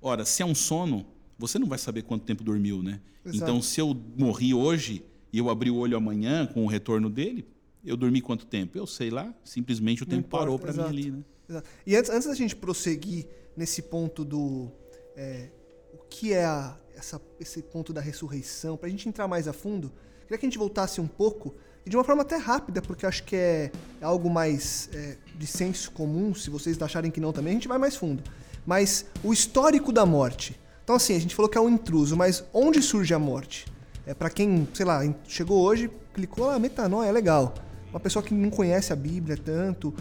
ora, 0.00 0.24
se 0.24 0.42
é 0.42 0.46
um 0.46 0.54
sono, 0.54 1.06
você 1.38 1.58
não 1.58 1.66
vai 1.66 1.78
saber 1.78 2.02
quanto 2.02 2.24
tempo 2.24 2.42
dormiu, 2.42 2.82
né? 2.82 3.00
Exato. 3.24 3.42
Então, 3.42 3.62
se 3.62 3.80
eu 3.80 3.96
morri 4.16 4.54
hoje 4.54 5.04
e 5.32 5.38
eu 5.38 5.50
abri 5.50 5.70
o 5.70 5.76
olho 5.76 5.96
amanhã 5.96 6.46
com 6.46 6.64
o 6.64 6.66
retorno 6.66 7.10
dele, 7.10 7.46
eu 7.84 7.96
dormi 7.96 8.20
quanto 8.20 8.46
tempo? 8.46 8.76
Eu 8.76 8.86
sei 8.86 9.10
lá, 9.10 9.34
simplesmente 9.44 10.02
o 10.02 10.06
não 10.06 10.10
tempo 10.10 10.26
importa, 10.26 10.44
parou 10.44 10.58
para 10.58 10.72
mim 10.72 10.80
ali, 10.80 11.10
né? 11.10 11.22
Exato. 11.48 11.68
E 11.86 11.94
antes, 11.94 12.10
antes 12.10 12.26
da 12.26 12.34
gente 12.34 12.56
prosseguir 12.56 13.26
nesse 13.56 13.82
ponto 13.82 14.24
do 14.24 14.70
é, 15.16 15.50
o 15.94 15.98
que 16.08 16.32
é 16.32 16.44
a, 16.44 16.76
essa, 16.94 17.20
esse 17.38 17.62
ponto 17.62 17.92
da 17.92 18.00
ressurreição, 18.00 18.76
para 18.76 18.88
a 18.88 18.90
gente 18.90 19.08
entrar 19.08 19.28
mais 19.28 19.46
a 19.46 19.52
fundo, 19.52 19.92
queria 20.22 20.38
que 20.38 20.46
a 20.46 20.48
gente 20.48 20.58
voltasse 20.58 21.00
um 21.00 21.06
pouco 21.06 21.54
e 21.86 21.90
de 21.90 21.96
uma 21.96 22.02
forma 22.02 22.22
até 22.22 22.36
rápida, 22.36 22.82
porque 22.82 23.06
acho 23.06 23.22
que 23.22 23.36
é 23.36 23.70
algo 24.00 24.28
mais 24.28 24.90
é, 24.92 25.16
de 25.38 25.46
senso 25.46 25.92
comum. 25.92 26.34
Se 26.34 26.50
vocês 26.50 26.80
acharem 26.82 27.12
que 27.12 27.20
não 27.20 27.32
também, 27.32 27.52
a 27.52 27.54
gente 27.54 27.68
vai 27.68 27.78
mais 27.78 27.94
fundo. 27.94 28.24
Mas 28.66 29.06
o 29.22 29.32
histórico 29.32 29.92
da 29.92 30.04
morte. 30.04 30.58
Então, 30.86 30.94
assim, 30.94 31.16
a 31.16 31.18
gente 31.18 31.34
falou 31.34 31.48
que 31.48 31.58
é 31.58 31.60
um 31.60 31.68
intruso, 31.68 32.16
mas 32.16 32.44
onde 32.54 32.80
surge 32.80 33.12
a 33.12 33.18
morte? 33.18 33.66
É 34.06 34.14
para 34.14 34.30
quem, 34.30 34.68
sei 34.72 34.86
lá, 34.86 35.02
chegou 35.26 35.60
hoje, 35.60 35.90
clicou, 36.14 36.48
ah, 36.48 36.60
metanoia, 36.60 37.08
é 37.08 37.12
legal. 37.12 37.54
Uma 37.90 37.98
pessoa 37.98 38.22
que 38.22 38.32
não 38.32 38.50
conhece 38.50 38.92
a 38.92 38.96
Bíblia 38.96 39.36
tanto, 39.36 39.92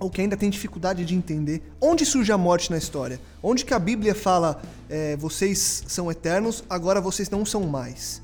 ou 0.00 0.10
que 0.10 0.20
ainda 0.20 0.36
tem 0.36 0.50
dificuldade 0.50 1.04
de 1.04 1.14
entender. 1.14 1.62
Onde 1.80 2.04
surge 2.04 2.32
a 2.32 2.36
morte 2.36 2.72
na 2.72 2.76
história? 2.76 3.20
Onde 3.40 3.64
que 3.64 3.72
a 3.72 3.78
Bíblia 3.78 4.12
fala, 4.12 4.60
é, 4.88 5.16
vocês 5.16 5.84
são 5.86 6.10
eternos, 6.10 6.64
agora 6.68 7.00
vocês 7.00 7.30
não 7.30 7.46
são 7.46 7.62
mais? 7.62 8.20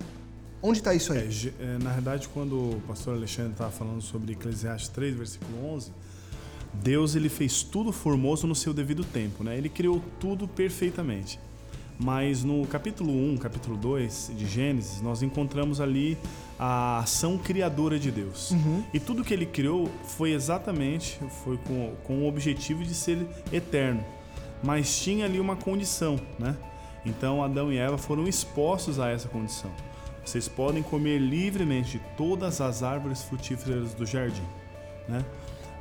Onde 0.60 0.80
está 0.80 0.92
isso 0.92 1.12
aí? 1.12 1.54
É, 1.60 1.78
na 1.78 1.92
verdade, 1.92 2.28
quando 2.34 2.78
o 2.78 2.82
pastor 2.88 3.14
Alexandre 3.14 3.52
estava 3.52 3.70
falando 3.70 4.02
sobre 4.02 4.32
Eclesiastes 4.32 4.88
3, 4.88 5.14
versículo 5.14 5.64
11, 5.72 5.92
Deus 6.74 7.14
ele 7.14 7.28
fez 7.28 7.62
tudo 7.62 7.92
formoso 7.92 8.44
no 8.44 8.56
seu 8.56 8.74
devido 8.74 9.04
tempo, 9.04 9.44
né? 9.44 9.56
Ele 9.56 9.68
criou 9.68 10.02
tudo 10.18 10.48
perfeitamente. 10.48 11.38
Mas 11.98 12.44
no 12.44 12.66
capítulo 12.66 13.10
1, 13.10 13.38
capítulo 13.38 13.76
2 13.76 14.32
de 14.36 14.46
Gênesis, 14.46 15.00
nós 15.00 15.22
encontramos 15.22 15.80
ali 15.80 16.18
a 16.58 16.98
ação 16.98 17.38
criadora 17.38 17.98
de 17.98 18.10
Deus. 18.10 18.50
Uhum. 18.50 18.84
E 18.92 19.00
tudo 19.00 19.24
que 19.24 19.32
ele 19.32 19.46
criou 19.46 19.90
foi 20.04 20.32
exatamente 20.32 21.18
foi 21.42 21.56
com, 21.58 21.94
com 22.04 22.18
o 22.22 22.28
objetivo 22.28 22.84
de 22.84 22.94
ser 22.94 23.26
eterno. 23.50 24.04
Mas 24.62 24.98
tinha 24.98 25.24
ali 25.24 25.40
uma 25.40 25.56
condição, 25.56 26.20
né? 26.38 26.56
Então 27.04 27.42
Adão 27.42 27.72
e 27.72 27.78
Eva 27.78 27.96
foram 27.96 28.26
expostos 28.26 28.98
a 28.98 29.08
essa 29.08 29.28
condição. 29.28 29.70
vocês 30.24 30.48
podem 30.48 30.82
comer 30.82 31.18
livremente 31.18 31.98
de 31.98 32.04
todas 32.16 32.60
as 32.60 32.82
árvores 32.82 33.22
frutíferas 33.22 33.94
do 33.94 34.04
jardim, 34.04 34.44
né? 35.08 35.24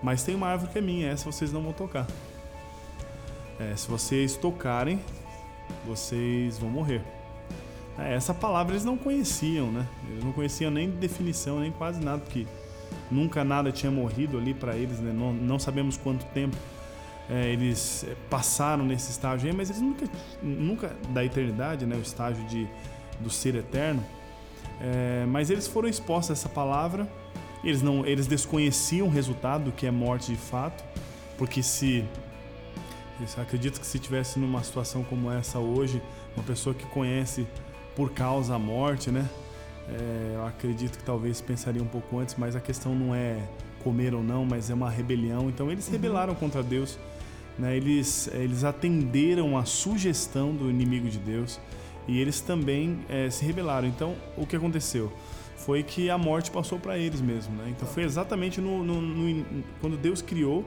Mas 0.01 0.23
tem 0.23 0.35
uma 0.35 0.47
árvore 0.47 0.71
que 0.71 0.77
é 0.77 0.81
minha, 0.81 1.09
essa 1.09 1.25
vocês 1.29 1.51
não 1.51 1.61
vão 1.61 1.73
tocar. 1.73 2.05
É, 3.59 3.75
se 3.75 3.87
vocês 3.87 4.35
tocarem, 4.35 4.99
vocês 5.85 6.57
vão 6.57 6.69
morrer. 6.69 7.01
É, 7.97 8.13
essa 8.13 8.33
palavra 8.33 8.73
eles 8.73 8.83
não 8.83 8.97
conheciam, 8.97 9.71
né? 9.71 9.87
Eles 10.09 10.23
não 10.23 10.31
conheciam 10.31 10.69
nem 10.69 10.89
definição, 10.89 11.59
nem 11.59 11.71
quase 11.71 12.03
nada, 12.03 12.19
porque 12.19 12.45
nunca 13.09 13.43
nada 13.43 13.71
tinha 13.71 13.91
morrido 13.91 14.37
ali 14.37 14.53
para 14.53 14.75
eles, 14.75 14.99
né? 14.99 15.13
Não, 15.13 15.33
não, 15.33 15.59
sabemos 15.59 15.97
quanto 15.97 16.25
tempo 16.27 16.57
é, 17.29 17.49
eles 17.49 18.05
é, 18.07 18.15
passaram 18.29 18.85
nesse 18.85 19.11
estágio 19.11 19.49
aí, 19.49 19.55
mas 19.55 19.69
eles 19.69 19.81
nunca, 19.81 20.05
nunca 20.41 20.95
da 21.09 21.23
eternidade, 21.23 21.85
né? 21.85 21.95
O 21.95 22.01
estágio 22.01 22.43
de, 22.45 22.67
do 23.19 23.29
ser 23.29 23.55
eterno. 23.55 24.03
É, 24.81 25.25
mas 25.27 25.49
eles 25.49 25.67
foram 25.67 25.87
expostos 25.87 26.31
a 26.31 26.33
essa 26.33 26.49
palavra. 26.49 27.09
Eles 27.63 27.81
não, 27.81 28.05
eles 28.05 28.27
desconheciam 28.27 29.07
o 29.07 29.09
resultado 29.09 29.65
do 29.65 29.71
que 29.71 29.87
é 29.87 29.91
morte 29.91 30.31
de 30.31 30.37
fato, 30.37 30.83
porque 31.37 31.63
se 31.63 32.05
acredito 33.37 33.79
que 33.79 33.85
se 33.85 33.99
tivesse 33.99 34.39
numa 34.39 34.63
situação 34.63 35.03
como 35.03 35.31
essa 35.31 35.59
hoje, 35.59 36.01
uma 36.35 36.43
pessoa 36.43 36.73
que 36.73 36.85
conhece 36.87 37.47
por 37.95 38.11
causa 38.11 38.55
a 38.55 38.59
morte, 38.59 39.09
né? 39.09 39.27
É, 39.87 40.33
eu 40.35 40.45
acredito 40.45 40.97
que 40.97 41.03
talvez 41.03 41.39
pensaria 41.41 41.81
um 41.81 41.87
pouco 41.87 42.19
antes, 42.19 42.35
mas 42.37 42.55
a 42.55 42.59
questão 42.59 42.95
não 42.95 43.13
é 43.13 43.37
comer 43.83 44.15
ou 44.15 44.23
não, 44.23 44.43
mas 44.43 44.69
é 44.69 44.73
uma 44.73 44.89
rebelião. 44.89 45.47
Então 45.49 45.71
eles 45.71 45.85
uhum. 45.85 45.93
rebelaram 45.93 46.35
contra 46.35 46.63
Deus, 46.63 46.97
né? 47.57 47.77
Eles 47.77 48.27
eles 48.33 48.63
atenderam 48.63 49.57
a 49.57 49.63
sugestão 49.63 50.53
do 50.53 50.69
inimigo 50.69 51.07
de 51.07 51.19
Deus 51.19 51.59
e 52.07 52.19
eles 52.19 52.41
também 52.41 52.99
é, 53.07 53.29
se 53.29 53.45
rebelaram. 53.45 53.87
Então 53.87 54.15
o 54.35 54.45
que 54.45 54.55
aconteceu? 54.55 55.11
Foi 55.55 55.81
que 55.83 56.09
a 56.09 56.17
morte 56.17 56.51
passou 56.51 56.79
para 56.79 56.97
eles 56.97 57.21
mesmo, 57.21 57.55
né? 57.55 57.65
Então 57.69 57.87
foi 57.87 58.03
exatamente 58.03 58.59
no, 58.59 58.83
no, 58.83 59.01
no, 59.01 59.63
quando 59.79 59.97
Deus 59.97 60.21
criou, 60.21 60.65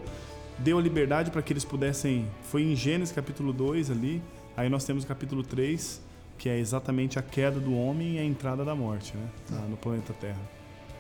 deu 0.59 0.79
a 0.79 0.83
liberdade 0.83 1.31
para 1.31 1.43
que 1.43 1.53
eles 1.53 1.65
pudessem. 1.65 2.27
Foi 2.43 2.63
em 2.63 2.75
Gênesis 2.75 3.15
capítulo 3.15 3.53
2 3.53 3.91
ali. 3.91 4.23
Aí 4.57 4.69
nós 4.69 4.85
temos 4.85 5.05
o 5.05 5.07
capítulo 5.07 5.43
3, 5.43 6.01
que 6.37 6.49
é 6.49 6.59
exatamente 6.59 7.19
a 7.19 7.23
queda 7.23 7.61
do 7.61 7.75
homem 7.75 8.17
e 8.17 8.19
a 8.19 8.25
entrada 8.25 8.65
da 8.65 8.75
morte 8.75 9.17
né, 9.17 9.67
no 9.69 9.77
planeta 9.77 10.13
Terra. 10.13 10.41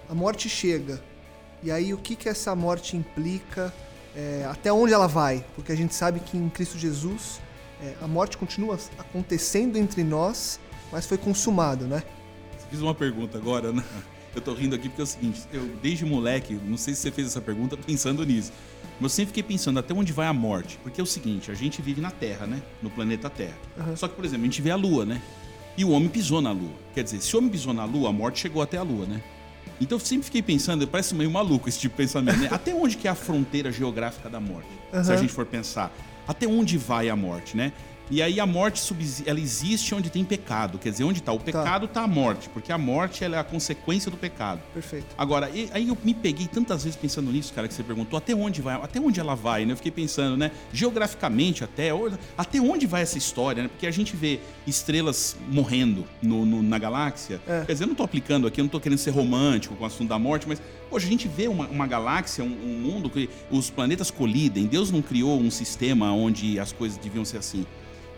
A 0.08 0.14
morte 0.14 0.48
chega. 0.48 1.02
E 1.62 1.70
aí 1.70 1.92
o 1.92 1.98
que, 1.98 2.14
que 2.14 2.28
essa 2.28 2.54
morte 2.54 2.96
implica? 2.96 3.72
É, 4.14 4.46
até 4.50 4.72
onde 4.72 4.92
ela 4.92 5.06
vai? 5.06 5.44
Porque 5.54 5.72
a 5.72 5.76
gente 5.76 5.94
sabe 5.94 6.20
que 6.20 6.36
em 6.36 6.48
Cristo 6.48 6.78
Jesus 6.78 7.40
é, 7.82 7.94
a 8.00 8.08
morte 8.08 8.38
continua 8.38 8.78
acontecendo 8.98 9.76
entre 9.76 10.02
nós, 10.02 10.58
mas 10.90 11.06
foi 11.06 11.18
consumado, 11.18 11.86
né? 11.86 12.02
Você 12.58 12.66
fiz 12.70 12.80
uma 12.80 12.94
pergunta 12.94 13.38
agora, 13.38 13.72
né? 13.72 13.84
Eu 14.38 14.42
tô 14.42 14.54
rindo 14.54 14.74
aqui 14.74 14.88
porque 14.88 15.00
é 15.00 15.04
o 15.04 15.06
seguinte, 15.06 15.42
eu 15.52 15.68
desde 15.82 16.04
moleque, 16.04 16.54
não 16.64 16.76
sei 16.76 16.94
se 16.94 17.00
você 17.00 17.10
fez 17.10 17.26
essa 17.26 17.40
pergunta 17.40 17.76
pensando 17.76 18.24
nisso. 18.24 18.52
Mas 19.00 19.12
eu 19.12 19.16
sempre 19.16 19.26
fiquei 19.28 19.42
pensando 19.42 19.78
até 19.78 19.92
onde 19.92 20.12
vai 20.12 20.28
a 20.28 20.32
morte. 20.32 20.78
Porque 20.82 21.00
é 21.00 21.04
o 21.04 21.06
seguinte, 21.06 21.50
a 21.50 21.54
gente 21.54 21.82
vive 21.82 22.00
na 22.00 22.10
Terra, 22.10 22.46
né? 22.46 22.62
No 22.80 22.88
planeta 22.88 23.28
Terra. 23.28 23.58
Uhum. 23.76 23.96
Só 23.96 24.06
que, 24.06 24.14
por 24.14 24.24
exemplo, 24.24 24.42
a 24.42 24.46
gente 24.46 24.62
vê 24.62 24.70
a 24.70 24.76
Lua, 24.76 25.04
né? 25.04 25.20
E 25.76 25.84
o 25.84 25.90
homem 25.90 26.08
pisou 26.08 26.40
na 26.40 26.52
Lua. 26.52 26.74
Quer 26.94 27.04
dizer, 27.04 27.20
se 27.20 27.34
o 27.34 27.38
homem 27.38 27.50
pisou 27.50 27.74
na 27.74 27.84
Lua, 27.84 28.10
a 28.10 28.12
morte 28.12 28.40
chegou 28.40 28.62
até 28.62 28.76
a 28.76 28.82
Lua, 28.82 29.06
né? 29.06 29.20
Então 29.80 29.96
eu 29.96 30.04
sempre 30.04 30.24
fiquei 30.24 30.42
pensando, 30.42 30.86
parece 30.86 31.14
meio 31.14 31.30
maluco 31.30 31.68
esse 31.68 31.78
tipo 31.78 31.94
de 31.94 32.02
pensamento, 32.02 32.38
né? 32.38 32.48
Até 32.52 32.74
onde 32.74 32.96
que 32.96 33.06
é 33.06 33.10
a 33.10 33.14
fronteira 33.14 33.70
geográfica 33.70 34.28
da 34.28 34.40
morte? 34.40 34.68
Uhum. 34.92 35.04
Se 35.04 35.12
a 35.12 35.16
gente 35.16 35.32
for 35.32 35.46
pensar. 35.46 35.92
Até 36.26 36.46
onde 36.46 36.76
vai 36.76 37.08
a 37.08 37.16
morte, 37.16 37.56
né? 37.56 37.72
E 38.10 38.22
aí 38.22 38.40
a 38.40 38.46
morte 38.46 38.82
ela 39.26 39.38
existe 39.38 39.94
onde 39.94 40.10
tem 40.10 40.24
pecado. 40.24 40.78
Quer 40.78 40.90
dizer, 40.90 41.04
onde 41.04 41.18
está 41.18 41.32
o 41.32 41.38
tá. 41.38 41.44
pecado, 41.44 41.86
está 41.86 42.00
tá 42.00 42.04
a 42.04 42.08
morte. 42.08 42.48
Porque 42.48 42.72
a 42.72 42.78
morte 42.78 43.22
ela 43.24 43.36
é 43.36 43.40
a 43.40 43.44
consequência 43.44 44.10
do 44.10 44.16
pecado. 44.16 44.60
Perfeito. 44.72 45.06
Agora, 45.16 45.46
aí 45.46 45.88
eu 45.88 45.96
me 46.02 46.14
peguei 46.14 46.46
tantas 46.46 46.84
vezes 46.84 46.98
pensando 46.98 47.30
nisso, 47.30 47.52
cara, 47.52 47.68
que 47.68 47.74
você 47.74 47.82
perguntou, 47.82 48.16
até 48.16 48.34
onde 48.34 48.62
vai? 48.62 48.74
Até 48.76 49.00
onde 49.00 49.20
ela 49.20 49.34
vai, 49.34 49.64
né? 49.64 49.72
Eu 49.72 49.76
fiquei 49.76 49.92
pensando, 49.92 50.36
né? 50.36 50.50
Geograficamente 50.72 51.64
até, 51.64 51.90
até 52.36 52.60
onde 52.60 52.86
vai 52.86 53.02
essa 53.02 53.18
história, 53.18 53.64
né? 53.64 53.68
Porque 53.68 53.86
a 53.86 53.90
gente 53.90 54.16
vê 54.16 54.40
estrelas 54.66 55.36
morrendo 55.48 56.04
no, 56.22 56.46
no 56.46 56.62
na 56.62 56.78
galáxia. 56.78 57.40
É. 57.46 57.64
Quer 57.64 57.72
dizer, 57.72 57.84
eu 57.84 57.88
não 57.88 57.94
tô 57.94 58.02
aplicando 58.02 58.46
aqui, 58.46 58.60
eu 58.60 58.64
não 58.64 58.70
tô 58.70 58.80
querendo 58.80 58.98
ser 58.98 59.10
romântico 59.10 59.74
com 59.76 59.84
o 59.84 59.86
assunto 59.86 60.08
da 60.08 60.18
morte, 60.18 60.48
mas 60.48 60.60
Hoje 60.90 61.06
a 61.06 61.10
gente 61.10 61.28
vê 61.28 61.48
uma, 61.48 61.66
uma 61.68 61.86
galáxia, 61.86 62.42
um, 62.42 62.46
um, 62.46 62.78
mundo 62.78 63.10
que 63.10 63.28
os 63.50 63.68
planetas 63.68 64.10
colidem. 64.10 64.66
Deus 64.66 64.90
não 64.90 65.02
criou 65.02 65.38
um 65.38 65.50
sistema 65.50 66.10
onde 66.12 66.58
as 66.58 66.72
coisas 66.72 66.96
deviam 66.96 67.26
ser 67.26 67.36
assim. 67.36 67.66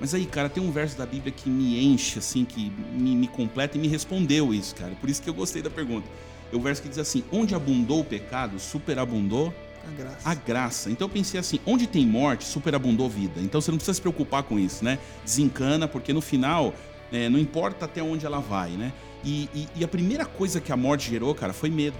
Mas 0.01 0.15
aí, 0.15 0.25
cara, 0.25 0.49
tem 0.49 0.63
um 0.63 0.73
verso 0.73 0.97
da 0.97 1.05
Bíblia 1.05 1.31
que 1.31 1.51
me 1.51 1.85
enche, 1.85 2.19
assim, 2.19 2.45
que 2.45 2.73
me, 2.93 3.15
me 3.15 3.29
completa 3.29 3.77
e 3.77 3.81
me 3.81 3.87
respondeu 3.87 4.55
isso, 4.55 4.75
cara. 4.75 4.95
Por 4.99 5.11
isso 5.11 5.21
que 5.21 5.29
eu 5.29 5.35
gostei 5.35 5.61
da 5.61 5.69
pergunta. 5.69 6.09
É 6.51 6.57
o 6.57 6.61
verso 6.61 6.81
que 6.81 6.89
diz 6.89 6.99
assim: 6.99 7.23
Onde 7.31 7.55
abundou 7.55 8.01
o 8.01 8.05
pecado, 8.05 8.59
superabundou 8.59 9.55
a 9.87 9.91
graça. 9.91 10.19
a 10.25 10.35
graça. 10.35 10.91
Então 10.91 11.07
eu 11.07 11.11
pensei 11.11 11.39
assim: 11.39 11.61
onde 11.67 11.87
tem 11.87 12.07
morte, 12.07 12.45
superabundou 12.45 13.09
vida. 13.09 13.41
Então 13.41 13.61
você 13.61 13.71
não 13.71 13.79
precisa 13.79 13.95
se 13.95 14.01
preocupar 14.01 14.43
com 14.43 14.59
isso, 14.59 14.85
né? 14.85 14.99
Desencana, 15.25 15.87
porque 15.87 16.13
no 16.13 16.23
final, 16.23 16.75
é, 17.13 17.29
não 17.29 17.39
importa 17.39 17.85
até 17.85 18.03
onde 18.03 18.25
ela 18.25 18.41
vai, 18.41 18.71
né? 18.71 18.93
E, 19.23 19.49
e, 19.55 19.69
e 19.77 19.85
a 19.85 19.89
primeira 19.89 20.25
coisa 20.25 20.61
que 20.61 20.73
a 20.73 20.77
morte 20.77 21.11
gerou, 21.11 21.35
cara, 21.35 21.53
foi 21.53 21.69
medo. 21.69 21.99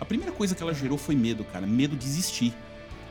A 0.00 0.04
primeira 0.04 0.32
coisa 0.32 0.54
que 0.54 0.62
ela 0.62 0.74
gerou 0.74 0.96
foi 0.96 1.14
medo, 1.14 1.44
cara. 1.44 1.66
Medo 1.66 1.96
de 1.96 2.06
existir. 2.06 2.54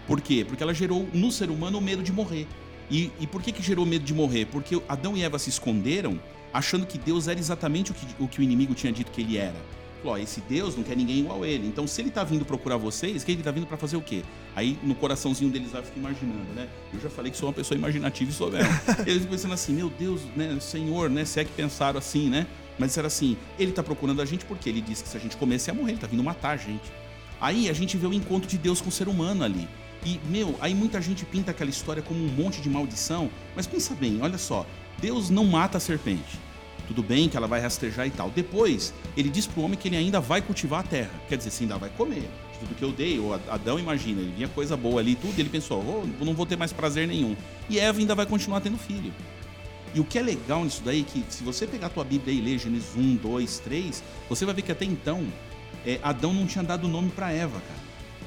Por 0.08 0.22
quê? 0.22 0.46
Porque 0.48 0.62
ela 0.62 0.74
gerou 0.74 1.08
no 1.14 1.32
ser 1.32 1.50
humano 1.50 1.78
o 1.78 1.82
medo 1.82 2.04
de 2.04 2.12
morrer. 2.12 2.48
E, 2.90 3.12
e 3.20 3.28
por 3.28 3.42
que, 3.42 3.52
que 3.52 3.64
gerou 3.64 3.86
medo 3.86 4.06
de 4.06 4.14
morrer? 4.14 4.46
Porque 4.46 4.82
Adão 4.88 5.16
e 5.18 5.24
Eva 5.24 5.40
se 5.40 5.50
esconderam 5.50 6.20
achando 6.54 6.86
que 6.86 6.98
Deus 6.98 7.28
era 7.28 7.40
exatamente 7.40 7.92
o 7.92 7.94
que 7.94 8.06
o, 8.20 8.28
que 8.28 8.40
o 8.40 8.44
inimigo 8.44 8.74
tinha 8.74 8.92
dito 8.92 9.12
que 9.12 9.22
ele 9.22 9.38
era. 9.38 9.56
Falou, 10.02 10.20
esse 10.20 10.40
Deus 10.42 10.76
não 10.76 10.84
quer 10.84 10.96
ninguém 10.96 11.20
igual 11.20 11.42
a 11.42 11.48
ele. 11.48 11.68
Então, 11.68 11.88
se 11.88 12.00
ele 12.00 12.10
está 12.10 12.24
vindo 12.24 12.46
procurar 12.46 12.78
vocês, 12.78 13.24
que 13.24 13.32
ele 13.32 13.42
está 13.42 13.50
vindo 13.50 13.66
para 13.66 13.76
fazer 13.76 13.98
o 13.98 14.02
quê? 14.02 14.24
Aí, 14.56 14.78
no 14.84 14.94
coraçãozinho 14.94 15.50
deles 15.50 15.74
lá, 15.74 15.82
fica 15.82 15.98
imaginando, 15.98 16.54
né? 16.54 16.70
Eu 16.94 17.00
já 17.02 17.10
falei 17.10 17.32
que 17.32 17.38
sou 17.38 17.50
uma 17.50 17.54
pessoa 17.54 17.76
imaginativa 17.76 18.30
e 18.30 18.34
sou 18.34 18.52
mesmo. 18.52 18.72
Eles 19.06 19.24
ficam 19.24 19.32
pensando 19.32 19.54
assim, 19.56 19.74
meu 19.74 19.90
Deus, 19.90 20.22
né, 20.36 20.56
Senhor, 20.62 21.10
né? 21.10 21.26
Se 21.26 21.40
é 21.40 21.44
que 21.44 21.52
pensaram 21.54 21.98
assim, 21.98 22.30
né? 22.30 22.46
Mas 22.78 22.96
era 22.98 23.08
assim, 23.08 23.36
ele 23.58 23.72
está 23.72 23.82
procurando 23.82 24.22
a 24.22 24.26
gente 24.26 24.46
porque 24.46 24.70
ele 24.70 24.82
disse 24.82 25.04
que 25.04 25.10
se 25.10 25.18
a 25.18 25.20
gente 25.20 25.38
comesse 25.38 25.70
ia 25.70 25.74
morrer, 25.74 25.92
ele 25.92 25.98
está 25.98 26.08
vindo 26.08 26.24
matar 26.24 26.52
a 26.52 26.58
gente. 26.58 26.92
Aí 27.40 27.70
a 27.70 27.74
gente 27.74 27.98
vê 27.98 28.06
o 28.06 28.14
encontro 28.14 28.48
de 28.48 28.58
Deus 28.58 28.82
com 28.82 28.90
o 28.90 28.92
ser 28.92 29.08
humano 29.08 29.44
ali. 29.44 29.68
E, 30.06 30.20
meu, 30.30 30.56
aí 30.62 30.76
muita 30.76 31.02
gente 31.02 31.26
pinta 31.26 31.50
aquela 31.50 31.70
história 31.70 32.04
como 32.04 32.24
um 32.24 32.28
monte 32.28 32.62
de 32.62 32.70
maldição, 32.70 33.30
mas 33.56 33.66
pensa 33.66 33.96
bem, 33.96 34.20
olha 34.22 34.38
só, 34.38 34.64
Deus 35.00 35.32
não 35.32 35.46
mata 35.46 35.78
a 35.78 35.82
serpente. 35.82 36.40
Tudo 36.88 37.02
bem 37.02 37.28
que 37.28 37.36
ela 37.36 37.48
vai 37.48 37.60
rastejar 37.60 38.06
e 38.06 38.12
tal. 38.12 38.30
Depois, 38.30 38.94
ele 39.18 39.30
diz 39.30 39.48
pro 39.48 39.64
homem 39.64 39.76
que 39.76 39.88
ele 39.88 39.98
ainda 39.98 40.20
vai 40.22 40.44
cultivar 40.44 40.82
a 40.82 40.84
terra. 40.84 41.10
Quer 41.28 41.38
dizer, 41.38 41.50
você 41.50 41.64
ainda 41.64 41.80
vai 41.80 41.90
comer. 41.90 42.30
De 42.54 42.60
tudo 42.60 42.76
que 42.76 42.84
eu 42.84 42.92
dei, 42.92 43.18
o 43.18 43.34
Adão 43.34 43.80
imagina, 43.80 44.22
ele 44.22 44.32
via 44.32 44.48
coisa 44.48 44.78
boa 44.78 45.02
ali 45.02 45.16
tudo, 45.16 45.34
e 45.36 45.42
ele 45.42 45.50
pensou, 45.50 45.84
oh, 45.84 46.24
não 46.24 46.36
vou 46.36 46.46
ter 46.46 46.56
mais 46.56 46.72
prazer 46.72 47.08
nenhum. 47.08 47.36
E 47.68 47.80
Eva 47.80 47.98
ainda 47.98 48.14
vai 48.14 48.28
continuar 48.28 48.62
tendo 48.62 48.78
filho. 48.78 49.12
E 49.96 50.00
o 50.00 50.04
que 50.04 50.20
é 50.20 50.22
legal 50.22 50.64
nisso 50.64 50.84
daí, 50.86 51.02
é 51.02 51.04
que 51.04 51.26
se 51.30 51.44
você 51.44 51.66
pegar 51.66 51.88
a 51.88 51.90
tua 51.90 52.04
Bíblia 52.04 52.36
e 52.36 52.42
ler 52.42 52.60
Gênesis 52.60 52.96
1, 52.96 53.16
2, 53.16 53.60
3, 53.60 54.04
você 54.30 54.46
vai 54.46 54.54
ver 54.54 54.62
que 54.62 54.72
até 54.72 54.86
então, 54.86 55.26
é, 55.84 56.00
Adão 56.04 56.34
não 56.34 56.46
tinha 56.46 56.64
dado 56.64 56.88
nome 56.88 57.10
para 57.10 57.32
Eva, 57.32 57.60
cara. 57.60 57.80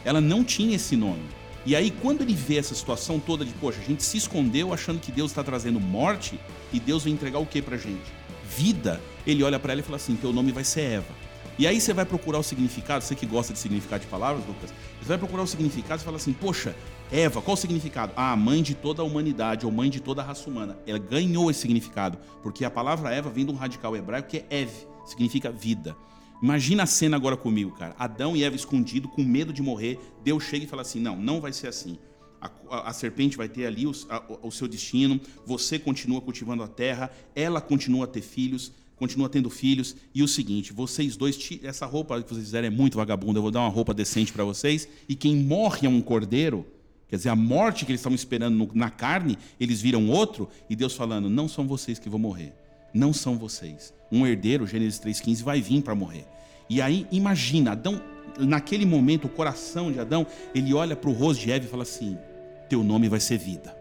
Ela 0.04 0.20
não 0.20 0.42
tinha 0.42 0.74
esse 0.74 0.96
nome. 0.96 1.37
E 1.66 1.76
aí, 1.76 1.90
quando 1.90 2.22
ele 2.22 2.34
vê 2.34 2.56
essa 2.56 2.74
situação 2.74 3.18
toda 3.18 3.44
de, 3.44 3.52
poxa, 3.54 3.80
a 3.80 3.84
gente 3.84 4.02
se 4.02 4.16
escondeu 4.16 4.72
achando 4.72 5.00
que 5.00 5.12
Deus 5.12 5.30
está 5.30 5.42
trazendo 5.44 5.80
morte 5.80 6.38
e 6.72 6.80
Deus 6.80 7.04
vai 7.04 7.12
entregar 7.12 7.38
o 7.38 7.46
que 7.46 7.60
pra 7.60 7.76
gente? 7.76 8.12
Vida. 8.56 9.00
Ele 9.26 9.42
olha 9.42 9.58
para 9.58 9.72
ela 9.72 9.80
e 9.80 9.84
fala 9.84 9.96
assim: 9.96 10.16
teu 10.16 10.32
nome 10.32 10.52
vai 10.52 10.64
ser 10.64 10.80
Eva. 10.80 11.28
E 11.58 11.66
aí 11.66 11.80
você 11.80 11.92
vai 11.92 12.04
procurar 12.04 12.38
o 12.38 12.42
significado, 12.42 13.04
você 13.04 13.16
que 13.16 13.26
gosta 13.26 13.52
de 13.52 13.58
significado 13.58 14.02
de 14.02 14.06
palavras, 14.06 14.46
Lucas, 14.46 14.72
você 15.00 15.08
vai 15.08 15.18
procurar 15.18 15.42
o 15.42 15.46
significado 15.46 16.00
e 16.00 16.04
fala 16.04 16.16
assim: 16.16 16.32
poxa, 16.32 16.74
Eva, 17.10 17.42
qual 17.42 17.54
o 17.54 17.56
significado? 17.56 18.12
Ah, 18.16 18.36
mãe 18.36 18.62
de 18.62 18.74
toda 18.74 19.02
a 19.02 19.04
humanidade, 19.04 19.66
ou 19.66 19.72
mãe 19.72 19.90
de 19.90 19.98
toda 19.98 20.22
a 20.22 20.24
raça 20.24 20.48
humana. 20.48 20.78
Ela 20.86 20.98
ganhou 20.98 21.50
esse 21.50 21.60
significado, 21.60 22.16
porque 22.42 22.64
a 22.64 22.70
palavra 22.70 23.12
Eva 23.12 23.28
vem 23.28 23.44
de 23.44 23.50
um 23.50 23.56
radical 23.56 23.96
hebraico 23.96 24.28
que 24.28 24.38
é 24.38 24.60
Ev, 24.60 24.70
significa 25.04 25.50
vida. 25.50 25.96
Imagina 26.42 26.84
a 26.84 26.86
cena 26.86 27.16
agora 27.16 27.36
comigo, 27.36 27.72
cara. 27.72 27.94
Adão 27.98 28.36
e 28.36 28.44
Eva 28.44 28.54
escondido, 28.54 29.08
com 29.08 29.22
medo 29.22 29.52
de 29.52 29.60
morrer. 29.60 29.98
Deus 30.22 30.44
chega 30.44 30.64
e 30.64 30.68
fala 30.68 30.82
assim: 30.82 31.00
não, 31.00 31.16
não 31.16 31.40
vai 31.40 31.52
ser 31.52 31.68
assim. 31.68 31.98
A, 32.40 32.50
a, 32.70 32.90
a 32.90 32.92
serpente 32.92 33.36
vai 33.36 33.48
ter 33.48 33.66
ali 33.66 33.86
o, 33.86 33.92
a, 34.08 34.22
o 34.42 34.50
seu 34.50 34.68
destino. 34.68 35.20
Você 35.44 35.78
continua 35.78 36.20
cultivando 36.20 36.62
a 36.62 36.68
terra. 36.68 37.10
Ela 37.34 37.60
continua 37.60 38.04
a 38.04 38.08
ter 38.08 38.22
filhos. 38.22 38.72
Continua 38.96 39.28
tendo 39.28 39.50
filhos. 39.50 39.96
E 40.14 40.22
o 40.22 40.28
seguinte: 40.28 40.72
vocês 40.72 41.16
dois, 41.16 41.38
essa 41.62 41.86
roupa 41.86 42.22
que 42.22 42.28
vocês 42.28 42.44
fizeram 42.44 42.68
é 42.68 42.70
muito 42.70 42.96
vagabunda. 42.96 43.38
Eu 43.38 43.42
vou 43.42 43.50
dar 43.50 43.60
uma 43.60 43.68
roupa 43.68 43.92
decente 43.92 44.32
para 44.32 44.44
vocês. 44.44 44.88
E 45.08 45.14
quem 45.14 45.36
morre 45.36 45.86
é 45.86 45.90
um 45.90 46.00
cordeiro. 46.00 46.66
Quer 47.08 47.16
dizer, 47.16 47.30
a 47.30 47.36
morte 47.36 47.86
que 47.86 47.90
eles 47.90 48.00
estavam 48.00 48.14
esperando 48.14 48.54
no, 48.54 48.70
na 48.74 48.90
carne, 48.90 49.38
eles 49.58 49.80
viram 49.80 50.08
outro. 50.08 50.48
E 50.70 50.76
Deus 50.76 50.94
falando: 50.94 51.28
não 51.28 51.48
são 51.48 51.66
vocês 51.66 51.98
que 51.98 52.08
vão 52.08 52.18
morrer 52.18 52.54
não 52.92 53.12
são 53.12 53.36
vocês. 53.38 53.94
Um 54.10 54.26
herdeiro, 54.26 54.66
Gênesis 54.66 55.00
3,15, 55.00 55.42
vai 55.42 55.60
vir 55.60 55.82
para 55.82 55.94
morrer. 55.94 56.24
E 56.68 56.80
aí, 56.80 57.06
imagina, 57.10 57.72
Adão, 57.72 58.00
naquele 58.38 58.86
momento, 58.86 59.26
o 59.26 59.28
coração 59.28 59.90
de 59.90 59.98
Adão, 59.98 60.26
ele 60.54 60.72
olha 60.74 60.94
para 60.94 61.10
o 61.10 61.12
rosto 61.12 61.42
de 61.42 61.50
Eva 61.50 61.64
e 61.64 61.68
fala 61.68 61.82
assim: 61.82 62.16
Teu 62.68 62.82
nome 62.82 63.08
vai 63.08 63.20
ser 63.20 63.38
vida. 63.38 63.76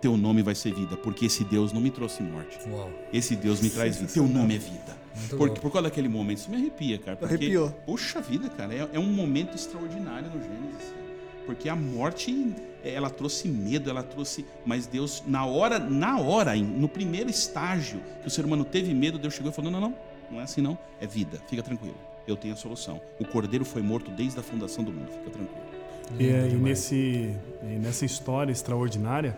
Teu 0.00 0.16
nome 0.16 0.42
vai 0.42 0.54
ser 0.54 0.72
vida, 0.72 0.96
porque 0.96 1.26
esse 1.26 1.44
Deus 1.44 1.72
não 1.72 1.80
me 1.80 1.90
trouxe 1.90 2.22
morte. 2.22 2.58
Uau. 2.70 2.90
Esse 3.12 3.36
Deus 3.36 3.60
me 3.60 3.68
traz 3.68 3.96
vida. 3.96 4.10
Teu 4.10 4.26
nome 4.26 4.54
é 4.54 4.58
vida. 4.58 4.98
Muito 5.14 5.36
Por, 5.36 5.50
por 5.50 5.70
causa 5.70 5.88
daquele 5.88 6.08
momento, 6.08 6.38
isso 6.38 6.50
me 6.50 6.56
arrepia, 6.56 6.98
cara. 6.98 7.16
Porque, 7.16 7.34
Arrepiou. 7.34 7.70
Puxa 7.84 8.20
vida, 8.20 8.48
cara, 8.48 8.72
é, 8.74 8.88
é 8.94 8.98
um 8.98 9.12
momento 9.12 9.54
extraordinário 9.54 10.30
no 10.30 10.40
Gênesis. 10.40 10.99
Porque 11.46 11.68
a 11.68 11.76
morte, 11.76 12.54
ela 12.84 13.10
trouxe 13.10 13.48
medo, 13.48 13.90
ela 13.90 14.02
trouxe. 14.02 14.44
Mas 14.64 14.86
Deus, 14.86 15.22
na 15.26 15.44
hora, 15.44 15.78
na 15.78 16.18
hora, 16.18 16.54
no 16.54 16.88
primeiro 16.88 17.30
estágio 17.30 18.00
que 18.20 18.28
o 18.28 18.30
ser 18.30 18.44
humano 18.44 18.64
teve 18.64 18.94
medo, 18.94 19.18
Deus 19.18 19.34
chegou 19.34 19.50
e 19.50 19.54
falou: 19.54 19.70
não, 19.70 19.80
não, 19.80 19.88
não, 19.90 19.96
não 20.30 20.40
é 20.40 20.44
assim 20.44 20.60
não, 20.60 20.78
é 21.00 21.06
vida, 21.06 21.40
fica 21.48 21.62
tranquilo. 21.62 21.96
Eu 22.26 22.36
tenho 22.36 22.54
a 22.54 22.56
solução. 22.56 23.00
O 23.18 23.24
cordeiro 23.24 23.64
foi 23.64 23.82
morto 23.82 24.10
desde 24.10 24.38
a 24.38 24.42
fundação 24.42 24.84
do 24.84 24.92
mundo, 24.92 25.10
fica 25.10 25.30
tranquilo. 25.30 25.70
E, 26.18 26.28
é, 26.28 26.48
e 26.48 26.54
nesse, 26.54 27.34
e 27.62 27.78
nessa 27.80 28.04
história 28.04 28.50
extraordinária, 28.50 29.36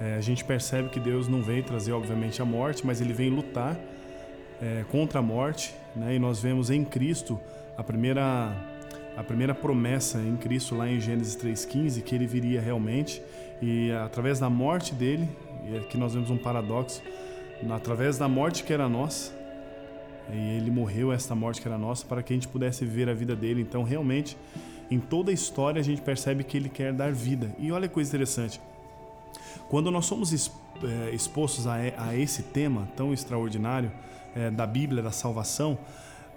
é, 0.00 0.14
a 0.14 0.20
gente 0.20 0.44
percebe 0.44 0.88
que 0.88 1.00
Deus 1.00 1.28
não 1.28 1.42
veio 1.42 1.62
trazer, 1.62 1.92
obviamente, 1.92 2.40
a 2.42 2.44
morte, 2.44 2.86
mas 2.86 3.00
ele 3.00 3.12
vem 3.12 3.30
lutar 3.30 3.78
é, 4.60 4.84
contra 4.90 5.18
a 5.18 5.22
morte. 5.22 5.74
Né? 5.94 6.16
E 6.16 6.18
nós 6.18 6.40
vemos 6.40 6.70
em 6.70 6.84
Cristo 6.84 7.40
a 7.76 7.82
primeira, 7.82 8.52
a 9.16 9.22
primeira 9.22 9.54
promessa 9.54 10.18
em 10.18 10.36
Cristo, 10.36 10.74
lá 10.74 10.88
em 10.88 11.00
Gênesis 11.00 11.36
3,15, 11.36 12.02
que 12.02 12.14
ele 12.14 12.26
viria 12.26 12.60
realmente. 12.60 13.22
E 13.62 13.90
através 13.92 14.40
da 14.40 14.50
morte 14.50 14.94
dele, 14.94 15.28
e 15.66 15.76
aqui 15.76 15.96
nós 15.96 16.14
vemos 16.14 16.30
um 16.30 16.36
paradoxo, 16.36 17.02
através 17.70 18.18
da 18.18 18.28
morte 18.28 18.64
que 18.64 18.72
era 18.72 18.88
nossa, 18.88 19.32
e 20.32 20.56
ele 20.56 20.70
morreu 20.70 21.12
esta 21.12 21.34
morte 21.34 21.60
que 21.60 21.68
era 21.68 21.78
nossa 21.78 22.04
para 22.06 22.22
que 22.22 22.32
a 22.32 22.36
gente 22.36 22.48
pudesse 22.48 22.84
viver 22.84 23.08
a 23.08 23.14
vida 23.14 23.36
dele. 23.36 23.60
Então, 23.60 23.82
realmente, 23.82 24.36
em 24.90 24.98
toda 24.98 25.30
a 25.30 25.34
história 25.34 25.80
a 25.80 25.84
gente 25.84 26.00
percebe 26.02 26.42
que 26.44 26.56
ele 26.56 26.68
quer 26.68 26.92
dar 26.92 27.12
vida. 27.12 27.54
E 27.58 27.70
olha 27.70 27.86
que 27.88 27.94
coisa 27.94 28.10
interessante. 28.10 28.60
Quando 29.68 29.90
nós 29.90 30.06
somos 30.06 30.32
eh, 30.32 31.10
expostos 31.12 31.66
a, 31.66 31.74
a 31.98 32.16
esse 32.16 32.42
tema 32.42 32.88
tão 32.96 33.12
extraordinário 33.12 33.92
eh, 34.34 34.50
da 34.50 34.66
Bíblia, 34.66 35.02
da 35.02 35.10
salvação, 35.10 35.78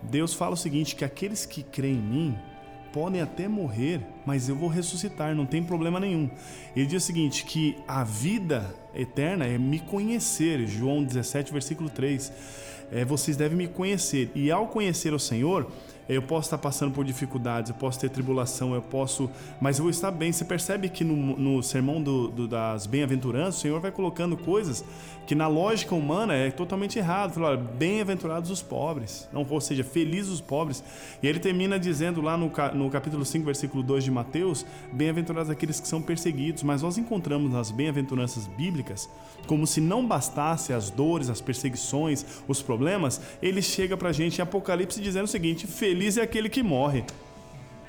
Deus 0.01 0.33
fala 0.33 0.53
o 0.53 0.57
seguinte: 0.57 0.95
que 0.95 1.05
aqueles 1.05 1.45
que 1.45 1.63
creem 1.63 1.95
em 1.95 2.01
mim 2.01 2.37
podem 2.97 3.21
até 3.21 3.47
morrer, 3.47 4.01
mas 4.25 4.49
eu 4.49 4.55
vou 4.55 4.67
ressuscitar, 4.67 5.35
não 5.35 5.45
tem 5.45 5.63
problema 5.63 5.99
nenhum. 5.99 6.27
Ele 6.75 6.87
diz 6.87 7.03
o 7.03 7.05
seguinte: 7.05 7.45
que 7.45 7.77
a 7.87 8.03
vida 8.03 8.73
eterna 8.95 9.45
é 9.45 9.55
me 9.55 9.77
conhecer, 9.79 10.65
João 10.65 11.03
17, 11.03 11.53
versículo 11.53 11.91
3. 11.91 12.33
É, 12.91 13.05
vocês 13.05 13.37
devem 13.37 13.55
me 13.55 13.67
conhecer, 13.67 14.31
e 14.33 14.49
ao 14.49 14.65
conhecer 14.69 15.13
o 15.13 15.19
Senhor, 15.19 15.71
eu 16.09 16.21
posso 16.21 16.47
estar 16.47 16.57
passando 16.57 16.91
por 16.93 17.03
dificuldades, 17.05 17.69
eu 17.69 17.75
posso 17.75 17.99
ter 17.99 18.09
tribulação, 18.09 18.73
eu 18.73 18.81
posso. 18.81 19.29
Mas 19.59 19.77
eu 19.77 19.83
vou 19.83 19.89
estar 19.89 20.11
bem. 20.11 20.31
Você 20.31 20.45
percebe 20.45 20.89
que 20.89 21.03
no, 21.03 21.15
no 21.37 21.63
sermão 21.63 22.01
do- 22.01 22.27
do- 22.29 22.47
das 22.47 22.85
bem-aventuranças, 22.85 23.57
o 23.57 23.59
Senhor 23.61 23.79
vai 23.79 23.91
colocando 23.91 24.37
coisas 24.37 24.83
que 25.25 25.35
na 25.35 25.47
lógica 25.47 25.93
humana 25.93 26.33
é 26.33 26.49
totalmente 26.49 26.97
errado. 26.97 27.33
Fala, 27.33 27.57
bem-aventurados 27.57 28.49
os 28.49 28.61
pobres. 28.61 29.27
Não, 29.33 29.45
ou 29.49 29.59
seja, 29.61 29.83
felizes 29.83 30.31
os 30.31 30.41
pobres. 30.41 30.81
E 31.21 31.27
ele 31.27 31.39
termina 31.39 31.77
dizendo 31.79 32.21
lá 32.21 32.37
no, 32.37 32.51
no 32.73 32.89
capítulo 32.89 33.25
5, 33.25 33.45
versículo 33.45 33.83
2 33.83 34.03
de 34.05 34.11
Mateus: 34.11 34.65
bem-aventurados 34.93 35.49
aqueles 35.49 35.79
que 35.79 35.87
são 35.87 36.01
perseguidos. 36.01 36.63
Mas 36.63 36.81
nós 36.81 36.97
encontramos 36.97 37.51
nas 37.51 37.71
bem-aventuranças 37.71 38.47
bíblicas, 38.47 39.09
como 39.47 39.67
se 39.67 39.81
não 39.81 40.05
bastasse 40.07 40.71
as 40.71 40.89
dores, 40.89 41.29
as 41.29 41.41
perseguições, 41.41 42.25
os 42.47 42.61
problemas, 42.61 43.19
ele 43.41 43.61
chega 43.61 43.97
pra 43.97 44.11
gente 44.13 44.37
em 44.39 44.41
Apocalipse 44.41 45.01
dizendo 45.01 45.25
o 45.25 45.27
seguinte: 45.27 45.67
feliz 45.97 46.17
é 46.17 46.21
aquele 46.21 46.47
que 46.49 46.61
morre. 46.61 47.03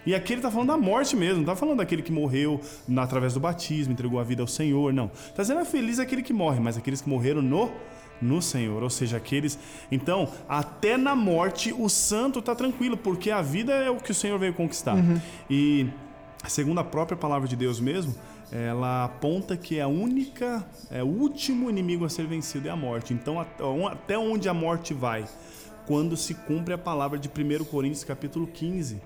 E 0.07 0.14
aqui 0.14 0.33
ele 0.33 0.38
está 0.38 0.51
falando 0.51 0.68
da 0.68 0.77
morte 0.79 1.14
mesmo, 1.14 1.35
não 1.37 1.42
está 1.42 1.55
falando 1.57 1.79
daquele 1.79 2.01
que 2.01 2.11
morreu 2.11 2.59
na- 2.88 3.03
através 3.03 3.35
do 3.35 3.40
batismo, 3.40 3.92
entregou 3.92 4.18
a 4.18 4.25
vida 4.25 4.42
ao 4.42 4.47
Senhor, 4.47 4.90
não. 4.92 5.11
Está 5.27 5.42
dizendo 5.42 5.61
é 5.61 5.64
feliz 5.66 5.99
aquele 5.99 6.23
que 6.23 6.33
morre, 6.33 6.59
mas 6.61 6.79
aqueles 6.79 7.01
que 7.03 7.09
morreram 7.09 7.42
no 7.42 7.71
no 8.21 8.42
Senhor, 8.42 8.83
ou 8.83 8.90
seja, 8.90 9.16
aqueles. 9.16 9.57
Então, 9.92 10.29
até 10.49 10.97
na 10.97 11.14
morte 11.14 11.73
o 11.73 11.88
santo 11.88 12.40
está 12.40 12.53
tranquilo, 12.53 12.97
porque 12.97 13.31
a 13.31 13.40
vida 13.40 13.73
é 13.73 13.90
o 13.90 13.97
que 13.97 14.11
o 14.11 14.14
Senhor 14.14 14.37
veio 14.40 14.53
conquistar. 14.55 14.97
E 15.49 15.87
segundo 16.49 16.81
a 16.81 16.85
própria 16.85 17.16
palavra 17.16 17.47
de 17.47 17.55
Deus 17.55 17.79
mesmo, 17.79 18.12
ela 18.51 19.05
aponta 19.05 19.57
que 19.57 19.79
é 19.79 19.83
a 19.83 19.87
única, 19.88 20.66
é 20.90 21.01
o 21.03 21.07
último 21.07 21.71
inimigo 21.71 22.05
a 22.05 22.09
ser 22.09 22.27
vencido 22.27 22.66
é 22.66 22.71
a 22.73 22.77
morte. 22.77 23.12
Então, 23.14 23.38
at- 23.38 23.61
até 23.92 24.18
onde 24.18 24.49
a 24.49 24.55
morte 24.55 24.92
vai? 24.94 25.25
Quando 25.88 26.16
se 26.18 26.35
cumpre 26.35 26.74
a 26.74 26.79
palavra 26.79 27.18
de 27.18 27.29
1 27.29 27.64
Coríntios 27.64 28.05
capítulo 28.05 28.46
15, 28.46 29.01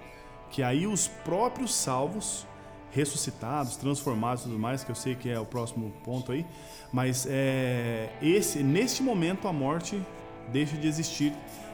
que 0.51 0.65
aí 0.65 0.85
os 0.87 1.07
próprios 1.07 1.73
salvos, 1.73 2.45
ressuscitados, 2.91 3.77
transformados 3.77 4.43
e 4.43 4.47
tudo 4.49 4.59
mais, 4.59 4.83
que 4.85 4.91
eu 4.91 4.95
sei 4.97 5.15
que 5.15 5.31
é 5.31 5.39
o 5.39 5.47
próximo 5.47 5.93
ponto 6.05 6.33
aí, 6.33 6.45
mas 6.93 7.25
é, 7.31 8.11
esse, 8.21 8.65
neste 8.65 9.01
momento 9.03 9.47
a 9.47 9.53
morte 9.53 10.03
deixa 10.51 10.77
de 10.77 10.89
existir, 10.89 11.33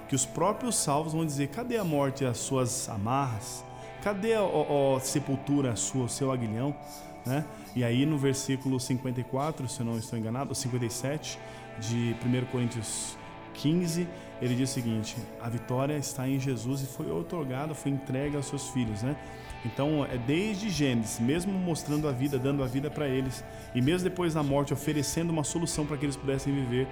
que 0.09 0.15
os 0.15 0.25
próprios 0.27 0.77
salvos 0.77 1.15
vão 1.15 1.25
dizer, 1.25 1.49
cadê 1.49 1.79
a 1.79 1.85
morte 1.85 2.25
as 2.27 2.37
suas 2.39 2.89
amarras? 2.89 3.65
Cadê 4.03 4.35
a, 4.35 4.41
a- 4.41 4.97
a 4.97 5.01
sepultura, 5.01 5.73
a 5.73 5.77
sua, 5.77 6.05
o 6.05 6.09
seu 6.09 6.31
aguilhão? 6.31 6.77
Né? 7.27 7.45
E 7.75 7.83
aí 7.83 8.07
no 8.07 8.17
versículo 8.17 8.79
54, 8.79 9.69
se 9.69 9.81
eu 9.81 9.87
não 9.87 9.99
estou 9.99 10.19
enganado, 10.19 10.51
ou 10.51 10.55
57 10.55 11.39
de 11.81 12.15
1 12.25 12.47
Coríntios 12.53 13.18
15, 13.59 14.09
ele 14.41 14.55
diz 14.55 14.71
o 14.71 14.73
seguinte: 14.73 15.17
a 15.41 15.49
vitória 15.49 15.97
está 15.97 16.29
em 16.29 16.41
Jesus 16.41 16.83
e 16.83 16.87
foi 16.87 17.11
otorgada, 17.11 17.75
foi 17.75 17.93
entregue 17.93 18.37
aos 18.37 18.47
seus 18.47 18.69
filhos, 18.71 19.03
né? 19.03 19.17
Então, 19.65 20.05
é 20.05 20.17
desde 20.17 20.71
Gênesis, 20.71 21.19
mesmo 21.19 21.53
mostrando 21.53 22.09
a 22.09 22.13
vida, 22.13 22.39
dando 22.39 22.63
a 22.63 22.67
vida 22.67 22.89
para 22.91 23.09
eles, 23.09 23.45
e 23.75 23.83
mesmo 23.83 24.09
depois 24.09 24.35
da 24.35 24.43
morte, 24.43 24.73
oferecendo 24.73 25.31
uma 25.31 25.43
solução 25.43 25.85
para 25.85 25.97
que 25.97 26.07
eles 26.07 26.17
pudessem 26.17 26.55
viver, 26.55 26.87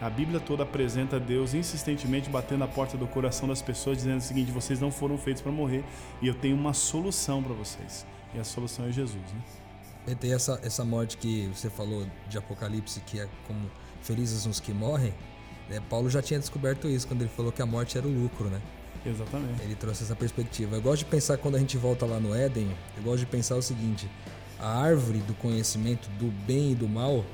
a 0.00 0.08
Bíblia 0.08 0.40
toda 0.40 0.62
apresenta 0.62 1.20
Deus 1.20 1.54
insistentemente 1.54 2.28
batendo 2.30 2.64
a 2.64 2.68
porta 2.68 2.96
do 2.96 3.06
coração 3.06 3.46
das 3.46 3.60
pessoas, 3.60 3.98
dizendo 3.98 4.18
o 4.18 4.22
seguinte: 4.22 4.50
vocês 4.50 4.80
não 4.80 4.90
foram 4.90 5.18
feitos 5.18 5.42
para 5.42 5.52
morrer, 5.52 5.84
e 6.22 6.26
eu 6.26 6.34
tenho 6.34 6.56
uma 6.56 6.72
solução 6.72 7.42
para 7.42 7.54
vocês. 7.54 8.06
E 8.34 8.38
a 8.38 8.44
solução 8.44 8.86
é 8.86 8.92
Jesus, 8.92 9.22
né? 9.32 9.40
E 10.08 10.14
tem 10.14 10.32
essa, 10.32 10.60
essa 10.62 10.84
morte 10.84 11.16
que 11.16 11.50
você 11.52 11.68
falou 11.68 12.06
de 12.28 12.38
Apocalipse, 12.38 13.00
que 13.00 13.20
é 13.20 13.28
como 13.46 13.68
felizes 14.02 14.46
os 14.46 14.60
que 14.60 14.72
morrem. 14.72 15.12
Né? 15.68 15.80
Paulo 15.88 16.08
já 16.08 16.22
tinha 16.22 16.38
descoberto 16.38 16.88
isso 16.88 17.06
quando 17.06 17.22
ele 17.22 17.30
falou 17.34 17.52
que 17.52 17.62
a 17.62 17.66
morte 17.66 17.98
era 17.98 18.06
o 18.06 18.10
lucro, 18.10 18.48
né? 18.48 18.60
Exatamente. 19.04 19.62
Ele 19.62 19.74
trouxe 19.74 20.02
essa 20.02 20.16
perspectiva. 20.16 20.76
Eu 20.76 20.82
gosto 20.82 21.00
de 21.00 21.04
pensar 21.06 21.38
quando 21.38 21.54
a 21.56 21.58
gente 21.58 21.76
volta 21.76 22.04
lá 22.04 22.18
no 22.18 22.34
Éden, 22.34 22.68
eu 22.96 23.02
gosto 23.02 23.20
de 23.20 23.26
pensar 23.26 23.56
o 23.56 23.62
seguinte: 23.62 24.10
a 24.58 24.80
árvore 24.80 25.18
do 25.18 25.34
conhecimento 25.34 26.08
do 26.18 26.26
bem 26.46 26.72
e 26.72 26.74
do 26.74 26.88
mal 26.88 27.24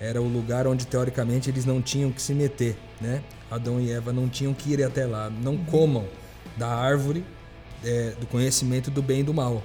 era 0.00 0.20
o 0.20 0.28
lugar 0.28 0.66
onde 0.66 0.86
teoricamente 0.86 1.48
eles 1.48 1.64
não 1.64 1.80
tinham 1.80 2.10
que 2.12 2.20
se 2.20 2.34
meter, 2.34 2.76
né? 3.00 3.22
Adão 3.50 3.80
e 3.80 3.90
Eva 3.90 4.12
não 4.12 4.28
tinham 4.28 4.52
que 4.52 4.72
ir 4.72 4.82
até 4.82 5.06
lá, 5.06 5.30
não 5.30 5.56
comam 5.56 6.06
da 6.56 6.68
árvore 6.68 7.24
é, 7.84 8.10
do 8.20 8.26
conhecimento 8.26 8.90
do 8.90 9.02
bem 9.02 9.20
e 9.20 9.22
do 9.22 9.34
mal. 9.34 9.62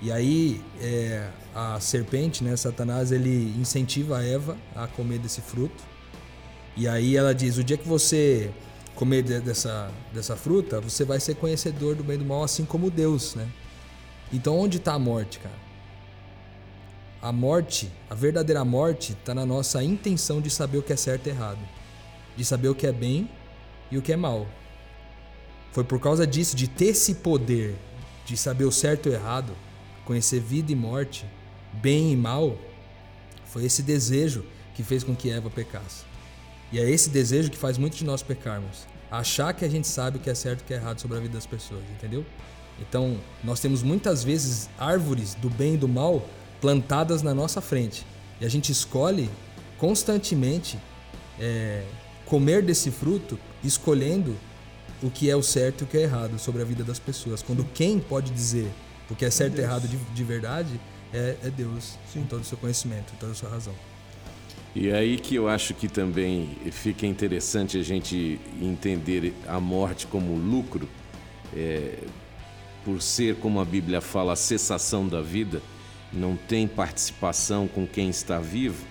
E 0.00 0.10
aí 0.10 0.60
é, 0.80 1.28
a 1.54 1.78
serpente, 1.78 2.42
né, 2.42 2.56
Satanás, 2.56 3.12
ele 3.12 3.54
incentiva 3.58 4.18
a 4.18 4.24
Eva 4.24 4.56
a 4.74 4.86
comer 4.86 5.18
desse 5.18 5.40
fruto. 5.40 5.91
E 6.76 6.88
aí 6.88 7.16
ela 7.16 7.34
diz: 7.34 7.56
o 7.56 7.64
dia 7.64 7.76
que 7.76 7.86
você 7.86 8.50
comer 8.94 9.22
de- 9.22 9.40
dessa, 9.40 9.90
dessa 10.12 10.36
fruta, 10.36 10.80
você 10.80 11.04
vai 11.04 11.18
ser 11.20 11.34
conhecedor 11.36 11.94
do 11.94 12.04
bem 12.04 12.16
e 12.16 12.18
do 12.18 12.24
mal, 12.24 12.42
assim 12.42 12.64
como 12.64 12.90
Deus, 12.90 13.34
né? 13.34 13.48
Então 14.32 14.58
onde 14.58 14.78
está 14.78 14.94
a 14.94 14.98
morte, 14.98 15.38
cara? 15.38 15.62
A 17.20 17.30
morte, 17.32 17.90
a 18.10 18.14
verdadeira 18.14 18.64
morte, 18.64 19.12
está 19.12 19.34
na 19.34 19.46
nossa 19.46 19.82
intenção 19.82 20.40
de 20.40 20.50
saber 20.50 20.78
o 20.78 20.82
que 20.82 20.92
é 20.92 20.96
certo 20.96 21.26
e 21.26 21.30
errado, 21.30 21.60
de 22.36 22.44
saber 22.44 22.68
o 22.68 22.74
que 22.74 22.86
é 22.86 22.92
bem 22.92 23.30
e 23.90 23.98
o 23.98 24.02
que 24.02 24.12
é 24.12 24.16
mal. 24.16 24.46
Foi 25.70 25.84
por 25.84 26.00
causa 26.00 26.26
disso, 26.26 26.56
de 26.56 26.66
ter 26.68 26.86
esse 26.86 27.16
poder 27.16 27.76
de 28.24 28.36
saber 28.36 28.64
o 28.64 28.72
certo 28.72 29.08
e 29.08 29.10
o 29.10 29.14
errado, 29.14 29.52
conhecer 30.04 30.40
vida 30.40 30.72
e 30.72 30.76
morte, 30.76 31.26
bem 31.72 32.12
e 32.12 32.16
mal, 32.16 32.56
foi 33.46 33.64
esse 33.64 33.82
desejo 33.82 34.44
que 34.74 34.82
fez 34.82 35.04
com 35.04 35.14
que 35.14 35.30
Eva 35.30 35.50
pecasse. 35.50 36.04
E 36.72 36.80
é 36.80 36.90
esse 36.90 37.10
desejo 37.10 37.50
que 37.50 37.58
faz 37.58 37.76
muitos 37.76 37.98
de 37.98 38.04
nós 38.04 38.22
pecarmos. 38.22 38.86
Achar 39.10 39.52
que 39.52 39.64
a 39.64 39.68
gente 39.68 39.86
sabe 39.86 40.16
o 40.16 40.20
que 40.20 40.30
é 40.30 40.34
certo 40.34 40.60
e 40.60 40.62
o 40.62 40.66
que 40.66 40.72
é 40.72 40.76
errado 40.78 40.98
sobre 40.98 41.18
a 41.18 41.20
vida 41.20 41.34
das 41.34 41.44
pessoas, 41.44 41.82
entendeu? 41.90 42.24
Então, 42.80 43.18
nós 43.44 43.60
temos 43.60 43.82
muitas 43.82 44.24
vezes 44.24 44.70
árvores 44.78 45.34
do 45.34 45.50
bem 45.50 45.74
e 45.74 45.76
do 45.76 45.86
mal 45.86 46.26
plantadas 46.62 47.22
na 47.22 47.34
nossa 47.34 47.60
frente. 47.60 48.06
E 48.40 48.46
a 48.46 48.48
gente 48.48 48.72
escolhe 48.72 49.28
constantemente 49.76 50.78
é, 51.38 51.84
comer 52.24 52.62
desse 52.62 52.90
fruto, 52.90 53.38
escolhendo 53.62 54.34
o 55.02 55.10
que 55.10 55.28
é 55.28 55.36
o 55.36 55.42
certo 55.42 55.82
e 55.82 55.84
o 55.84 55.86
que 55.86 55.98
é 55.98 56.02
errado 56.02 56.38
sobre 56.38 56.62
a 56.62 56.64
vida 56.64 56.82
das 56.82 56.98
pessoas. 56.98 57.42
Quando 57.42 57.64
quem 57.74 58.00
pode 58.00 58.30
dizer 58.30 58.70
o 59.10 59.14
que 59.14 59.26
é 59.26 59.30
certo 59.30 59.58
e 59.58 59.60
errado 59.60 59.86
de, 59.86 59.96
de 59.96 60.24
verdade 60.24 60.80
é, 61.12 61.36
é 61.44 61.50
Deus, 61.50 61.98
em 62.16 62.24
todo 62.24 62.40
o 62.40 62.44
seu 62.44 62.56
conhecimento, 62.56 63.12
em 63.12 63.16
toda 63.16 63.32
a 63.32 63.34
sua 63.34 63.50
razão. 63.50 63.91
E 64.74 64.88
é 64.88 64.96
aí 64.96 65.18
que 65.18 65.34
eu 65.34 65.48
acho 65.48 65.74
que 65.74 65.86
também 65.86 66.48
fica 66.70 67.06
interessante 67.06 67.78
a 67.78 67.82
gente 67.82 68.40
entender 68.60 69.34
a 69.46 69.60
morte 69.60 70.06
como 70.06 70.34
lucro, 70.34 70.88
é, 71.54 71.98
por 72.84 73.02
ser, 73.02 73.36
como 73.36 73.60
a 73.60 73.64
Bíblia 73.64 74.00
fala, 74.00 74.32
a 74.32 74.36
cessação 74.36 75.06
da 75.06 75.20
vida, 75.20 75.60
não 76.12 76.36
tem 76.36 76.66
participação 76.66 77.68
com 77.68 77.86
quem 77.86 78.08
está 78.08 78.38
vivo, 78.38 78.84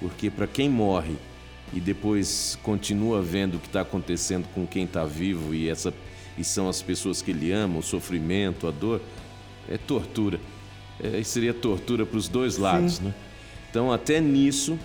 porque 0.00 0.30
para 0.30 0.46
quem 0.46 0.68
morre 0.68 1.16
e 1.72 1.80
depois 1.80 2.56
continua 2.62 3.20
vendo 3.20 3.56
o 3.56 3.58
que 3.58 3.66
está 3.66 3.80
acontecendo 3.80 4.46
com 4.54 4.64
quem 4.64 4.84
está 4.84 5.04
vivo 5.04 5.52
e, 5.52 5.68
essa, 5.68 5.92
e 6.38 6.44
são 6.44 6.68
as 6.68 6.80
pessoas 6.80 7.20
que 7.20 7.32
ele 7.32 7.50
ama, 7.50 7.78
o 7.78 7.82
sofrimento, 7.82 8.68
a 8.68 8.70
dor, 8.70 9.00
é 9.68 9.76
tortura. 9.76 10.38
É, 11.02 11.22
seria 11.24 11.52
tortura 11.52 12.06
para 12.06 12.16
os 12.16 12.28
dois 12.28 12.56
lados. 12.56 13.00
Né? 13.00 13.12
Então, 13.68 13.92
até 13.92 14.20
nisso, 14.20 14.78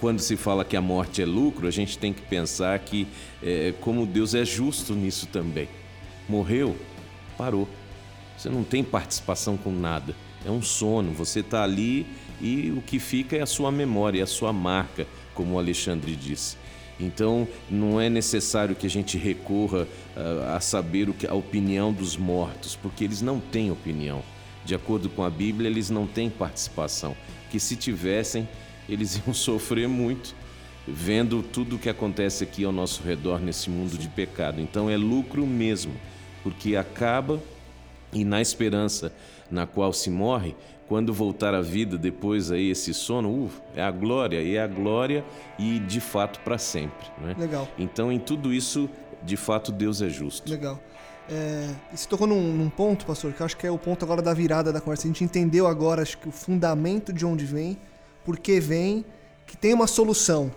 quando 0.00 0.20
se 0.20 0.36
fala 0.36 0.64
que 0.64 0.76
a 0.76 0.80
morte 0.80 1.22
é 1.22 1.26
lucro, 1.26 1.66
a 1.66 1.70
gente 1.70 1.98
tem 1.98 2.12
que 2.12 2.22
pensar 2.22 2.78
que, 2.78 3.06
é, 3.42 3.74
como 3.80 4.06
Deus 4.06 4.34
é 4.34 4.44
justo 4.44 4.94
nisso 4.94 5.26
também. 5.26 5.68
Morreu, 6.28 6.76
parou. 7.36 7.68
Você 8.36 8.48
não 8.48 8.64
tem 8.64 8.82
participação 8.82 9.56
com 9.56 9.70
nada. 9.70 10.14
É 10.44 10.50
um 10.50 10.62
sono. 10.62 11.12
Você 11.12 11.40
está 11.40 11.62
ali 11.62 12.06
e 12.40 12.72
o 12.76 12.82
que 12.82 12.98
fica 12.98 13.36
é 13.36 13.42
a 13.42 13.46
sua 13.46 13.70
memória, 13.70 14.22
a 14.22 14.26
sua 14.26 14.52
marca, 14.52 15.06
como 15.34 15.54
o 15.54 15.58
Alexandre 15.58 16.16
disse. 16.16 16.56
Então, 16.98 17.48
não 17.70 18.00
é 18.00 18.08
necessário 18.08 18.76
que 18.76 18.86
a 18.86 18.90
gente 18.90 19.16
recorra 19.16 19.82
uh, 20.16 20.54
a 20.54 20.60
saber 20.60 21.08
o 21.08 21.14
que, 21.14 21.26
a 21.26 21.34
opinião 21.34 21.92
dos 21.92 22.16
mortos, 22.16 22.76
porque 22.76 23.04
eles 23.04 23.22
não 23.22 23.40
têm 23.40 23.70
opinião. 23.70 24.22
De 24.64 24.74
acordo 24.74 25.08
com 25.08 25.24
a 25.24 25.30
Bíblia, 25.30 25.68
eles 25.68 25.90
não 25.90 26.06
têm 26.06 26.30
participação. 26.30 27.16
Que 27.50 27.58
se 27.58 27.76
tivessem, 27.76 28.48
eles 28.88 29.20
iam 29.24 29.34
sofrer 29.34 29.88
muito 29.88 30.34
vendo 30.86 31.42
tudo 31.42 31.76
o 31.76 31.78
que 31.78 31.88
acontece 31.88 32.42
aqui 32.42 32.64
ao 32.64 32.72
nosso 32.72 33.02
redor 33.02 33.40
nesse 33.40 33.70
mundo 33.70 33.96
de 33.96 34.08
pecado. 34.08 34.60
Então 34.60 34.90
é 34.90 34.96
lucro 34.96 35.46
mesmo, 35.46 35.94
porque 36.42 36.74
acaba 36.74 37.40
e 38.12 38.24
na 38.24 38.40
esperança 38.40 39.12
na 39.50 39.66
qual 39.66 39.92
se 39.92 40.10
morre, 40.10 40.56
quando 40.88 41.12
voltar 41.12 41.54
à 41.54 41.60
vida 41.60 41.96
depois 41.96 42.50
aí 42.50 42.70
esse 42.70 42.92
sono, 42.92 43.30
uh, 43.30 43.50
é 43.74 43.82
a 43.82 43.90
glória, 43.90 44.42
e 44.42 44.56
é 44.56 44.62
a 44.62 44.66
glória 44.66 45.24
e 45.58 45.78
de 45.78 46.00
fato 46.00 46.40
para 46.40 46.58
sempre. 46.58 47.06
Né? 47.18 47.34
Legal. 47.38 47.68
Então 47.78 48.10
em 48.10 48.18
tudo 48.18 48.52
isso, 48.52 48.90
de 49.22 49.36
fato, 49.36 49.70
Deus 49.70 50.02
é 50.02 50.08
justo. 50.08 50.50
Legal. 50.50 50.80
É, 51.30 51.68
você 51.94 52.08
tocou 52.08 52.26
num, 52.26 52.52
num, 52.52 52.68
ponto, 52.68 53.06
pastor, 53.06 53.32
que 53.32 53.40
eu 53.40 53.46
acho 53.46 53.56
que 53.56 53.66
é 53.66 53.70
o 53.70 53.78
ponto 53.78 54.04
agora 54.04 54.20
da 54.20 54.34
virada 54.34 54.72
da 54.72 54.80
conversa. 54.80 55.06
A 55.06 55.08
gente 55.08 55.22
entendeu 55.22 55.66
agora, 55.66 56.02
acho 56.02 56.18
que 56.18 56.28
o 56.28 56.32
fundamento 56.32 57.12
de 57.12 57.24
onde 57.24 57.44
vem, 57.44 57.78
por 58.24 58.38
que 58.38 58.60
vem, 58.60 59.04
que 59.46 59.56
tem 59.56 59.74
uma 59.74 59.86
solução. 59.86 60.52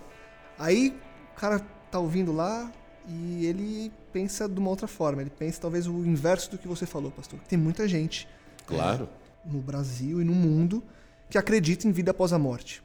Aí 0.58 0.96
o 1.34 1.40
cara 1.40 1.60
tá 1.92 2.00
ouvindo 2.00 2.32
lá 2.32 2.72
e 3.08 3.46
ele 3.46 3.92
pensa 4.12 4.48
de 4.48 4.60
uma 4.60 4.70
outra 4.70 4.88
forma. 4.88 5.22
Ele 5.22 5.30
pensa 5.30 5.62
talvez 5.62 5.88
o 5.88 6.06
inverso 6.06 6.52
do 6.52 6.58
que 6.58 6.68
você 6.68 6.86
falou, 6.86 7.12
pastor. 7.12 7.40
Tem 7.48 7.58
muita 7.58 7.88
gente 7.88 8.28
Claro. 8.66 9.08
É, 9.46 9.50
no 9.52 9.62
Brasil 9.62 10.22
e 10.22 10.26
no 10.26 10.34
mundo 10.34 10.84
que 11.30 11.38
acredita 11.38 11.88
em 11.88 11.92
vida 11.92 12.12
após 12.12 12.34
a 12.34 12.40
morte. 12.40 12.84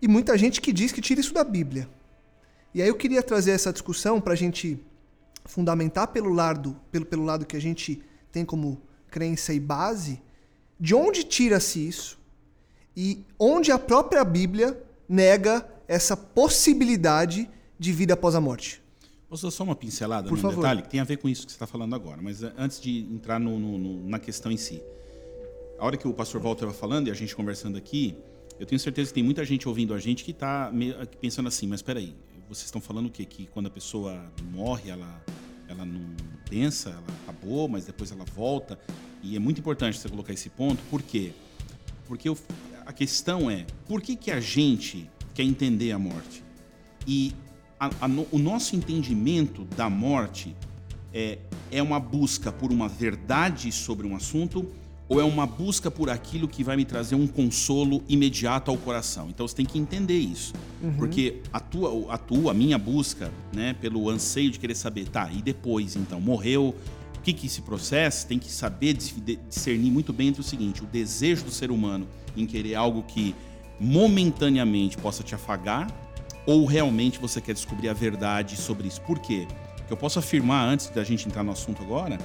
E 0.00 0.08
muita 0.08 0.36
gente 0.36 0.60
que 0.60 0.72
diz 0.72 0.92
que 0.92 1.00
tira 1.00 1.20
isso 1.20 1.32
da 1.32 1.44
Bíblia. 1.44 1.88
E 2.72 2.82
aí 2.82 2.88
eu 2.88 2.96
queria 2.96 3.22
trazer 3.22 3.52
essa 3.52 3.72
discussão 3.72 4.20
para 4.20 4.32
a 4.32 4.36
gente 4.36 4.78
fundamentar 5.44 6.08
pelo 6.08 6.32
lado, 6.32 6.76
pelo, 6.90 7.04
pelo 7.06 7.24
lado 7.24 7.46
que 7.46 7.56
a 7.56 7.60
gente 7.60 8.02
tem 8.30 8.44
como 8.44 8.82
crença 9.08 9.52
e 9.52 9.60
base, 9.60 10.20
de 10.78 10.94
onde 10.94 11.22
tira-se 11.22 11.86
isso 11.86 12.18
e 12.96 13.24
onde 13.38 13.72
a 13.72 13.78
própria 13.78 14.24
Bíblia 14.24 14.80
nega 15.08 15.66
essa 15.86 16.16
possibilidade 16.16 17.48
de 17.78 17.92
vida 17.92 18.14
após 18.14 18.34
a 18.34 18.40
morte. 18.40 18.82
Posso 19.28 19.44
dar 19.44 19.50
só 19.50 19.64
uma 19.64 19.74
pincelada 19.74 20.28
Por 20.28 20.36
no 20.36 20.42
favor. 20.42 20.56
detalhe 20.56 20.82
que 20.82 20.88
tem 20.88 21.00
a 21.00 21.04
ver 21.04 21.16
com 21.16 21.28
isso 21.28 21.44
que 21.44 21.52
você 21.52 21.56
está 21.56 21.66
falando 21.66 21.94
agora, 21.94 22.20
mas 22.22 22.42
eh, 22.42 22.52
antes 22.56 22.80
de 22.80 23.00
entrar 23.00 23.40
no, 23.40 23.58
no, 23.58 23.78
no, 23.78 24.08
na 24.08 24.18
questão 24.18 24.52
em 24.52 24.56
si. 24.56 24.80
A 25.78 25.84
hora 25.84 25.96
que 25.96 26.06
o 26.06 26.14
pastor 26.14 26.40
Walter 26.40 26.66
estava 26.66 26.72
falando 26.72 27.08
e 27.08 27.10
a 27.10 27.14
gente 27.14 27.34
conversando 27.34 27.76
aqui, 27.76 28.16
eu 28.60 28.66
tenho 28.66 28.78
certeza 28.78 29.08
que 29.08 29.14
tem 29.14 29.24
muita 29.24 29.44
gente 29.44 29.68
ouvindo 29.68 29.92
a 29.92 29.98
gente 29.98 30.22
que 30.22 30.30
está 30.30 30.72
pensando 31.20 31.48
assim, 31.48 31.66
mas 31.66 31.80
espera 31.80 31.98
aí, 31.98 32.14
vocês 32.48 32.66
estão 32.66 32.80
falando 32.80 33.06
o 33.06 33.10
quê? 33.10 33.24
Que 33.24 33.46
quando 33.46 33.66
a 33.66 33.70
pessoa 33.70 34.32
morre, 34.52 34.90
ela, 34.90 35.22
ela 35.68 35.84
não 35.84 36.14
pensa, 36.48 36.90
ela 36.90 37.04
acabou, 37.24 37.68
mas 37.68 37.84
depois 37.84 38.12
ela 38.12 38.24
volta. 38.24 38.78
E 39.22 39.34
é 39.34 39.38
muito 39.38 39.58
importante 39.58 39.98
você 39.98 40.08
colocar 40.08 40.32
esse 40.32 40.48
ponto, 40.48 40.80
por 40.90 41.02
quê? 41.02 41.32
Porque 42.06 42.28
eu, 42.28 42.38
a 42.86 42.92
questão 42.92 43.50
é, 43.50 43.66
por 43.86 44.00
que, 44.00 44.16
que 44.16 44.30
a 44.30 44.40
gente 44.40 45.08
quer 45.34 45.42
entender 45.42 45.92
a 45.92 45.98
morte? 45.98 46.42
E 47.06 47.32
a, 47.78 47.86
a, 47.86 48.08
o 48.30 48.38
nosso 48.38 48.76
entendimento 48.76 49.64
da 49.76 49.90
morte 49.90 50.54
é, 51.12 51.38
é 51.70 51.82
uma 51.82 52.00
busca 52.00 52.50
por 52.50 52.72
uma 52.72 52.88
verdade 52.88 53.70
sobre 53.72 54.06
um 54.06 54.16
assunto 54.16 54.66
ou 55.08 55.20
é 55.20 55.24
uma 55.24 55.46
busca 55.46 55.90
por 55.90 56.08
aquilo 56.08 56.48
que 56.48 56.64
vai 56.64 56.76
me 56.76 56.84
trazer 56.84 57.14
um 57.14 57.26
consolo 57.26 58.02
imediato 58.08 58.70
ao 58.70 58.76
coração. 58.76 59.28
Então 59.28 59.46
você 59.46 59.54
tem 59.54 59.66
que 59.66 59.78
entender 59.78 60.18
isso, 60.18 60.54
uhum. 60.82 60.94
porque 60.96 61.42
a 61.52 61.60
tua, 61.60 62.12
a 62.12 62.18
tua, 62.18 62.52
a 62.52 62.54
minha 62.54 62.78
busca, 62.78 63.30
né, 63.52 63.74
pelo 63.74 64.08
anseio 64.08 64.50
de 64.50 64.58
querer 64.58 64.74
saber, 64.74 65.08
tá? 65.08 65.30
E 65.30 65.42
depois, 65.42 65.94
então, 65.94 66.20
morreu? 66.20 66.74
O 67.16 67.20
que 67.24 67.32
que 67.32 67.48
se 67.48 67.62
processa? 67.62 68.26
Tem 68.26 68.38
que 68.38 68.50
saber 68.50 68.94
discernir 69.48 69.90
muito 69.90 70.12
bem 70.12 70.28
entre 70.28 70.40
o 70.40 70.44
seguinte: 70.44 70.82
o 70.82 70.86
desejo 70.86 71.44
do 71.44 71.50
ser 71.50 71.70
humano 71.70 72.06
em 72.36 72.46
querer 72.46 72.74
algo 72.74 73.02
que 73.02 73.34
momentaneamente 73.78 74.96
possa 74.96 75.22
te 75.22 75.34
afagar 75.34 75.88
ou 76.46 76.64
realmente 76.64 77.18
você 77.18 77.40
quer 77.40 77.54
descobrir 77.54 77.88
a 77.88 77.92
verdade 77.92 78.56
sobre 78.56 78.88
isso? 78.88 79.00
Por 79.00 79.18
quê? 79.18 79.46
Porque 79.76 79.92
eu 79.92 79.96
posso 79.96 80.18
afirmar, 80.18 80.66
antes 80.66 80.88
da 80.88 81.04
gente 81.04 81.26
entrar 81.26 81.42
no 81.42 81.52
assunto 81.52 81.82
agora, 81.82 82.18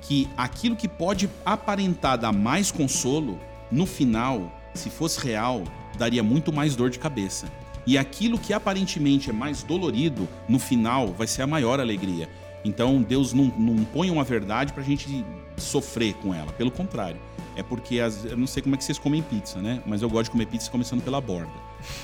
que 0.00 0.28
aquilo 0.36 0.76
que 0.76 0.88
pode 0.88 1.28
aparentar 1.44 2.18
dar 2.18 2.32
mais 2.32 2.70
consolo, 2.70 3.38
no 3.70 3.86
final, 3.86 4.52
se 4.74 4.90
fosse 4.90 5.20
real, 5.24 5.62
daria 5.96 6.22
muito 6.22 6.52
mais 6.52 6.76
dor 6.76 6.90
de 6.90 6.98
cabeça. 6.98 7.46
E 7.86 7.96
aquilo 7.96 8.38
que 8.38 8.52
aparentemente 8.52 9.30
é 9.30 9.32
mais 9.32 9.62
dolorido, 9.62 10.28
no 10.48 10.58
final, 10.58 11.08
vai 11.08 11.26
ser 11.26 11.42
a 11.42 11.46
maior 11.46 11.80
alegria. 11.80 12.28
Então, 12.64 13.00
Deus 13.00 13.32
não, 13.32 13.46
não 13.56 13.84
põe 13.84 14.10
uma 14.10 14.24
verdade 14.24 14.72
para 14.72 14.82
a 14.82 14.86
gente 14.86 15.24
sofrer 15.56 16.14
com 16.14 16.34
ela. 16.34 16.52
Pelo 16.52 16.70
contrário. 16.70 17.18
É 17.58 17.62
porque, 17.64 17.98
as, 17.98 18.24
eu 18.24 18.36
não 18.36 18.46
sei 18.46 18.62
como 18.62 18.76
é 18.76 18.78
que 18.78 18.84
vocês 18.84 19.00
comem 19.00 19.20
pizza, 19.20 19.60
né? 19.60 19.82
Mas 19.84 20.00
eu 20.00 20.08
gosto 20.08 20.26
de 20.26 20.30
comer 20.30 20.46
pizza 20.46 20.70
começando 20.70 21.02
pela 21.02 21.20
borda. 21.20 21.50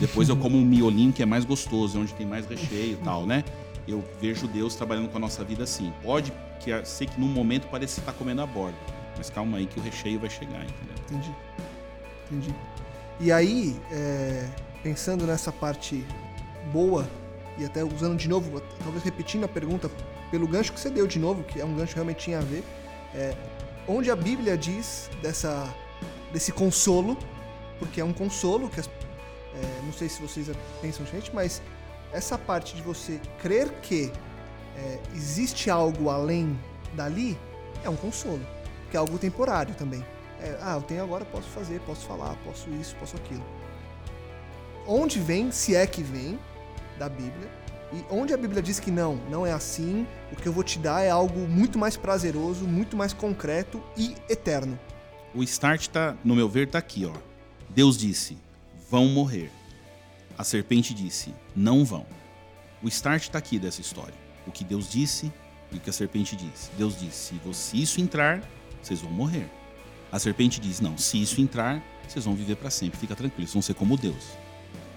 Depois 0.01 0.29
eu 0.29 0.37
como 0.37 0.59
um 0.59 0.64
miolinho 0.64 1.12
que 1.12 1.23
é 1.23 1.27
mais 1.27 1.45
gostoso, 1.45 2.01
onde 2.01 2.12
tem 2.12 2.27
mais 2.27 2.45
recheio 2.45 2.95
e 2.95 3.05
tal, 3.05 3.25
né? 3.25 3.45
Eu 3.87 4.03
vejo 4.21 4.49
Deus 4.49 4.75
trabalhando 4.75 5.09
com 5.09 5.17
a 5.17 5.21
nossa 5.21 5.45
vida 5.45 5.62
assim. 5.62 5.93
Pode 6.03 6.33
que 6.59 6.85
ser 6.85 7.07
que 7.07 7.21
num 7.21 7.29
momento 7.29 7.69
pareça 7.69 8.01
estar 8.01 8.12
comendo 8.14 8.43
a 8.43 8.47
borda, 8.47 8.77
mas 9.17 9.31
calma 9.31 9.59
aí 9.59 9.67
que 9.67 9.79
o 9.79 9.83
recheio 9.83 10.19
vai 10.19 10.29
chegar, 10.29 10.64
entendeu? 10.64 10.95
Entendi. 11.09 11.35
Entendi. 12.29 12.55
E 13.21 13.31
aí, 13.31 13.81
é, 13.93 14.49
pensando 14.83 15.25
nessa 15.25 15.53
parte 15.53 16.05
boa, 16.73 17.09
e 17.57 17.64
até 17.64 17.85
usando 17.85 18.17
de 18.17 18.29
novo, 18.29 18.61
talvez 18.83 19.05
repetindo 19.05 19.45
a 19.45 19.49
pergunta 19.49 19.88
pelo 20.33 20.49
gancho 20.49 20.73
que 20.73 20.81
você 20.81 20.90
deu 20.90 21.07
de 21.07 21.21
novo, 21.21 21.45
que 21.45 21.61
é 21.61 21.64
um 21.64 21.77
gancho 21.77 21.90
que 21.90 21.95
realmente 21.95 22.25
tinha 22.25 22.38
a 22.38 22.43
ver, 22.43 22.64
é, 23.14 23.37
onde 23.87 24.11
a 24.11 24.16
Bíblia 24.16 24.57
diz 24.57 25.11
dessa, 25.23 25.73
desse 26.33 26.53
consolo, 26.53 27.16
porque 27.79 28.01
é 28.01 28.05
um 28.05 28.12
consolo 28.12 28.68
que 28.68 28.81
as, 28.81 28.87
é, 28.87 29.81
não 29.85 29.92
sei 29.92 30.09
se 30.09 30.20
vocês 30.20 30.51
pensam 30.81 31.07
gente, 31.07 31.35
mas 31.35 31.62
essa 32.12 32.38
parte 32.38 32.75
de 32.77 32.83
você 32.83 33.20
crer 33.40 33.70
que 33.83 34.12
é, 34.77 34.99
existe 35.14 35.70
algo 35.70 36.09
além 36.09 36.59
dali 36.94 37.38
é 37.85 37.90
um 37.90 37.97
consolo, 37.97 38.44
que 38.90 38.97
é 38.97 39.01
algo 39.01 39.18
temporário 39.18 39.75
também. 39.75 40.05
É, 40.40 40.59
ah, 40.61 40.75
eu 40.75 40.83
tenho 40.83 41.03
agora, 41.03 41.25
posso 41.25 41.49
fazer, 41.49 41.81
posso 41.81 42.07
falar, 42.07 42.37
posso 42.44 42.68
isso, 42.70 42.94
posso 42.97 43.16
aquilo. 43.16 43.44
Onde 44.87 45.18
vem, 45.18 45.51
se 45.51 45.75
é 45.75 45.87
que 45.87 46.03
vem, 46.03 46.38
da 46.99 47.09
Bíblia, 47.09 47.51
e 47.94 48.04
onde 48.11 48.35
a 48.35 48.37
Bíblia 48.37 48.61
diz 48.61 48.80
que 48.80 48.90
não, 48.90 49.16
não 49.30 49.46
é 49.46 49.52
assim, 49.52 50.07
o 50.33 50.37
que 50.37 50.46
eu 50.46 50.52
vou 50.52 50.64
te 50.64 50.78
dar 50.78 51.02
é 51.02 51.11
algo 51.11 51.40
muito 51.48 51.78
mais 51.78 51.96
prazeroso, 51.96 52.66
muito 52.66 52.96
mais 52.96 53.12
concreto 53.12 53.83
e 53.96 54.14
eterno. 54.28 54.78
O 55.35 55.42
start 55.42 55.88
tá, 55.88 56.16
no 56.24 56.35
meu 56.35 56.48
ver, 56.48 56.68
tá 56.68 56.78
aqui, 56.78 57.07
ó. 57.07 57.12
Deus 57.70 57.96
disse: 57.96 58.37
vão 58.90 59.07
morrer. 59.07 59.50
A 60.37 60.44
serpente 60.44 60.92
disse: 60.92 61.35
não 61.54 61.85
vão. 61.85 62.07
O 62.83 62.88
start 62.88 63.22
está 63.22 63.38
aqui 63.38 63.59
dessa 63.59 63.80
história. 63.80 64.14
O 64.47 64.53
que 64.53 64.64
Deus 64.64 64.88
disse 64.88 65.32
e 65.72 65.76
o 65.76 65.80
que 65.80 65.90
a 65.90 65.92
serpente 65.92 66.36
disse. 66.36 66.70
Deus 66.76 66.99
disse: 66.99 67.34
se 67.53 67.80
isso 67.80 68.01
entrar, 68.01 68.42
vocês 68.82 69.01
vão 69.01 69.11
morrer. 69.11 69.49
A 70.12 70.18
serpente 70.18 70.61
diz: 70.61 70.80
não, 70.80 70.97
se 70.97 71.20
isso 71.20 71.40
entrar, 71.40 71.82
vocês 72.09 72.24
vão 72.24 72.34
viver 72.34 72.57
para 72.57 72.70
sempre. 72.70 72.99
Fica 72.99 73.16
tranquilo, 73.16 73.47
vocês 73.47 73.55
vão 73.55 73.62
ser 73.62 73.74
como 73.74 73.97
Deus. 73.97 74.24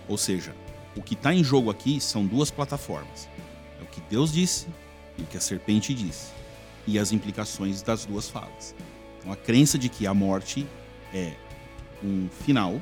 Ou 0.08 0.18
seja, 0.18 0.56
o 0.98 1.02
que 1.02 1.14
está 1.14 1.34
em 1.34 1.44
jogo 1.44 1.70
aqui 1.70 2.02
são 2.02 2.26
duas 2.26 2.50
plataformas: 2.50 3.30
é 3.80 3.84
o 3.84 3.86
que 3.86 4.02
Deus 4.10 4.32
disse 4.34 4.68
e 5.18 5.22
o 5.22 5.26
que 5.26 5.38
a 5.38 5.42
serpente 5.42 5.94
disse, 5.94 6.32
e 6.86 6.98
as 6.98 7.12
implicações 7.12 7.82
das 7.82 8.06
duas 8.06 8.30
falas. 8.30 8.76
Então, 9.20 9.32
a 9.32 9.36
crença 9.36 9.78
de 9.78 9.90
que 9.90 10.06
a 10.08 10.14
morte 10.14 10.66
é 11.14 11.34
um 12.04 12.28
final 12.46 12.82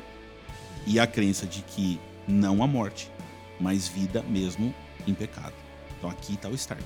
e 0.85 0.99
a 0.99 1.07
crença 1.07 1.45
de 1.45 1.61
que 1.61 1.99
não 2.27 2.63
a 2.63 2.67
morte, 2.67 3.11
mas 3.59 3.87
vida 3.87 4.23
mesmo 4.23 4.73
em 5.07 5.13
pecado. 5.13 5.53
Então 5.97 6.09
aqui 6.09 6.33
está 6.33 6.49
o 6.49 6.55
start. 6.55 6.83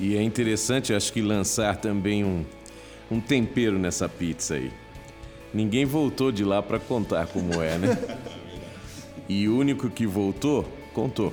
E 0.00 0.16
é 0.16 0.22
interessante, 0.22 0.94
acho 0.94 1.12
que 1.12 1.20
lançar 1.20 1.76
também 1.76 2.24
um, 2.24 2.44
um 3.10 3.20
tempero 3.20 3.78
nessa 3.78 4.08
pizza 4.08 4.54
aí. 4.54 4.70
Ninguém 5.52 5.84
voltou 5.84 6.30
de 6.30 6.44
lá 6.44 6.62
para 6.62 6.78
contar 6.78 7.26
como 7.28 7.60
é, 7.62 7.78
né? 7.78 7.88
E 9.28 9.48
o 9.48 9.58
único 9.58 9.90
que 9.90 10.06
voltou 10.06 10.64
contou. 10.94 11.32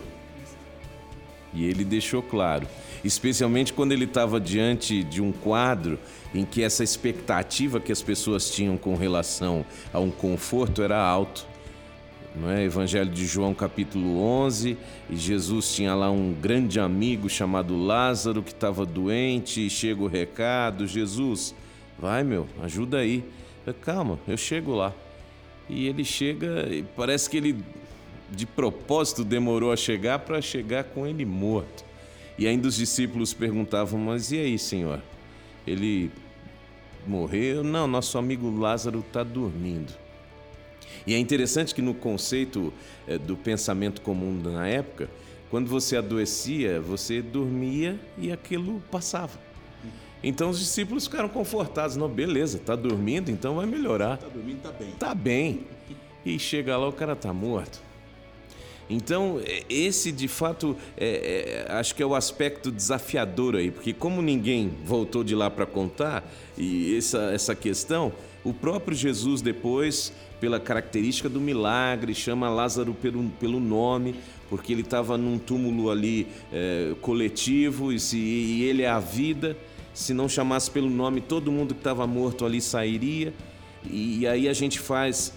E 1.53 1.63
ele 1.65 1.85
deixou 1.85 2.21
claro, 2.21 2.67
especialmente 3.01 3.71
quando 3.71 3.93
ele 3.93 4.03
estava 4.03 4.41
diante 4.41 5.03
de 5.03 5.21
um 5.21 5.31
quadro 5.31 5.97
em 6.33 6.43
que 6.43 6.61
essa 6.61 6.83
expectativa 6.83 7.79
que 7.79 7.93
as 7.93 8.01
pessoas 8.01 8.49
tinham 8.49 8.77
com 8.77 8.95
relação 8.95 9.65
a 9.93 9.99
um 9.99 10.11
conforto 10.11 10.81
era 10.81 10.97
alto. 10.97 11.47
Não 12.35 12.51
é? 12.51 12.65
Evangelho 12.65 13.09
de 13.09 13.25
João, 13.25 13.53
capítulo 13.53 14.21
11, 14.21 14.77
e 15.09 15.15
Jesus 15.15 15.73
tinha 15.73 15.95
lá 15.95 16.11
um 16.11 16.33
grande 16.33 16.81
amigo 16.81 17.29
chamado 17.29 17.81
Lázaro 17.81 18.43
que 18.43 18.51
estava 18.51 18.85
doente, 18.85 19.65
e 19.65 19.69
chega 19.69 20.03
o 20.03 20.07
recado: 20.07 20.85
Jesus, 20.85 21.55
vai 21.97 22.25
meu, 22.25 22.45
ajuda 22.61 22.97
aí. 22.97 23.23
Calma, 23.81 24.19
eu 24.27 24.35
chego 24.35 24.75
lá. 24.75 24.93
E 25.69 25.87
ele 25.87 26.03
chega, 26.03 26.67
e 26.69 26.83
parece 26.83 27.29
que 27.29 27.37
ele 27.37 27.63
de 28.31 28.45
propósito 28.45 29.23
demorou 29.23 29.71
a 29.71 29.75
chegar 29.75 30.19
para 30.19 30.41
chegar 30.41 30.85
com 30.85 31.05
ele 31.05 31.25
morto. 31.25 31.85
E 32.37 32.47
ainda 32.47 32.67
os 32.67 32.75
discípulos 32.75 33.33
perguntavam: 33.33 33.99
Mas 33.99 34.31
e 34.31 34.39
aí, 34.39 34.59
Senhor? 34.59 35.01
Ele 35.65 36.11
morreu? 37.07 37.63
Não, 37.63 37.87
nosso 37.87 38.17
amigo 38.17 38.49
Lázaro 38.57 38.99
está 38.99 39.23
dormindo. 39.23 39.93
E 41.07 41.13
é 41.13 41.19
interessante 41.19 41.73
que 41.73 41.81
no 41.81 41.93
conceito 41.93 42.73
é, 43.07 43.17
do 43.17 43.35
pensamento 43.35 44.01
comum 44.01 44.33
na 44.33 44.67
época, 44.67 45.09
quando 45.49 45.69
você 45.69 45.95
adoecia, 45.95 46.81
você 46.81 47.21
dormia 47.21 47.99
e 48.17 48.31
aquilo 48.31 48.81
passava. 48.91 49.39
Então 50.23 50.49
os 50.49 50.57
discípulos 50.57 51.05
ficaram 51.05 51.29
confortados. 51.29 51.95
Não, 51.95 52.09
beleza, 52.09 52.57
tá 52.57 52.75
dormindo, 52.75 53.29
então 53.29 53.55
vai 53.55 53.65
melhorar. 53.67 54.17
Tá 54.17 54.27
dormindo, 54.27 54.61
tá 54.61 54.71
bem. 54.71 54.91
Tá 54.97 55.15
bem. 55.15 55.67
E 56.25 56.39
chega 56.39 56.75
lá, 56.75 56.87
o 56.87 56.93
cara 56.93 57.15
tá 57.15 57.31
morto. 57.31 57.79
Então, 58.89 59.41
é, 59.43 59.63
esse 59.69 60.11
de 60.11 60.27
fato, 60.27 60.75
é, 60.95 61.65
é, 61.67 61.73
acho 61.73 61.95
que 61.95 62.03
é 62.03 62.05
o 62.05 62.13
aspecto 62.13 62.71
desafiador 62.71 63.55
aí, 63.55 63.71
porque 63.71 63.93
como 63.93 64.21
ninguém 64.21 64.71
voltou 64.83 65.23
de 65.23 65.33
lá 65.33 65.49
para 65.49 65.65
contar 65.65 66.31
e 66.57 66.95
essa, 66.95 67.31
essa 67.31 67.55
questão, 67.55 68.13
o 68.43 68.53
próprio 68.53 68.95
Jesus 68.95 69.41
depois, 69.41 70.13
pela 70.39 70.59
característica 70.59 71.27
do 71.27 71.41
milagre, 71.41 72.13
chama 72.13 72.47
Lázaro 72.47 72.93
pelo, 72.93 73.23
pelo 73.39 73.59
nome, 73.59 74.15
porque 74.49 74.71
ele 74.71 74.81
estava 74.81 75.17
num 75.17 75.39
túmulo 75.39 75.89
ali 75.89 76.27
é, 76.53 76.93
coletivo 77.01 77.91
e, 77.91 77.99
se, 77.99 78.17
e 78.17 78.63
ele 78.63 78.83
é 78.83 78.87
a 78.87 78.99
vida. 78.99 79.57
Se 79.95 80.13
não 80.13 80.29
chamasse 80.29 80.69
pelo 80.69 80.89
nome, 80.89 81.21
todo 81.21 81.51
mundo 81.51 81.73
que 81.73 81.79
estava 81.79 82.05
morto 82.05 82.45
ali 82.45 82.61
sairia. 82.61 83.33
E, 83.89 84.19
e 84.19 84.27
aí 84.27 84.47
a 84.47 84.53
gente 84.53 84.79
faz 84.79 85.33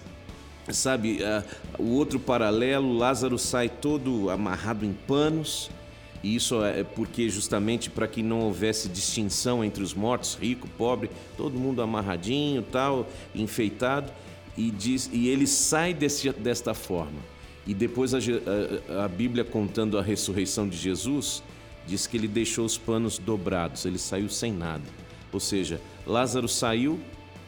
Sabe, 0.71 1.19
uh, 1.23 1.81
o 1.81 1.95
outro 1.95 2.19
paralelo, 2.19 2.93
Lázaro 2.93 3.39
sai 3.39 3.69
todo 3.69 4.29
amarrado 4.29 4.85
em 4.85 4.93
panos, 4.93 5.69
e 6.23 6.35
isso 6.35 6.63
é 6.63 6.83
porque 6.83 7.29
justamente 7.29 7.89
para 7.89 8.07
que 8.07 8.21
não 8.21 8.41
houvesse 8.41 8.87
distinção 8.89 9.63
entre 9.63 9.81
os 9.81 9.93
mortos, 9.93 10.37
rico, 10.39 10.67
pobre, 10.77 11.09
todo 11.37 11.57
mundo 11.57 11.81
amarradinho, 11.81 12.61
tal, 12.61 13.07
enfeitado, 13.33 14.11
e 14.57 14.69
diz, 14.69 15.09
e 15.13 15.27
ele 15.29 15.47
sai 15.47 15.93
desse, 15.93 16.29
desta 16.31 16.73
forma. 16.73 17.19
E 17.65 17.73
depois 17.73 18.13
a, 18.13 18.17
a, 18.17 19.05
a 19.05 19.07
Bíblia 19.07 19.43
contando 19.43 19.97
a 19.97 20.01
ressurreição 20.01 20.67
de 20.67 20.77
Jesus 20.77 21.41
diz 21.87 22.05
que 22.05 22.17
ele 22.17 22.27
deixou 22.27 22.65
os 22.65 22.77
panos 22.77 23.17
dobrados, 23.17 23.85
ele 23.85 23.97
saiu 23.97 24.29
sem 24.29 24.51
nada. 24.51 24.83
Ou 25.31 25.39
seja, 25.39 25.79
Lázaro 26.05 26.47
saiu 26.47 26.99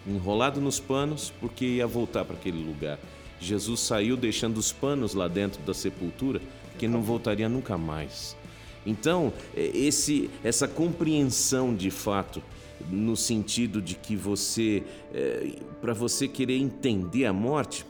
enrolado 0.07 0.59
nos 0.59 0.79
panos, 0.79 1.31
porque 1.39 1.65
ia 1.65 1.87
voltar 1.87 2.25
para 2.25 2.35
aquele 2.35 2.63
lugar. 2.63 2.97
Jesus 3.41 3.79
saiu 3.79 4.15
deixando 4.15 4.57
os 4.57 4.71
panos 4.71 5.13
lá 5.15 5.27
dentro 5.27 5.61
da 5.63 5.73
sepultura, 5.73 6.39
que 6.77 6.87
não 6.87 7.01
voltaria 7.01 7.49
nunca 7.49 7.77
mais. 7.77 8.37
Então, 8.85 9.33
esse, 9.55 10.29
essa 10.43 10.67
compreensão 10.67 11.75
de 11.75 11.91
fato, 11.91 12.41
no 12.89 13.15
sentido 13.15 13.81
de 13.81 13.95
que 13.95 14.15
você, 14.15 14.83
é, 15.13 15.55
para 15.81 15.93
você 15.93 16.27
querer 16.27 16.57
entender 16.57 17.25
a 17.25 17.33
morte, 17.33 17.85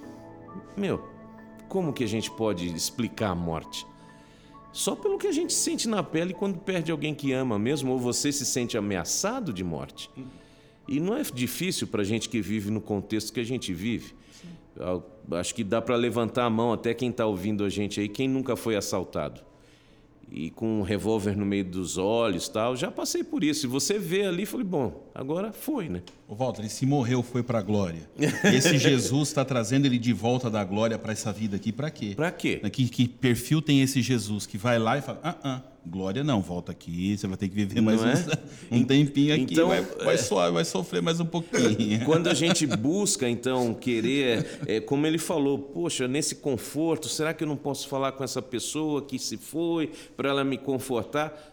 meu, 0.75 1.05
como 1.69 1.93
que 1.93 2.03
a 2.03 2.07
gente 2.07 2.31
pode 2.31 2.67
explicar 2.73 3.29
a 3.29 3.35
morte? 3.35 3.85
Só 4.73 4.95
pelo 4.95 5.17
que 5.17 5.27
a 5.27 5.31
gente 5.31 5.53
sente 5.53 5.87
na 5.87 6.01
pele 6.01 6.33
quando 6.33 6.57
perde 6.57 6.91
alguém 6.91 7.13
que 7.13 7.33
ama 7.33 7.59
mesmo, 7.59 7.91
ou 7.91 7.99
você 7.99 8.31
se 8.31 8.45
sente 8.45 8.77
ameaçado 8.77 9.51
de 9.51 9.63
morte. 9.63 10.09
E 10.87 10.99
não 10.99 11.15
é 11.15 11.23
difícil 11.23 11.87
para 11.87 12.01
a 12.01 12.05
gente 12.05 12.29
que 12.29 12.41
vive 12.41 12.71
no 12.71 12.81
contexto 12.81 13.33
que 13.33 13.39
a 13.39 13.45
gente 13.45 13.73
vive. 13.73 14.13
Acho 15.32 15.53
que 15.53 15.63
dá 15.63 15.82
para 15.82 15.95
levantar 15.95 16.45
a 16.45 16.49
mão 16.49 16.74
até 16.74 16.93
quem 16.93 17.09
está 17.09 17.26
ouvindo 17.26 17.63
a 17.63 17.69
gente 17.69 17.99
aí, 17.99 18.07
quem 18.07 18.28
nunca 18.28 18.55
foi 18.55 18.76
assaltado 18.76 19.41
e 20.32 20.49
com 20.49 20.80
um 20.80 20.82
revólver 20.82 21.36
no 21.36 21.45
meio 21.45 21.65
dos 21.65 21.97
olhos 21.97 22.47
tal. 22.47 22.76
Já 22.76 22.89
passei 22.89 23.24
por 23.24 23.43
isso. 23.43 23.65
E 23.65 23.69
você 23.69 23.99
vê 23.99 24.26
ali, 24.26 24.45
falei, 24.45 24.65
bom, 24.65 25.09
agora 25.13 25.51
foi, 25.51 25.89
né? 25.89 26.01
O 26.28 26.34
Walter, 26.34 26.67
se 26.69 26.86
morreu, 26.86 27.22
foi 27.22 27.43
para 27.43 27.59
a 27.59 27.61
glória. 27.61 28.09
Esse 28.45 28.78
Jesus 28.78 29.28
está 29.28 29.43
trazendo 29.43 29.86
ele 29.86 29.97
de 29.97 30.13
volta 30.13 30.49
da 30.49 30.63
glória 30.63 30.97
para 30.97 31.11
essa 31.11 31.34
vida 31.34 31.57
aqui, 31.57 31.72
para 31.72 31.91
quê? 31.91 32.13
Para 32.15 32.32
quê? 32.32 32.61
Que, 32.72 32.88
que 32.88 33.07
perfil 33.07 33.61
tem 33.61 33.82
esse 33.82 34.01
Jesus 34.01 34.45
que 34.45 34.57
vai 34.57 34.80
lá 34.80 34.97
e 34.97 35.01
fala, 35.01 35.19
ah, 35.22 35.36
ah, 35.43 35.61
glória 35.86 36.23
não, 36.23 36.41
volta 36.41 36.71
aqui, 36.71 37.17
você 37.17 37.27
vai 37.27 37.38
ter 37.38 37.49
que 37.49 37.55
viver 37.55 37.82
mais 37.82 38.01
é? 38.03 38.38
um, 38.71 38.77
um, 38.77 38.84
tempinho 38.84 39.34
aqui, 39.34 39.53
então, 39.53 39.67
vai, 39.69 39.82
vai, 39.82 40.17
suar, 40.17 40.51
vai 40.51 40.63
sofrer 40.63 41.01
mais 41.01 41.19
um 41.19 41.25
pouquinho. 41.25 42.03
Quando 42.05 42.27
a 42.27 42.34
gente 42.36 42.65
busca, 42.67 43.27
então, 43.27 43.73
querer, 43.73 44.59
é, 44.67 44.79
como 44.79 45.07
ele 45.07 45.17
falou, 45.17 45.57
poxa, 45.57 46.07
nesse 46.07 46.36
conforto, 46.36 47.07
será 47.07 47.34
que 47.34 47.43
eu 47.43 47.47
não 47.47 47.57
posso 47.57 47.88
falar 47.88 48.11
com 48.11 48.23
essa 48.23 48.41
pessoa 48.41 49.01
que 49.01 49.17
se 49.17 49.38
foi 49.38 49.91
para 50.15 50.29
ela 50.29 50.43
me 50.43 50.57
confortar? 50.57 51.49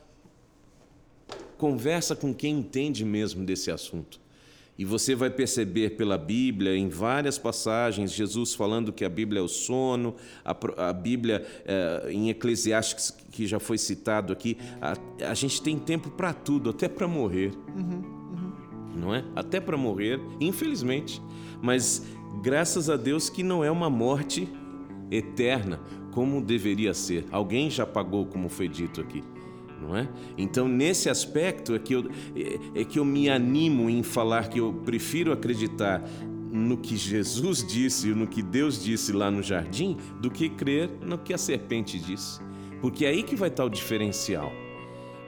Conversa 1.56 2.14
com 2.14 2.32
quem 2.32 2.58
entende 2.58 3.04
mesmo 3.04 3.44
desse 3.44 3.70
assunto. 3.70 4.20
E 4.78 4.84
você 4.84 5.12
vai 5.12 5.28
perceber 5.28 5.96
pela 5.96 6.16
Bíblia, 6.16 6.76
em 6.76 6.88
várias 6.88 7.36
passagens, 7.36 8.12
Jesus 8.12 8.54
falando 8.54 8.92
que 8.92 9.04
a 9.04 9.08
Bíblia 9.08 9.40
é 9.40 9.42
o 9.42 9.48
sono, 9.48 10.14
a, 10.44 10.56
a 10.88 10.92
Bíblia 10.92 11.44
é, 11.66 12.12
em 12.12 12.30
Eclesiastes, 12.30 13.10
que 13.32 13.44
já 13.44 13.58
foi 13.58 13.76
citado 13.76 14.32
aqui, 14.32 14.56
a, 14.80 14.94
a 15.28 15.34
gente 15.34 15.60
tem 15.60 15.76
tempo 15.80 16.10
para 16.10 16.32
tudo, 16.32 16.70
até 16.70 16.86
para 16.88 17.08
morrer. 17.08 17.52
Uhum, 17.74 18.04
uhum. 18.04 18.52
Não 18.94 19.12
é? 19.12 19.24
Até 19.34 19.58
para 19.58 19.76
morrer, 19.76 20.20
infelizmente. 20.40 21.20
Mas 21.60 22.06
graças 22.40 22.88
a 22.88 22.96
Deus 22.96 23.28
que 23.28 23.42
não 23.42 23.64
é 23.64 23.70
uma 23.72 23.90
morte 23.90 24.48
eterna, 25.10 25.80
como 26.12 26.40
deveria 26.40 26.94
ser. 26.94 27.24
Alguém 27.32 27.68
já 27.68 27.84
pagou, 27.84 28.26
como 28.26 28.48
foi 28.48 28.68
dito 28.68 29.00
aqui 29.00 29.24
não 29.80 29.96
é? 29.96 30.08
Então, 30.36 30.68
nesse 30.68 31.08
aspecto 31.08 31.74
é 31.74 31.78
que, 31.78 31.94
eu, 31.94 32.10
é, 32.36 32.80
é 32.80 32.84
que 32.84 32.98
eu 32.98 33.04
me 33.04 33.28
animo 33.28 33.88
em 33.88 34.02
falar 34.02 34.48
que 34.48 34.58
eu 34.58 34.72
prefiro 34.84 35.32
acreditar 35.32 36.02
no 36.50 36.76
que 36.76 36.96
Jesus 36.96 37.64
disse, 37.66 38.08
no 38.08 38.26
que 38.26 38.42
Deus 38.42 38.82
disse 38.82 39.12
lá 39.12 39.30
no 39.30 39.42
jardim, 39.42 39.96
do 40.20 40.30
que 40.30 40.48
crer 40.48 40.90
no 41.02 41.18
que 41.18 41.32
a 41.32 41.38
serpente 41.38 41.98
disse. 41.98 42.40
Porque 42.80 43.04
é 43.04 43.08
aí 43.08 43.22
que 43.22 43.36
vai 43.36 43.48
estar 43.48 43.64
o 43.64 43.68
diferencial. 43.68 44.50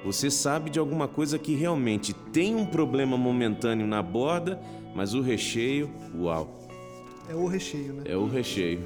Você 0.05 0.31
sabe 0.31 0.71
de 0.71 0.79
alguma 0.79 1.07
coisa 1.07 1.39
que 1.39 1.55
realmente 1.55 2.15
tem 2.15 2.57
um 2.57 2.65
problema 2.65 3.19
momentâneo 3.19 3.87
na 3.87 4.03
borda, 4.03 4.59
mas 4.95 5.13
o 5.13 5.21
recheio, 5.21 5.91
uau. 6.19 6.59
É 7.29 7.35
o 7.35 7.47
recheio, 7.47 7.93
né? 7.93 8.03
É 8.07 8.17
o 8.17 8.27
recheio. 8.27 8.81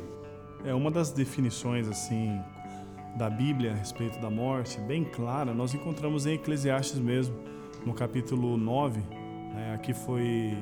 É 0.65 0.75
uma 0.75 0.91
das 0.91 1.11
definições 1.13 1.87
assim 1.87 2.41
da 3.15 3.31
Bíblia 3.31 3.73
a 3.73 3.75
respeito 3.75 4.19
da 4.19 4.29
morte, 4.29 4.81
bem 4.81 5.05
clara, 5.05 5.55
nós 5.55 5.73
encontramos 5.73 6.27
em 6.27 6.35
Eclesiastes 6.35 6.99
mesmo, 6.99 7.37
no 7.87 7.95
capítulo 7.95 8.57
9. 8.57 9.01
Né? 9.01 9.75
Aqui 9.75 9.95
foi 9.95 10.59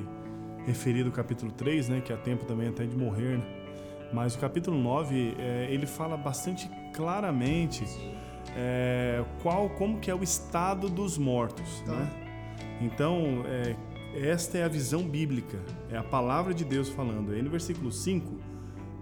referido 0.65 1.09
o 1.09 1.11
capítulo 1.11 1.51
3, 1.51 1.89
né? 1.89 2.01
que 2.01 2.13
há 2.13 2.17
tempo 2.17 2.45
também 2.45 2.69
até 2.69 2.85
de 2.85 2.95
morrer. 2.95 3.37
Né? 3.39 3.43
Mas 4.13 4.35
o 4.35 4.39
capítulo 4.39 4.77
9, 4.77 5.35
é, 5.39 5.67
ele 5.71 5.87
fala 5.87 6.15
bastante 6.15 6.69
claramente 6.93 7.83
é, 8.55 9.23
qual, 9.41 9.69
como 9.71 9.99
que 9.99 10.11
é 10.11 10.15
o 10.15 10.21
estado 10.21 10.89
dos 10.89 11.17
mortos. 11.17 11.81
Tá. 11.85 11.91
Né? 11.91 12.09
Então, 12.81 13.43
é, 13.47 13.75
esta 14.15 14.59
é 14.59 14.63
a 14.63 14.67
visão 14.67 15.01
bíblica, 15.01 15.57
é 15.89 15.97
a 15.97 16.03
palavra 16.03 16.53
de 16.53 16.63
Deus 16.63 16.87
falando. 16.87 17.31
Aí 17.31 17.41
no 17.41 17.49
versículo 17.49 17.91
5 17.91 18.31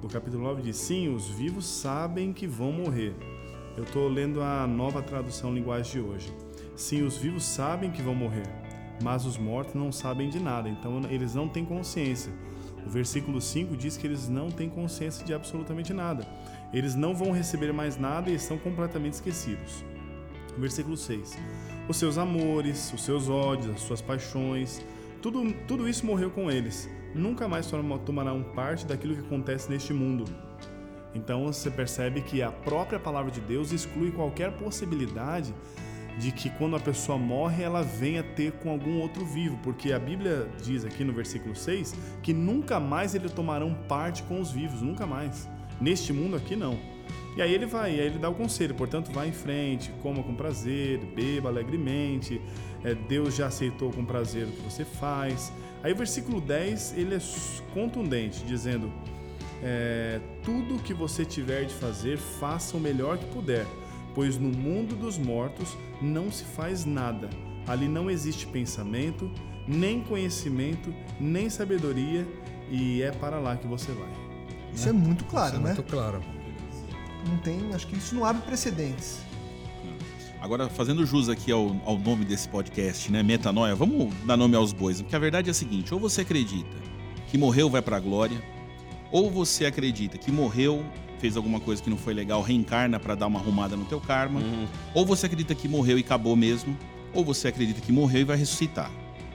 do 0.02 0.08
capítulo 0.08 0.44
9 0.44 0.62
diz: 0.62 0.78
Sim, 0.78 1.14
os 1.14 1.28
vivos 1.28 1.66
sabem 1.66 2.32
que 2.32 2.48
vão 2.48 2.72
morrer 2.72 3.14
eu 3.78 3.84
estou 3.84 4.08
lendo 4.08 4.42
a 4.42 4.68
nova 4.68 5.02
tradução 5.02 5.54
linguagem 5.54 5.94
de 5.94 6.00
hoje. 6.08 6.34
Sim, 6.76 7.04
os 7.04 7.18
vivos 7.18 7.44
sabem 7.44 7.92
que 7.92 8.02
vão 8.02 8.16
morrer, 8.16 8.48
mas 9.02 9.26
os 9.26 9.38
mortos 9.38 9.76
não 9.76 9.92
sabem 9.92 10.30
de 10.30 10.40
nada, 10.40 10.70
então 10.70 11.02
eles 11.10 11.36
não 11.36 11.48
têm 11.48 11.64
consciência. 11.64 12.32
O 12.86 12.90
versículo 12.90 13.40
5 13.40 13.78
diz 13.78 13.96
que 13.98 14.08
eles 14.08 14.28
não 14.28 14.50
têm 14.50 14.70
consciência 14.70 15.26
de 15.26 15.34
absolutamente 15.34 15.94
nada. 15.94 16.28
Eles 16.74 16.96
não 16.96 17.14
vão 17.14 17.32
receber 17.32 17.72
mais 17.72 17.98
nada 17.98 18.30
e 18.30 18.36
estão 18.36 18.58
completamente 18.58 19.14
esquecidos. 19.14 19.84
Versículo 20.58 20.98
6. 20.98 21.38
Os 21.88 21.98
seus 21.98 22.18
amores, 22.18 22.92
os 22.94 23.04
seus 23.04 23.30
ódios, 23.30 23.76
as 23.76 23.82
suas 23.82 24.02
paixões, 24.02 24.82
tudo, 25.22 25.54
tudo 25.68 25.88
isso 25.88 26.06
morreu 26.06 26.32
com 26.32 26.50
eles. 26.50 26.90
Nunca 27.14 27.48
mais 27.48 27.70
tomarão 28.06 28.44
parte 28.56 28.86
daquilo 28.86 29.16
que 29.16 29.22
acontece 29.22 29.70
neste 29.70 29.94
mundo. 29.94 30.26
Então 31.14 31.46
você 31.46 31.70
percebe 31.70 32.22
que 32.22 32.42
a 32.42 32.52
própria 32.52 33.00
palavra 33.00 33.32
de 33.32 33.42
Deus 33.42 33.72
exclui 33.72 34.12
qualquer 34.12 34.52
possibilidade 34.54 35.54
de 36.18 36.32
que 36.32 36.50
quando 36.50 36.76
a 36.76 36.80
pessoa 36.80 37.18
morre 37.18 37.64
ela 37.64 37.82
venha 37.82 38.22
ter 38.22 38.52
com 38.54 38.70
algum 38.70 39.00
outro 39.00 39.26
vivo, 39.26 39.58
porque 39.64 39.94
a 39.94 40.00
Bíblia 40.00 40.48
diz 40.62 40.86
aqui 40.86 41.04
no 41.04 41.14
versículo 41.14 41.56
6 41.56 41.96
que 42.22 42.34
nunca 42.34 42.80
mais 42.80 43.16
eles 43.16 43.32
tomarão 43.32 43.74
parte 43.88 44.24
com 44.24 44.40
os 44.40 44.52
vivos, 44.52 44.82
nunca 44.82 45.06
mais. 45.06 45.50
Neste 45.80 46.14
mundo 46.14 46.36
aqui 46.36 46.56
não. 46.56 46.78
E 47.36 47.42
aí 47.42 47.54
ele 47.54 47.66
vai, 47.66 47.92
aí 47.92 48.08
ele 48.08 48.20
dá 48.20 48.30
o 48.30 48.36
conselho, 48.36 48.76
portanto, 48.76 49.10
vá 49.12 49.26
em 49.26 49.32
frente, 49.32 49.90
coma 50.02 50.22
com 50.22 50.36
prazer, 50.36 51.00
beba 51.16 51.48
alegremente, 51.48 52.42
é, 52.84 52.94
Deus 52.94 53.36
já 53.36 53.48
aceitou 53.48 53.90
com 53.90 54.04
prazer 54.04 54.48
o 54.48 54.52
que 54.52 54.62
você 54.62 54.84
faz. 54.84 55.52
Aí 55.82 55.94
o 55.94 55.96
versículo 55.96 56.42
10 56.42 56.98
ele 56.98 57.16
é 57.16 57.20
contundente, 57.74 58.44
dizendo: 58.44 58.92
é, 59.64 60.20
Tudo 60.44 60.82
que 60.82 60.94
você 60.94 61.26
tiver 61.26 61.66
de 61.66 61.74
fazer, 61.74 62.18
faça 62.18 62.76
o 62.78 62.80
melhor 62.80 63.18
que 63.18 63.26
puder, 63.26 63.66
pois 64.14 64.38
no 64.38 64.50
mundo 64.50 64.96
dos 64.96 65.18
mortos 65.18 65.78
não 66.02 66.32
se 66.32 66.44
faz 66.44 66.86
nada. 66.86 67.30
Ali 67.68 67.88
não 67.88 68.10
existe 68.10 68.48
pensamento, 68.48 69.30
nem 69.68 70.02
conhecimento, 70.02 70.94
nem 71.20 71.50
sabedoria, 71.50 72.28
e 72.70 73.02
é 73.02 73.12
para 73.12 73.40
lá 73.40 73.56
que 73.56 73.68
você 73.68 73.92
vai. 73.92 74.10
Isso 74.74 74.90
é 74.90 74.92
muito 74.92 75.26
claro, 75.26 75.54
Isso 75.54 75.56
é 75.58 75.60
né? 75.60 75.74
muito 75.74 75.84
claro. 75.84 76.22
Não 77.28 77.38
tem, 77.38 77.74
acho 77.74 77.88
que 77.88 77.96
isso 77.96 78.16
não 78.16 78.26
abre 78.26 78.42
precedentes. 78.44 79.20
Agora, 80.42 80.68
fazendo 80.70 81.06
jus 81.06 81.30
aqui 81.30 81.52
ao, 81.52 81.76
ao 81.86 82.00
nome 82.00 82.26
desse 82.26 82.50
podcast, 82.50 83.12
né? 83.12 83.22
Metanoia, 83.22 83.76
vamos 83.76 84.12
dar 84.26 84.36
nome 84.36 84.56
aos 84.56 84.74
bois. 84.74 85.00
Porque 85.00 85.16
a 85.16 85.20
verdade 85.20 85.50
é 85.50 85.52
a 85.52 85.54
seguinte: 85.54 85.94
ou 85.94 86.00
você 86.00 86.22
acredita 86.22 86.76
que 87.30 87.38
morreu, 87.38 87.70
vai 87.70 87.82
pra 87.82 88.00
glória, 88.00 88.42
ou 89.12 89.30
você 89.30 89.66
acredita 89.66 90.18
que 90.18 90.32
morreu, 90.32 90.84
fez 91.20 91.38
alguma 91.38 91.60
coisa 91.60 91.82
que 91.84 91.90
não 91.90 91.98
foi 91.98 92.14
legal, 92.14 92.42
reencarna 92.42 93.00
para 93.00 93.14
dar 93.16 93.28
uma 93.28 93.40
arrumada 93.40 93.76
no 93.76 93.86
teu 93.86 94.00
karma, 94.00 94.40
Uhum. 94.40 94.66
ou 94.94 95.06
você 95.06 95.26
acredita 95.28 95.54
que 95.54 95.68
morreu 95.68 95.98
e 95.98 96.02
acabou 96.02 96.36
mesmo, 96.36 96.76
ou 97.14 97.24
você 97.24 97.48
acredita 97.50 97.80
que 97.82 97.92
morreu 97.92 98.22
e 98.22 98.24
vai 98.24 98.38
ressuscitar. 98.38 98.90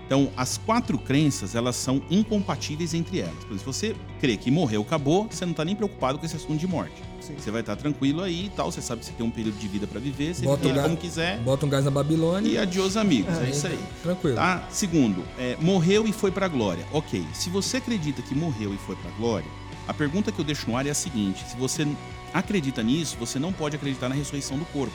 Então, 0.06 0.30
as 0.36 0.56
quatro 0.56 0.96
crenças, 0.98 1.56
elas 1.56 1.74
são 1.74 2.00
incompatíveis 2.08 2.94
entre 2.94 3.18
elas. 3.18 3.34
Por 3.44 3.52
exemplo, 3.54 3.58
se 3.58 3.64
você 3.64 3.96
crê 4.20 4.36
que 4.36 4.52
morreu, 4.52 4.82
acabou, 4.82 5.26
você 5.28 5.44
não 5.44 5.50
está 5.50 5.64
nem 5.64 5.74
preocupado 5.74 6.16
com 6.16 6.24
esse 6.24 6.36
assunto 6.36 6.58
de 6.60 6.66
morte. 6.66 6.94
Sim. 7.20 7.34
Você 7.36 7.50
vai 7.50 7.60
estar 7.60 7.74
tranquilo 7.74 8.22
aí 8.22 8.46
e 8.46 8.48
tal, 8.50 8.70
você 8.70 8.80
sabe 8.80 9.00
que 9.00 9.06
você 9.06 9.12
tem 9.12 9.26
um 9.26 9.30
período 9.32 9.58
de 9.58 9.66
vida 9.66 9.84
para 9.84 9.98
viver, 9.98 10.32
você 10.32 10.44
Bota 10.44 10.62
vive 10.62 10.74
ga- 10.74 10.82
como 10.84 10.96
quiser 10.96 11.38
Bota 11.40 11.66
um 11.66 11.68
gás 11.68 11.84
na 11.84 11.90
Babilônia. 11.90 12.48
e 12.48 12.56
adiós 12.56 12.96
amigos, 12.96 13.36
é, 13.38 13.50
isso 13.50 13.66
aí. 13.66 13.78
Tranquilo. 14.04 14.36
Tá? 14.36 14.64
Segundo, 14.70 15.24
é, 15.36 15.56
morreu 15.60 16.06
e 16.06 16.12
foi 16.12 16.30
pra 16.30 16.46
glória. 16.46 16.86
Ok, 16.92 17.24
se 17.34 17.50
você 17.50 17.78
acredita 17.78 18.22
que 18.22 18.32
morreu 18.32 18.72
e 18.72 18.76
foi 18.78 18.94
pra 18.94 19.10
glória, 19.18 19.48
a 19.88 19.94
pergunta 19.94 20.30
que 20.32 20.38
eu 20.38 20.44
deixo 20.44 20.68
no 20.70 20.76
ar 20.76 20.86
é 20.86 20.90
a 20.90 20.94
seguinte: 20.94 21.44
se 21.48 21.56
você 21.56 21.86
acredita 22.34 22.82
nisso, 22.82 23.16
você 23.18 23.38
não 23.38 23.52
pode 23.52 23.76
acreditar 23.76 24.08
na 24.08 24.14
ressurreição 24.14 24.58
do 24.58 24.64
corpo. 24.66 24.94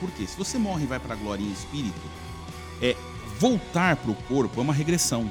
Por 0.00 0.10
quê? 0.12 0.26
Se 0.26 0.36
você 0.36 0.58
morre 0.58 0.84
e 0.84 0.86
vai 0.86 0.98
pra 0.98 1.14
glória 1.14 1.42
em 1.42 1.52
espírito, 1.52 2.00
é 2.80 2.96
voltar 3.38 3.96
pro 3.96 4.14
corpo 4.14 4.60
é 4.60 4.62
uma 4.62 4.72
regressão. 4.74 5.30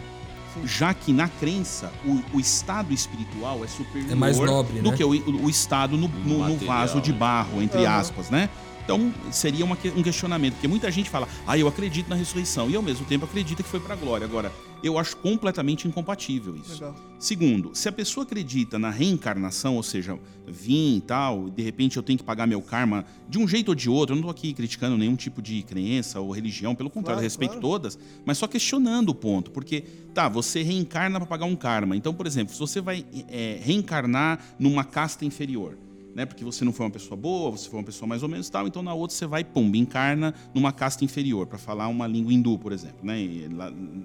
Já 0.65 0.93
que 0.95 1.13
na 1.13 1.27
crença 1.29 1.91
o, 2.03 2.37
o 2.37 2.39
estado 2.39 2.91
espiritual 2.91 3.63
é 3.63 3.67
superior 3.67 4.11
É 4.11 4.15
mais 4.15 4.37
nobre, 4.37 4.79
do 4.81 4.91
né? 4.91 4.97
que 4.97 5.03
o, 5.03 5.09
o- 5.11 5.45
o 5.45 5.49
estado 5.49 5.95
no, 5.95 6.07
no- 6.07 6.49
no 6.49 6.57
vaso 6.57 6.99
de 6.99 7.11
né? 7.13 7.17
barro, 7.19 7.61
entre 7.61 7.85
Aham. 7.85 7.97
aspas, 7.99 8.29
né? 8.31 8.49
Então, 8.83 9.13
seria 9.31 9.63
uma 9.63 9.77
um 9.95 10.01
questionamento, 10.01 10.53
porque 10.53 10.67
muita 10.67 10.89
gente 10.89 11.07
fala, 11.11 11.27
ah, 11.45 11.55
eu 11.55 11.67
acredito 11.67 12.09
na 12.09 12.15
ressurreição, 12.15 12.67
e 12.71 12.75
ao 12.75 12.81
mesmo 12.81 13.05
tempo 13.05 13.25
acredita 13.25 13.61
que 13.61 13.69
foi 13.69 13.79
pra 13.79 13.95
glória. 13.95 14.25
Agora, 14.25 14.51
eu 14.83 14.97
acho 14.97 15.17
completamente 15.17 15.87
incompatível 15.87 16.55
isso. 16.55 16.73
Legal. 16.73 16.95
Segundo, 17.19 17.71
se 17.73 17.89
a 17.89 17.91
pessoa 17.91 18.23
acredita 18.23 18.79
na 18.79 18.89
reencarnação, 18.89 19.75
ou 19.75 19.83
seja, 19.83 20.17
vim 20.47 20.97
e 20.97 21.01
tal, 21.01 21.49
de 21.49 21.61
repente 21.61 21.97
eu 21.97 22.03
tenho 22.03 22.17
que 22.17 22.23
pagar 22.23 22.47
meu 22.47 22.61
karma 22.61 23.05
de 23.27 23.37
um 23.37 23.47
jeito 23.47 23.69
ou 23.69 23.75
de 23.75 23.89
outro, 23.89 24.13
eu 24.13 24.15
não 24.15 24.23
tô 24.23 24.29
aqui 24.29 24.53
criticando 24.53 24.97
nenhum 24.97 25.15
tipo 25.15 25.41
de 25.41 25.61
crença 25.63 26.19
ou 26.21 26.31
religião, 26.31 26.73
pelo 26.73 26.89
contrário, 26.89 27.17
Claro, 27.17 27.23
respeito 27.23 27.51
claro. 27.51 27.61
todas, 27.61 27.99
mas 28.25 28.37
só 28.37 28.47
questionando 28.47 29.09
o 29.09 29.15
ponto, 29.15 29.51
porque, 29.51 29.81
tá, 30.13 30.29
você 30.29 30.63
reencarna 30.63 31.19
para 31.19 31.27
pagar 31.27 31.45
um 31.45 31.55
karma. 31.55 31.95
Então, 31.95 32.13
por 32.13 32.25
exemplo, 32.25 32.53
se 32.53 32.59
você 32.59 32.79
vai 32.79 33.05
é, 33.27 33.59
reencarnar 33.61 34.39
numa 34.57 34.85
casta 34.85 35.25
inferior, 35.25 35.77
né? 36.15 36.25
Porque 36.25 36.43
você 36.43 36.65
não 36.65 36.73
foi 36.73 36.85
uma 36.85 36.91
pessoa 36.91 37.15
boa, 37.15 37.51
você 37.51 37.69
foi 37.69 37.79
uma 37.79 37.85
pessoa 37.85 38.07
mais 38.07 38.23
ou 38.23 38.29
menos 38.29 38.49
tal, 38.49 38.67
então 38.67 38.81
na 38.81 38.93
outra 38.93 39.15
você 39.15 39.25
vai, 39.25 39.43
pum, 39.43 39.71
encarna 39.75 40.33
numa 40.53 40.71
casta 40.71 41.05
inferior, 41.05 41.47
para 41.47 41.57
falar 41.57 41.87
uma 41.87 42.07
língua 42.07 42.33
hindu, 42.33 42.57
por 42.57 42.71
exemplo, 42.71 42.99
né? 43.03 43.17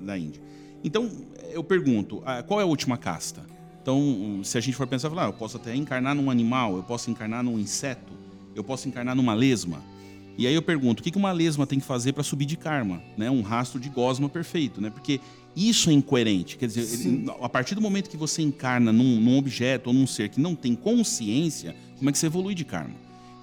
na 0.02 0.18
Índia. 0.18 0.42
Então, 0.84 1.10
eu 1.50 1.64
pergunto, 1.64 2.22
ah, 2.26 2.42
qual 2.42 2.60
é 2.60 2.62
a 2.62 2.66
última 2.66 2.98
casta? 2.98 3.42
Então, 3.82 4.40
se 4.44 4.56
a 4.56 4.60
gente 4.60 4.76
for 4.76 4.86
pensar, 4.86 5.08
falar, 5.08 5.24
ah, 5.24 5.28
eu 5.28 5.32
posso 5.32 5.56
até 5.56 5.74
encarnar 5.74 6.14
num 6.14 6.30
animal, 6.30 6.76
eu 6.76 6.82
posso 6.82 7.10
encarnar 7.10 7.42
num 7.42 7.58
inseto, 7.58 8.12
eu 8.54 8.62
posso 8.62 8.86
encarnar 8.88 9.14
numa 9.16 9.34
lesma. 9.34 9.82
E 10.36 10.46
aí 10.46 10.54
eu 10.54 10.62
pergunto, 10.62 11.00
o 11.00 11.02
que 11.04 11.10
que 11.10 11.16
uma 11.18 11.32
lesma 11.32 11.66
tem 11.66 11.78
que 11.78 11.86
fazer 11.86 12.12
para 12.12 12.22
subir 12.22 12.44
de 12.44 12.56
karma? 12.56 13.02
Né? 13.16 13.30
Um 13.30 13.40
rastro 13.42 13.78
de 13.80 13.88
gosma 13.88 14.28
perfeito, 14.28 14.80
né? 14.80 14.90
Porque 14.90 15.20
isso 15.54 15.90
é 15.90 15.92
incoerente. 15.92 16.56
Quer 16.58 16.66
dizer, 16.66 16.80
ele- 16.82 17.30
a 17.40 17.48
partir 17.48 17.74
do 17.76 17.80
momento 17.80 18.10
que 18.10 18.16
você 18.16 18.42
encarna 18.42 18.92
num, 18.92 19.20
num 19.20 19.38
objeto 19.38 19.88
ou 19.88 19.94
num 19.94 20.06
ser 20.06 20.28
que 20.28 20.40
não 20.40 20.54
tem 20.56 20.74
consciência, 20.74 21.74
como 21.96 22.10
é 22.10 22.12
que 22.12 22.18
você 22.18 22.26
evolui 22.26 22.54
de 22.54 22.64
karma? 22.64 22.94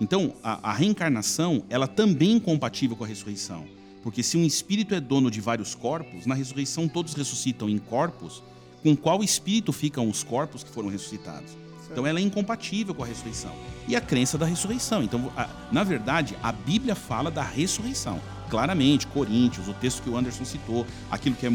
Então, 0.02 0.34
a, 0.44 0.70
a 0.72 0.74
reencarnação, 0.74 1.64
ela 1.70 1.88
também 1.88 2.32
é 2.32 2.34
incompatível 2.34 2.98
com 2.98 3.04
a 3.04 3.08
ressurreição. 3.08 3.64
Porque 4.04 4.24
se 4.24 4.38
um 4.38 4.46
espírito 4.46 4.96
é 4.96 5.00
dono 5.00 5.30
de 5.30 5.40
vários 5.40 5.76
corpos, 5.76 6.26
na 6.26 6.36
ressurreição 6.36 6.88
todos 6.88 7.14
ressuscitam 7.14 7.70
em 7.70 7.78
corpos, 7.78 8.44
com 8.82 8.96
qual 8.96 9.24
espírito 9.24 9.72
ficam 9.72 10.10
os 10.10 10.24
corpos 10.24 10.64
que 10.64 10.72
foram 10.72 10.90
ressuscitados? 10.90 11.61
Então 11.92 12.08
ela 12.08 12.20
é 12.20 12.22
incompatível 12.22 12.96
com 12.96 13.04
a 13.04 13.06
ressurreição. 13.06 13.52
E 13.88 13.96
a 13.96 14.02
crença 14.02 14.38
da 14.38 14.46
ressurreição. 14.46 15.04
Então, 15.04 15.32
a- 15.36 15.50
na 15.72 15.84
verdade, 15.84 16.38
a 16.42 16.52
Bíblia 16.52 16.96
fala 16.96 17.30
da 17.30 17.44
ressurreição. 17.44 18.20
Claramente, 18.50 19.08
Coríntios, 19.08 19.68
o 19.70 19.74
texto 19.74 20.04
que 20.04 20.10
o 20.10 20.18
Anderson 20.18 20.44
citou, 20.44 20.86
aquilo 21.10 21.36
que 21.36 21.46
é, 21.46 21.52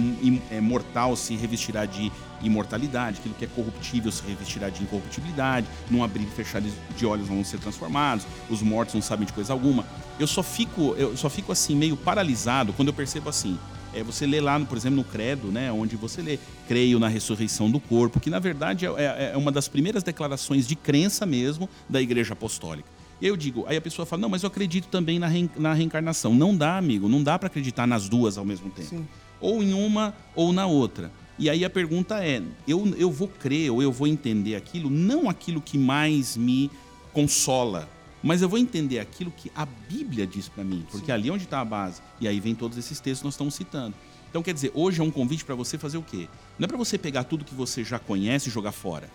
é 0.51 0.61
mortal 0.63 1.15
se 1.15 1.37
revestirá 1.37 1.85
de 1.85 2.11
imortalidade, 2.43 3.19
aquilo 3.19 3.35
que 3.35 3.45
é 3.45 3.49
corruptível 3.49 4.11
se 4.11 4.23
revestirá 4.27 4.71
de 4.71 4.83
incorruptibilidade, 4.83 5.67
num 5.91 6.03
abrir 6.03 6.23
e 6.25 6.31
fechar 6.31 6.61
de 6.63 7.07
olhos 7.07 7.29
vão 7.29 7.45
ser 7.45 7.59
transformados, 7.59 8.27
os 8.49 8.63
mortos 8.63 8.95
não 8.95 9.03
sabem 9.03 9.27
de 9.27 9.33
coisa 9.35 9.53
alguma. 9.53 9.85
Eu 10.19 10.27
só 10.27 10.43
fico, 10.43 10.95
eu 10.97 11.15
só 11.19 11.29
fico 11.29 11.53
assim 11.53 11.77
meio 11.77 11.97
paralisado 11.99 12.73
quando 12.73 12.89
eu 12.89 12.95
percebo 12.95 13.29
assim, 13.29 13.59
é, 13.97 14.03
você 14.03 14.27
lê 14.27 14.41
lá, 14.41 14.59
no- 14.59 14.67
por 14.67 14.77
exemplo, 14.77 14.97
no 14.99 15.05
Credo, 15.05 15.49
né, 15.49 15.73
onde 15.73 15.97
você 15.97 16.21
lê 16.23 16.39
creio 16.69 16.99
na 16.99 17.09
ressurreição 17.09 17.71
do 17.71 17.81
corpo, 17.81 18.21
que 18.21 18.29
na 18.31 18.39
verdade 18.39 18.87
é, 18.87 18.89
é- 18.91 19.31
é 19.35 19.37
uma 19.37 19.51
das 19.51 19.67
primeiras 19.69 20.03
declarações 20.03 20.67
de 20.67 20.77
crença 20.77 21.25
mesmo 21.25 21.69
da 21.89 22.01
Igreja 22.01 22.35
Apostólica. 22.35 22.89
E 23.21 23.27
eu 23.27 23.37
digo, 23.37 23.65
aí 23.67 23.77
a 23.79 23.81
pessoa 23.81 24.05
fala, 24.05 24.21
não, 24.23 24.29
mas 24.29 24.43
eu 24.43 24.49
acredito 24.49 24.89
também 24.89 25.19
na, 25.19 25.29
na 25.57 25.73
reencarnação. 25.73 26.35
Não 26.35 26.55
dá, 26.55 26.77
amigo, 26.77 27.09
não 27.09 27.23
dá 27.23 27.39
para 27.39 27.47
acreditar 27.47 27.87
nas 27.87 28.09
duas 28.11 28.37
ao 28.37 28.45
mesmo 28.45 28.69
tempo. 28.69 28.89
Sim. 28.91 29.09
Ou 29.41 29.63
em 29.63 29.73
uma 29.73 30.15
ou 30.35 30.53
na 30.53 30.67
outra. 30.67 31.11
E 31.39 31.49
aí 31.49 31.65
a 31.65 31.71
pergunta 31.71 32.23
é, 32.23 32.43
eu, 32.69 32.95
eu 32.99 33.11
vou 33.11 33.29
crer 33.29 33.71
ou 33.71 33.83
eu 33.83 33.91
vou 33.91 34.07
entender 34.07 34.55
aquilo, 34.55 34.91
não 34.91 35.31
aquilo 35.31 35.63
que 35.63 35.79
mais 35.79 36.37
me 36.37 36.71
consola, 37.15 37.89
mas 38.27 38.43
eu 38.43 38.49
vou 38.49 38.59
entender 38.59 38.99
aquilo 38.99 39.31
que 39.31 39.53
a 39.55 39.65
Bíblia 39.65 40.27
diz 40.27 40.49
para 40.49 40.65
mim, 40.65 40.85
porque 40.91 41.13
ali 41.13 41.29
é 41.29 41.33
onde 41.33 41.45
está 41.45 41.61
a 41.61 41.65
base. 41.65 42.03
E 42.21 42.27
aí 42.27 42.41
vem 42.41 42.57
todos 42.57 42.77
esses 42.77 42.99
textos 42.99 43.21
que 43.21 43.25
nós 43.25 43.35
estamos 43.35 43.55
citando. 43.55 43.95
Então, 44.29 44.43
quer 44.43 44.53
dizer, 44.53 44.73
hoje 44.75 45.01
é 45.01 45.05
um 45.05 45.13
convite 45.13 45.45
para 45.45 45.55
você 45.55 45.79
fazer 45.79 45.97
o 45.97 46.03
quê? 46.03 46.29
Não 46.59 46.65
é 46.65 46.69
para 46.69 46.77
você 46.77 46.99
pegar 46.99 47.23
tudo 47.23 47.45
que 47.45 47.55
você 47.55 47.85
já 47.85 48.01
conhece 48.01 48.49
e 48.49 48.53
jogar 48.53 48.73
fora, 48.73 49.09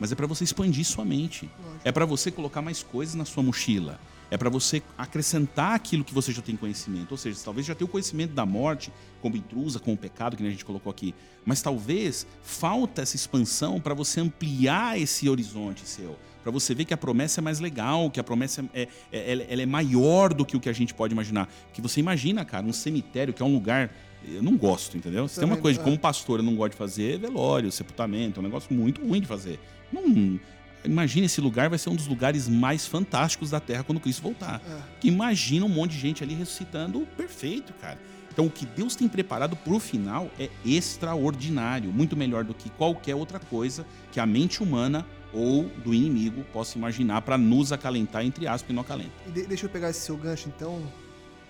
mas 0.00 0.10
é 0.10 0.16
para 0.16 0.26
você 0.26 0.42
expandir 0.42 0.84
sua 0.84 1.04
mente. 1.04 1.48
É 1.84 1.92
para 1.92 2.04
você 2.04 2.32
colocar 2.32 2.60
mais 2.60 2.82
coisas 2.82 3.14
na 3.14 3.24
sua 3.24 3.44
mochila. 3.44 4.00
É 4.28 4.36
para 4.36 4.50
você 4.50 4.82
acrescentar 4.98 5.76
aquilo 5.76 6.02
que 6.02 6.12
você 6.12 6.32
já 6.32 6.42
tem 6.42 6.56
conhecimento. 6.56 7.12
Ou 7.12 7.18
seja, 7.18 7.36
você 7.36 7.44
talvez 7.44 7.64
já 7.64 7.76
tenha 7.76 7.86
o 7.86 7.90
conhecimento 7.90 8.32
da 8.32 8.44
morte 8.44 8.92
como 9.20 9.36
intrusa, 9.36 9.78
como 9.78 9.96
pecado, 9.96 10.36
que 10.36 10.44
a 10.44 10.50
gente 10.50 10.64
colocou 10.64 10.90
aqui. 10.90 11.14
Mas 11.44 11.62
talvez 11.62 12.26
falta 12.42 13.02
essa 13.02 13.14
expansão 13.14 13.80
para 13.80 13.94
você 13.94 14.20
ampliar 14.20 14.98
esse 14.98 15.28
horizonte 15.28 15.86
seu. 15.86 16.18
Para 16.42 16.50
você 16.52 16.74
ver 16.74 16.84
que 16.84 16.94
a 16.94 16.96
promessa 16.96 17.40
é 17.40 17.42
mais 17.42 17.60
legal, 17.60 18.10
que 18.10 18.20
a 18.20 18.24
promessa 18.24 18.64
é, 18.74 18.88
é- 19.12 19.32
ela, 19.32 19.42
ela 19.44 19.62
é 19.62 19.66
maior 19.66 20.34
do 20.34 20.44
que 20.44 20.56
o 20.56 20.60
que 20.60 20.68
a 20.68 20.72
gente 20.72 20.92
pode 20.92 21.12
imaginar. 21.12 21.48
Que 21.72 21.80
você 21.80 22.00
imagina, 22.00 22.44
cara, 22.44 22.66
um 22.66 22.72
cemitério 22.72 23.32
que 23.32 23.42
é 23.42 23.46
um 23.46 23.52
lugar. 23.52 23.90
Eu 24.26 24.42
não 24.42 24.56
gosto, 24.56 24.96
entendeu? 24.96 25.26
Se 25.26 25.36
tem 25.40 25.44
uma 25.44 25.56
coisa, 25.56 25.80
é. 25.80 25.82
como 25.82 25.98
pastor, 25.98 26.38
eu 26.38 26.44
não 26.44 26.54
gosto 26.54 26.72
de 26.72 26.78
fazer 26.78 27.14
é 27.14 27.18
velório, 27.18 27.72
sepultamento. 27.72 28.38
É 28.38 28.40
um 28.40 28.44
negócio 28.44 28.72
muito 28.72 29.04
ruim 29.04 29.20
de 29.20 29.26
fazer. 29.26 29.58
Não. 29.92 30.38
Imagina 30.84 31.26
esse 31.26 31.40
lugar 31.40 31.68
vai 31.68 31.78
ser 31.78 31.90
um 31.90 31.96
dos 31.96 32.06
lugares 32.06 32.48
mais 32.48 32.86
fantásticos 32.86 33.50
da 33.50 33.60
Terra 33.60 33.84
quando 33.84 34.00
Cristo 34.00 34.22
voltar. 34.22 34.60
Que 35.00 35.08
imagina 35.08 35.64
um 35.64 35.68
monte 35.68 35.92
de 35.92 35.98
gente 35.98 36.24
ali 36.24 36.34
ressuscitando 36.34 37.06
perfeito, 37.16 37.72
cara. 37.74 37.98
Então 38.32 38.46
o 38.46 38.50
que 38.50 38.64
Deus 38.64 38.96
tem 38.96 39.06
preparado 39.08 39.54
pro 39.54 39.78
final 39.78 40.30
é 40.38 40.48
extraordinário, 40.64 41.92
muito 41.92 42.16
melhor 42.16 42.44
do 42.44 42.54
que 42.54 42.70
qualquer 42.70 43.14
outra 43.14 43.38
coisa 43.38 43.86
que 44.10 44.18
a 44.18 44.26
mente 44.26 44.62
humana 44.62 45.06
ou 45.32 45.64
do 45.84 45.94
inimigo 45.94 46.44
possa 46.52 46.76
imaginar 46.78 47.22
para 47.22 47.38
nos 47.38 47.72
acalentar 47.72 48.24
entre 48.24 48.46
aspas 48.46 48.70
e 48.70 48.72
não 48.72 48.82
acalenta. 48.82 49.12
E 49.26 49.30
de- 49.30 49.46
deixa 49.46 49.66
eu 49.66 49.70
pegar 49.70 49.90
esse 49.90 50.00
seu 50.00 50.16
gancho, 50.16 50.48
então, 50.48 50.82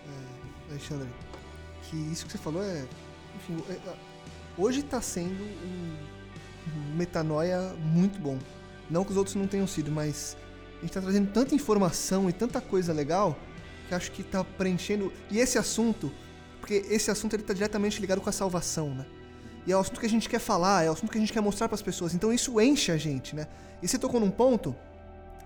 é, 0.06 0.70
Alexandre. 0.70 1.08
Que 1.90 1.96
isso 1.96 2.24
que 2.26 2.32
você 2.32 2.38
falou 2.38 2.62
é. 2.62 2.84
Enfim, 3.36 3.62
é- 3.68 3.72
é- 3.72 3.96
hoje 4.56 4.80
está 4.80 5.00
sendo 5.00 5.42
um, 5.42 5.96
metanoia 6.96 7.74
muito 7.80 8.18
bom. 8.18 8.38
Não 8.90 9.04
que 9.04 9.10
os 9.10 9.16
outros 9.16 9.34
não 9.36 9.46
tenham 9.46 9.66
sido, 9.66 9.90
mas 9.90 10.36
gente 10.82 10.90
está 10.90 11.00
trazendo 11.00 11.30
tanta 11.32 11.54
informação 11.54 12.28
e 12.28 12.32
tanta 12.32 12.60
coisa 12.60 12.92
legal 12.92 13.38
que 13.88 13.94
acho 13.94 14.10
que 14.12 14.22
está 14.22 14.42
preenchendo. 14.44 15.12
E 15.30 15.38
esse 15.38 15.56
assunto, 15.58 16.10
porque 16.60 16.74
esse 16.88 17.10
assunto 17.10 17.34
ele 17.34 17.42
está 17.42 17.54
diretamente 17.54 18.00
ligado 18.00 18.20
com 18.20 18.28
a 18.28 18.32
salvação, 18.32 18.94
né? 18.94 19.06
E 19.66 19.72
é 19.72 19.76
o 19.76 19.80
assunto 19.80 20.00
que 20.00 20.06
a 20.06 20.08
gente 20.08 20.28
quer 20.28 20.40
falar, 20.40 20.84
é 20.84 20.88
o 20.90 20.92
assunto 20.92 21.10
que 21.10 21.18
a 21.18 21.20
gente 21.20 21.32
quer 21.32 21.40
mostrar 21.40 21.68
para 21.68 21.74
as 21.76 21.82
pessoas. 21.82 22.14
Então 22.14 22.32
isso 22.32 22.60
enche 22.60 22.90
a 22.90 22.96
gente, 22.96 23.36
né? 23.36 23.46
E 23.80 23.88
você 23.88 23.98
tocou 23.98 24.18
num 24.18 24.30
ponto, 24.30 24.74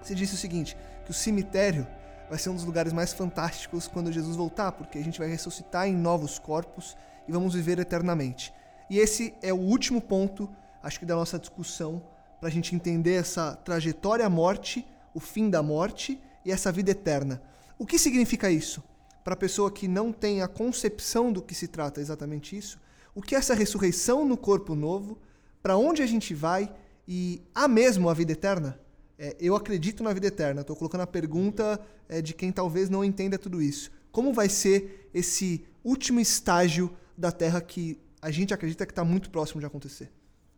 você 0.02 0.14
disse 0.14 0.34
o 0.34 0.38
seguinte, 0.38 0.76
que 1.04 1.10
o 1.10 1.14
cemitério 1.14 1.86
vai 2.28 2.38
ser 2.38 2.50
um 2.50 2.54
dos 2.54 2.64
lugares 2.64 2.92
mais 2.92 3.12
fantásticos 3.12 3.86
quando 3.86 4.12
Jesus 4.12 4.36
voltar, 4.36 4.72
porque 4.72 4.98
a 4.98 5.04
gente 5.04 5.18
vai 5.18 5.28
ressuscitar 5.28 5.86
em 5.86 5.94
novos 5.94 6.38
corpos 6.38 6.96
e 7.28 7.32
vamos 7.32 7.54
viver 7.54 7.78
eternamente. 7.78 8.52
E 8.88 8.98
esse 8.98 9.34
é 9.42 9.52
o 9.52 9.58
último 9.58 10.00
ponto, 10.00 10.48
acho 10.82 10.98
que 10.98 11.06
da 11.06 11.14
nossa 11.14 11.38
discussão, 11.38 12.02
para 12.40 12.48
a 12.48 12.52
gente 12.52 12.74
entender 12.74 13.14
essa 13.14 13.56
trajetória 13.56 14.26
à 14.26 14.30
morte, 14.30 14.86
o 15.14 15.20
fim 15.20 15.50
da 15.50 15.62
morte 15.62 16.20
e 16.44 16.52
essa 16.52 16.70
vida 16.70 16.90
eterna. 16.90 17.42
O 17.78 17.86
que 17.86 17.98
significa 17.98 18.50
isso? 18.50 18.82
Para 19.24 19.34
a 19.34 19.36
pessoa 19.36 19.70
que 19.70 19.88
não 19.88 20.12
tem 20.12 20.42
a 20.42 20.48
concepção 20.48 21.32
do 21.32 21.42
que 21.42 21.54
se 21.54 21.66
trata 21.66 22.00
exatamente 22.00 22.56
isso, 22.56 22.78
o 23.16 23.22
que 23.22 23.34
é 23.34 23.38
essa 23.38 23.54
ressurreição 23.54 24.26
no 24.26 24.36
corpo 24.36 24.74
novo, 24.74 25.18
para 25.62 25.74
onde 25.74 26.02
a 26.02 26.06
gente 26.06 26.34
vai 26.34 26.70
e 27.08 27.40
há 27.54 27.66
mesmo 27.66 28.10
a 28.10 28.14
vida 28.14 28.32
eterna? 28.32 28.78
É, 29.18 29.34
eu 29.40 29.56
acredito 29.56 30.04
na 30.04 30.12
vida 30.12 30.26
eterna. 30.26 30.60
Estou 30.60 30.76
colocando 30.76 31.00
a 31.00 31.06
pergunta 31.06 31.80
é, 32.10 32.20
de 32.20 32.34
quem 32.34 32.52
talvez 32.52 32.90
não 32.90 33.02
entenda 33.02 33.38
tudo 33.38 33.62
isso. 33.62 33.90
Como 34.12 34.34
vai 34.34 34.50
ser 34.50 35.08
esse 35.14 35.64
último 35.82 36.20
estágio 36.20 36.94
da 37.16 37.32
Terra 37.32 37.58
que 37.62 37.98
a 38.20 38.30
gente 38.30 38.52
acredita 38.52 38.84
que 38.84 38.92
está 38.92 39.02
muito 39.02 39.30
próximo 39.30 39.60
de 39.60 39.66
acontecer? 39.66 40.10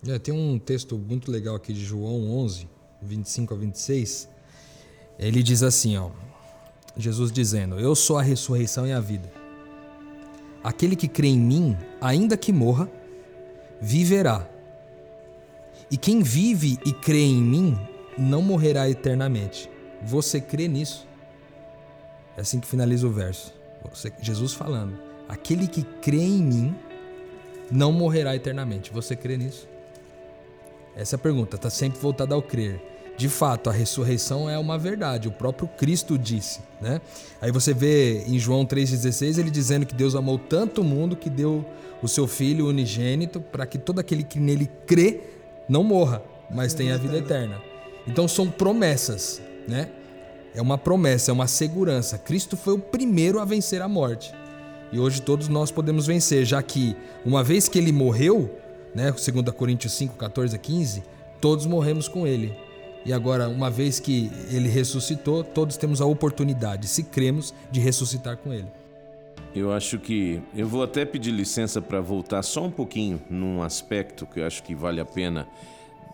É, 0.04 0.18
tem 0.18 0.34
um 0.34 0.58
texto 0.58 0.98
muito 0.98 1.30
legal 1.30 1.54
aqui 1.54 1.72
de 1.72 1.84
João 1.84 2.28
11, 2.40 2.68
25 3.00 3.54
a 3.54 3.56
26. 3.56 4.28
Ele 5.16 5.44
diz 5.44 5.62
assim, 5.62 5.96
ó, 5.96 6.10
Jesus 6.96 7.30
dizendo: 7.30 7.78
Eu 7.78 7.94
sou 7.94 8.18
a 8.18 8.22
ressurreição 8.22 8.84
e 8.84 8.92
a 8.92 8.98
vida. 8.98 9.30
Aquele 10.62 10.96
que 10.96 11.08
crê 11.08 11.28
em 11.28 11.38
mim, 11.38 11.76
ainda 12.00 12.36
que 12.36 12.52
morra, 12.52 12.88
viverá. 13.80 14.48
E 15.90 15.96
quem 15.96 16.22
vive 16.22 16.78
e 16.84 16.92
crê 16.92 17.22
em 17.22 17.42
mim 17.42 17.78
não 18.16 18.42
morrerá 18.42 18.88
eternamente. 18.90 19.70
Você 20.02 20.40
crê 20.40 20.68
nisso? 20.68 21.06
É 22.36 22.40
assim 22.40 22.60
que 22.60 22.66
finaliza 22.66 23.06
o 23.06 23.10
verso. 23.10 23.54
Jesus 24.20 24.52
falando: 24.52 24.98
Aquele 25.28 25.66
que 25.66 25.82
crê 25.82 26.20
em 26.20 26.42
mim 26.42 26.76
não 27.70 27.92
morrerá 27.92 28.34
eternamente. 28.34 28.92
Você 28.92 29.16
crê 29.16 29.36
nisso? 29.36 29.68
Essa 30.94 31.16
é 31.16 31.18
pergunta, 31.18 31.56
está 31.56 31.70
sempre 31.70 32.00
voltada 32.00 32.34
ao 32.34 32.42
crer. 32.42 32.80
De 33.18 33.28
fato, 33.28 33.68
a 33.68 33.72
ressurreição 33.72 34.48
é 34.48 34.56
uma 34.56 34.78
verdade, 34.78 35.26
o 35.26 35.32
próprio 35.32 35.66
Cristo 35.66 36.16
disse, 36.16 36.60
né? 36.80 37.00
Aí 37.42 37.50
você 37.50 37.74
vê 37.74 38.22
em 38.28 38.38
João 38.38 38.64
3,16 38.64 39.38
ele 39.38 39.50
dizendo 39.50 39.84
que 39.84 39.92
Deus 39.92 40.14
amou 40.14 40.38
tanto 40.38 40.82
o 40.82 40.84
mundo 40.84 41.16
que 41.16 41.28
deu 41.28 41.66
o 42.00 42.06
seu 42.06 42.28
Filho 42.28 42.68
unigênito 42.68 43.40
para 43.40 43.66
que 43.66 43.76
todo 43.76 43.98
aquele 43.98 44.22
que 44.22 44.38
nele 44.38 44.70
crê 44.86 45.20
não 45.68 45.82
morra, 45.82 46.22
mas 46.48 46.74
tenha 46.74 46.94
a 46.94 46.96
vida 46.96 47.18
eterna. 47.18 47.60
Então 48.06 48.28
são 48.28 48.48
promessas, 48.48 49.42
né? 49.66 49.88
É 50.54 50.62
uma 50.62 50.78
promessa, 50.78 51.32
é 51.32 51.34
uma 51.34 51.48
segurança. 51.48 52.18
Cristo 52.18 52.56
foi 52.56 52.74
o 52.74 52.78
primeiro 52.78 53.40
a 53.40 53.44
vencer 53.44 53.82
a 53.82 53.88
morte. 53.88 54.32
E 54.92 54.98
hoje 55.00 55.20
todos 55.20 55.48
nós 55.48 55.72
podemos 55.72 56.06
vencer, 56.06 56.44
já 56.44 56.62
que 56.62 56.96
uma 57.26 57.42
vez 57.42 57.68
que 57.68 57.78
ele 57.78 57.90
morreu, 57.90 58.48
né, 58.94 59.10
2 59.10 59.50
Coríntios 59.56 59.92
5, 59.94 60.14
14 60.14 60.54
a 60.54 60.58
15, 60.58 61.02
todos 61.40 61.66
morremos 61.66 62.06
com 62.06 62.24
ele. 62.24 62.67
E 63.08 63.12
agora, 63.14 63.48
uma 63.48 63.70
vez 63.70 63.98
que 63.98 64.30
ele 64.50 64.68
ressuscitou, 64.68 65.42
todos 65.42 65.78
temos 65.78 66.02
a 66.02 66.04
oportunidade, 66.04 66.86
se 66.86 67.02
cremos, 67.02 67.54
de 67.72 67.80
ressuscitar 67.80 68.36
com 68.36 68.52
ele. 68.52 68.66
Eu 69.54 69.72
acho 69.72 69.98
que 69.98 70.42
eu 70.54 70.68
vou 70.68 70.82
até 70.82 71.06
pedir 71.06 71.30
licença 71.30 71.80
para 71.80 72.02
voltar 72.02 72.42
só 72.42 72.66
um 72.66 72.70
pouquinho 72.70 73.18
num 73.30 73.62
aspecto 73.62 74.26
que 74.26 74.40
eu 74.40 74.46
acho 74.46 74.62
que 74.62 74.74
vale 74.74 75.00
a 75.00 75.06
pena 75.06 75.48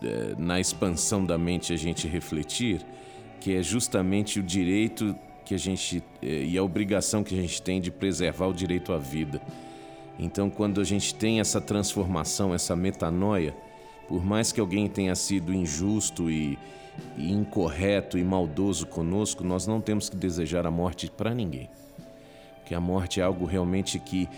eh, 0.05 0.37
na 0.39 0.61
expansão 0.61 1.27
da 1.27 1.37
mente 1.37 1.73
a 1.73 1.77
gente 1.77 2.07
refletir, 2.07 2.81
que 3.41 3.57
é 3.57 3.61
justamente 3.61 4.39
o 4.39 4.43
direito 4.45 5.17
que 5.45 5.53
a 5.53 5.59
gente 5.59 6.01
eh, 6.23 6.45
e 6.45 6.57
a 6.57 6.63
obrigação 6.63 7.25
que 7.25 7.37
a 7.37 7.43
gente 7.43 7.61
tem 7.61 7.81
de 7.81 7.91
preservar 7.91 8.47
o 8.47 8.55
direito 8.55 8.93
à 8.93 8.99
vida. 8.99 9.43
Então, 10.17 10.49
quando 10.49 10.81
a 10.81 10.85
gente 10.85 11.13
tem 11.13 11.41
essa 11.41 11.61
transformação, 11.61 12.55
essa 12.55 12.77
metanoia, 12.77 13.53
por 14.07 14.25
mais 14.25 14.53
que 14.53 14.61
alguém 14.61 14.87
tenha 14.87 15.17
sido 15.17 15.53
injusto 15.53 16.31
e, 16.31 16.57
e 17.17 17.31
incorreto 17.33 18.19
e 18.19 18.25
maldoso 18.25 18.87
conosco, 18.87 19.45
nós 19.45 19.67
não 19.67 19.81
temos 19.81 20.09
que 20.09 20.17
desejar 20.17 20.67
a 20.67 20.71
morte 20.71 21.11
para 21.11 21.35
ninguém. 21.35 21.69
Porque 22.57 22.75
a 22.75 22.81
morte 22.81 23.21
é 23.21 23.23
algo 23.23 23.45
realmente 23.45 23.99
que 23.99 24.29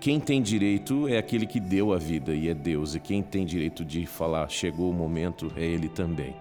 quem 0.00 0.18
tem 0.18 0.40
direito 0.40 1.06
é 1.08 1.18
aquele 1.18 1.46
que 1.46 1.60
deu 1.60 1.92
a 1.92 1.98
vida 1.98 2.34
e 2.34 2.48
é 2.48 2.54
Deus, 2.54 2.94
e 2.94 3.00
quem 3.00 3.22
tem 3.22 3.44
direito 3.44 3.84
de 3.84 4.06
falar 4.06 4.48
chegou 4.48 4.90
o 4.90 4.94
momento 4.94 5.52
é 5.56 5.64
Ele 5.64 5.88
também. 5.88 6.34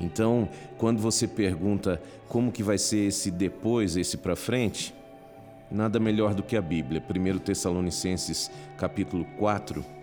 Então, 0.00 0.48
quando 0.78 1.00
você 1.00 1.28
pergunta 1.28 2.00
como 2.28 2.50
que 2.50 2.62
vai 2.62 2.78
ser 2.78 3.08
esse 3.08 3.30
depois, 3.30 3.96
esse 3.96 4.16
para 4.16 4.34
frente, 4.34 4.94
nada 5.70 6.00
melhor 6.00 6.34
do 6.34 6.42
que 6.42 6.56
a 6.56 6.62
Bíblia. 6.62 7.02
1 7.02 7.38
Tessalonicenses 7.38 8.50
capítulo 8.76 9.24
4 9.38 9.95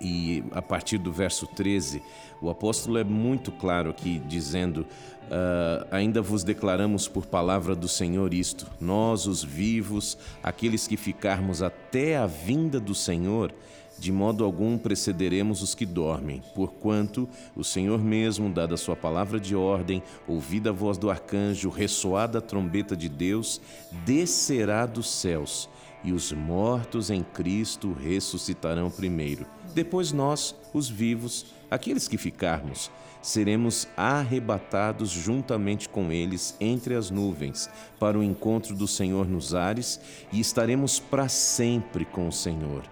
e 0.00 0.44
a 0.52 0.62
partir 0.62 0.98
do 0.98 1.12
verso 1.12 1.46
13, 1.46 2.02
o 2.40 2.50
apóstolo 2.50 2.98
é 2.98 3.04
muito 3.04 3.50
claro 3.52 3.90
aqui 3.90 4.20
dizendo: 4.26 4.86
Uh, 5.28 5.84
ainda 5.90 6.22
vos 6.22 6.42
declaramos 6.42 7.06
por 7.06 7.26
palavra 7.26 7.74
do 7.74 7.86
Senhor 7.86 8.32
isto: 8.32 8.66
nós, 8.80 9.26
os 9.26 9.44
vivos, 9.44 10.16
aqueles 10.42 10.86
que 10.86 10.96
ficarmos 10.96 11.62
até 11.62 12.16
a 12.16 12.26
vinda 12.26 12.80
do 12.80 12.94
Senhor, 12.94 13.52
de 13.98 14.10
modo 14.10 14.42
algum 14.42 14.78
precederemos 14.78 15.60
os 15.60 15.74
que 15.74 15.84
dormem, 15.84 16.42
porquanto 16.54 17.28
o 17.54 17.62
Senhor 17.62 17.98
mesmo, 17.98 18.48
dada 18.48 18.74
a 18.74 18.78
sua 18.78 18.96
palavra 18.96 19.38
de 19.38 19.54
ordem, 19.54 20.02
ouvida 20.26 20.70
a 20.70 20.72
voz 20.72 20.96
do 20.96 21.10
arcanjo, 21.10 21.68
ressoada 21.68 22.38
a 22.38 22.42
trombeta 22.42 22.96
de 22.96 23.08
Deus, 23.08 23.60
descerá 24.06 24.86
dos 24.86 25.10
céus, 25.10 25.68
e 26.02 26.12
os 26.12 26.32
mortos 26.32 27.10
em 27.10 27.22
Cristo 27.22 27.92
ressuscitarão 27.92 28.90
primeiro. 28.90 29.44
Depois 29.78 30.10
nós, 30.10 30.56
os 30.74 30.88
vivos, 30.88 31.46
aqueles 31.70 32.08
que 32.08 32.18
ficarmos, 32.18 32.90
seremos 33.22 33.86
arrebatados 33.96 35.08
juntamente 35.08 35.88
com 35.88 36.10
eles 36.10 36.56
entre 36.60 36.96
as 36.96 37.12
nuvens 37.12 37.70
para 37.96 38.18
o 38.18 38.22
encontro 38.24 38.74
do 38.74 38.88
Senhor 38.88 39.28
nos 39.28 39.54
ares 39.54 40.00
e 40.32 40.40
estaremos 40.40 40.98
para 40.98 41.28
sempre 41.28 42.04
com 42.04 42.26
o 42.26 42.32
Senhor. 42.32 42.82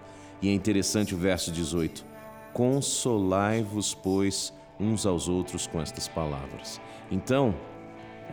E 0.41 0.47
é 0.47 0.53
interessante 0.53 1.13
o 1.13 1.17
verso 1.17 1.51
18: 1.51 2.05
Consolai-vos, 2.53 3.93
pois, 3.93 4.53
uns 4.79 5.05
aos 5.05 5.27
outros 5.27 5.67
com 5.67 5.81
estas 5.81 6.07
palavras. 6.07 6.79
Então, 7.11 7.53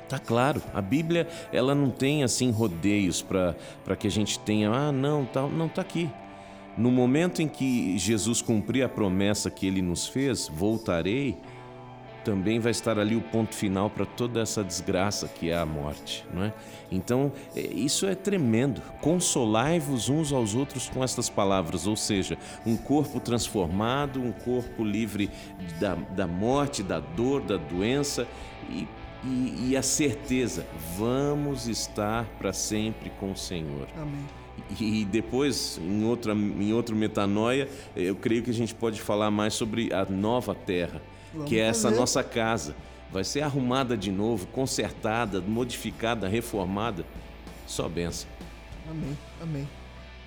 Tá 0.08 0.18
claro, 0.18 0.62
a 0.74 0.82
Bíblia 0.82 1.26
ela 1.50 1.74
não 1.74 1.88
tem 1.88 2.22
assim 2.22 2.50
rodeios 2.50 3.22
para 3.22 3.96
que 3.96 4.06
a 4.06 4.10
gente 4.10 4.38
tenha, 4.38 4.70
ah, 4.70 4.92
não, 4.92 5.24
tá, 5.24 5.42
não 5.42 5.66
tá 5.66 5.80
aqui. 5.80 6.10
No 6.76 6.90
momento 6.90 7.40
em 7.40 7.48
que 7.48 7.96
Jesus 7.98 8.42
cumprir 8.42 8.82
a 8.82 8.88
promessa 8.88 9.50
que 9.50 9.66
ele 9.66 9.80
nos 9.80 10.06
fez, 10.06 10.48
voltarei, 10.48 11.36
também 12.24 12.58
vai 12.58 12.72
estar 12.72 12.98
ali 12.98 13.14
o 13.14 13.20
ponto 13.20 13.54
final 13.54 13.90
para 13.90 14.06
toda 14.06 14.40
essa 14.40 14.64
desgraça 14.64 15.28
que 15.28 15.50
é 15.50 15.56
a 15.56 15.66
morte, 15.66 16.26
não 16.32 16.44
é? 16.44 16.52
Então, 16.90 17.30
é, 17.54 17.60
isso 17.60 18.06
é 18.06 18.14
tremendo. 18.14 18.80
Consolai-vos 19.00 20.08
uns 20.08 20.32
aos 20.32 20.54
outros 20.54 20.88
com 20.88 21.04
estas 21.04 21.28
palavras, 21.28 21.86
ou 21.86 21.94
seja, 21.94 22.38
um 22.64 22.76
corpo 22.76 23.20
transformado, 23.20 24.20
um 24.20 24.32
corpo 24.32 24.82
livre 24.82 25.30
da, 25.78 25.94
da 25.94 26.26
morte, 26.26 26.82
da 26.82 26.98
dor, 26.98 27.42
da 27.42 27.58
doença 27.58 28.26
e, 28.70 28.88
e, 29.22 29.68
e 29.68 29.76
a 29.76 29.82
certeza, 29.82 30.66
vamos 30.96 31.68
estar 31.68 32.24
para 32.38 32.52
sempre 32.52 33.10
com 33.20 33.32
o 33.32 33.36
Senhor. 33.36 33.86
Amém. 33.96 34.43
E 34.80 35.04
depois, 35.04 35.78
em, 35.82 36.04
outra, 36.04 36.32
em 36.32 36.72
outro 36.72 36.96
metanoia, 36.96 37.68
eu 37.94 38.16
creio 38.16 38.42
que 38.42 38.50
a 38.50 38.54
gente 38.54 38.74
pode 38.74 39.00
falar 39.00 39.30
mais 39.30 39.54
sobre 39.54 39.92
a 39.92 40.04
nova 40.04 40.54
terra 40.54 41.02
Vamos 41.32 41.48
que 41.48 41.58
é 41.58 41.66
essa 41.66 41.88
fazer. 41.88 42.00
nossa 42.00 42.24
casa. 42.24 42.74
Vai 43.12 43.24
ser 43.24 43.42
arrumada 43.42 43.96
de 43.96 44.10
novo, 44.10 44.46
consertada, 44.48 45.40
modificada, 45.40 46.28
reformada. 46.28 47.04
Só 47.66 47.88
benção. 47.88 48.28
Amém, 48.90 49.16
amém. 49.40 49.68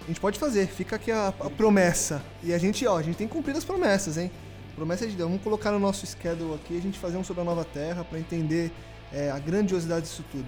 A 0.03 0.07
gente 0.07 0.19
pode 0.19 0.39
fazer, 0.39 0.67
fica 0.67 0.95
aqui 0.95 1.11
a, 1.11 1.27
a, 1.27 1.49
promessa. 1.49 2.23
E 2.41 2.53
a 2.53 2.57
gente, 2.57 2.85
ó, 2.87 2.97
a 2.97 3.01
gente 3.01 3.17
tem 3.17 3.27
que 3.27 3.33
cumprir 3.33 3.55
as 3.55 3.65
promessas, 3.65 4.17
hein? 4.17 4.31
Promessa 4.75 5.05
de 5.05 5.15
Deus. 5.15 5.29
Vamos 5.29 5.43
colocar 5.43 5.71
no 5.71 5.79
nosso 5.79 6.05
schedule 6.05 6.53
aqui, 6.55 6.77
a 6.77 6.81
gente 6.81 6.97
fazer 6.97 7.17
um 7.17 7.23
sobre 7.23 7.41
a 7.41 7.45
nova 7.45 7.65
terra 7.65 8.05
para 8.05 8.17
entender 8.17 8.71
é, 9.11 9.29
a 9.29 9.39
grandiosidade 9.39 10.05
disso 10.05 10.23
tudo. 10.31 10.45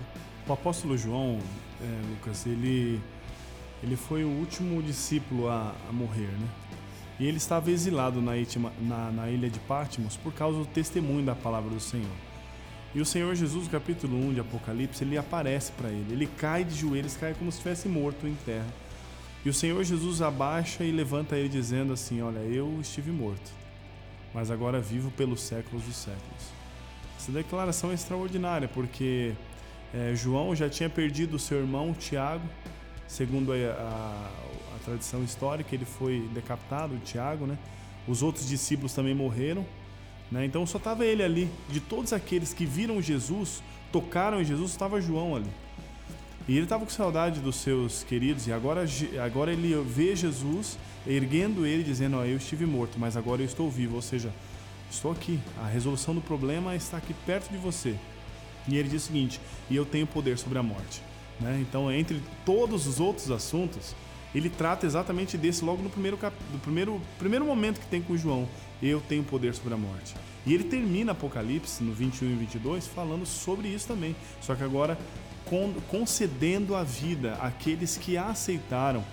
O 0.48 0.54
apóstolo 0.54 0.98
João, 0.98 1.40
é, 1.82 2.10
Lucas, 2.10 2.46
ele, 2.46 3.02
ele 3.82 3.96
foi 3.96 4.24
o 4.24 4.30
último 4.30 4.82
discípulo 4.82 5.48
a, 5.48 5.76
a 5.88 5.92
morrer, 5.92 6.28
né? 6.28 6.48
E 7.20 7.26
ele 7.26 7.38
estava 7.38 7.70
exilado 7.70 8.22
na, 8.22 8.32
na, 8.80 9.12
na 9.12 9.30
ilha 9.30 9.50
de 9.50 9.60
Patmos 9.60 10.16
por 10.16 10.34
causa 10.34 10.60
do 10.60 10.66
testemunho 10.66 11.26
da 11.26 11.36
palavra 11.36 11.70
do 11.70 11.80
Senhor. 11.80 12.16
E 12.96 13.02
o 13.02 13.06
Senhor 13.06 13.36
Jesus, 13.36 13.68
capítulo 13.68 14.18
1 14.18 14.34
de 14.36 14.40
Apocalipse, 14.40 15.04
ele 15.04 15.18
aparece 15.18 15.72
para 15.74 15.90
ele. 15.90 16.14
Ele 16.14 16.28
cai 16.38 16.64
de 16.64 16.76
joelhos, 16.76 17.18
cai 17.18 17.34
como 17.34 17.52
se 17.52 17.58
estivesse 17.58 17.88
morto 17.88 18.26
em 18.26 18.36
terra. 18.46 18.68
E 19.46 19.50
o 19.50 19.54
Senhor 19.54 19.84
Jesus 19.84 20.22
abaixa 20.22 20.84
e 20.84 20.92
levanta 20.92 21.38
ele 21.38 21.50
dizendo 21.50 21.94
assim: 21.94 22.22
Olha, 22.22 22.40
eu 22.40 22.80
estive 22.82 23.12
morto, 23.12 23.52
mas 24.34 24.50
agora 24.50 24.82
vivo 24.82 25.12
pelos 25.12 25.42
séculos 25.42 25.84
dos 25.84 25.96
séculos. 25.96 26.60
Essa 27.18 27.32
declaração 27.32 27.92
é 27.92 27.94
extraordinária 27.94 28.68
porque 28.68 29.34
é, 29.94 30.14
João 30.16 30.56
já 30.56 30.70
tinha 30.70 30.90
perdido 30.90 31.38
seu 31.38 31.60
irmão 31.60 31.94
Tiago, 31.94 32.48
segundo 33.10 33.52
a, 33.52 33.56
a, 33.56 34.32
a 34.76 34.80
tradição 34.86 35.24
histórica, 35.24 35.76
ele 35.76 35.84
foi 35.84 36.30
decapitado, 36.34 36.96
Tiago, 37.04 37.46
né? 37.46 37.58
Os 38.08 38.24
outros 38.24 38.48
discípulos 38.48 38.94
também 38.94 39.16
morreram. 39.16 39.66
Né? 40.32 40.46
Então 40.46 40.66
só 40.66 40.78
estava 40.78 41.06
ele 41.06 41.24
ali. 41.24 41.50
De 41.68 41.80
todos 41.80 42.14
aqueles 42.14 42.54
que 42.54 42.66
viram 42.66 43.02
Jesus, 43.02 43.64
tocaram 43.92 44.40
em 44.40 44.46
Jesus, 44.46 44.72
estava 44.72 45.02
João 45.02 45.36
ali. 45.36 45.50
E 46.48 46.54
ele 46.54 46.64
estava 46.64 46.86
com 46.86 46.92
saudade 46.92 47.40
dos 47.42 47.58
seus 47.58 48.04
queridos, 48.04 48.48
e 48.48 48.54
agora, 48.54 48.84
agora 49.24 49.52
ele 49.52 49.76
vê 49.84 50.16
Jesus 50.16 50.80
erguendo 51.06 51.66
ele, 51.66 51.84
dizendo: 51.84 52.18
oh, 52.18 52.26
Eu 52.26 52.38
estive 52.38 52.66
morto, 52.66 53.00
mas 53.00 53.18
agora 53.18 53.42
eu 53.42 53.46
estou 53.46 53.70
vivo. 53.70 53.96
Ou 53.96 54.02
seja, 54.02 54.32
estou 54.90 55.12
aqui. 55.12 55.40
A 55.62 55.68
resolução 55.68 56.14
do 56.14 56.22
problema 56.22 56.76
está 56.76 56.98
aqui 56.98 57.14
perto 57.26 57.52
de 57.52 57.58
você. 57.58 57.96
E 58.68 58.78
ele 58.78 58.90
diz 58.90 59.04
o 59.04 59.08
seguinte: 59.08 59.40
E 59.70 59.76
eu 59.76 59.86
tenho 59.86 60.08
poder 60.08 60.38
sobre 60.38 60.58
a 60.58 60.64
morte. 60.64 61.09
Né? 61.40 61.60
Então, 61.62 61.92
entre 61.92 62.22
todos 62.46 62.88
os 62.88 63.00
outros 63.00 63.32
assuntos, 63.32 63.96
ele 64.34 64.50
trata 64.50 64.86
exatamente 64.86 65.38
desse 65.38 65.64
logo 65.64 65.82
no 65.82 65.90
primeiro, 65.90 66.18
cap... 66.18 66.36
do 66.52 66.60
primeiro, 66.60 67.02
primeiro 67.18 67.46
momento 67.46 67.80
que 67.80 67.88
tem 67.88 68.02
com 68.02 68.16
João. 68.16 68.48
Eu 68.82 69.02
tenho 69.02 69.24
poder 69.24 69.54
sobre 69.54 69.74
a 69.74 69.78
morte. 69.78 70.16
E 70.46 70.54
ele 70.54 70.64
termina 70.64 71.12
Apocalipse, 71.12 71.84
no 71.84 71.94
21 71.94 72.32
e 72.32 72.36
22, 72.36 72.88
falando 72.88 73.26
sobre 73.26 73.68
isso 73.68 73.88
também. 73.88 74.16
Só 74.42 74.56
que 74.56 74.64
agora 74.64 74.98
concedendo 75.90 76.76
a 76.76 76.84
vida 76.84 77.34
àqueles 77.42 77.98
que 77.98 78.18
aceitaram 78.18 79.04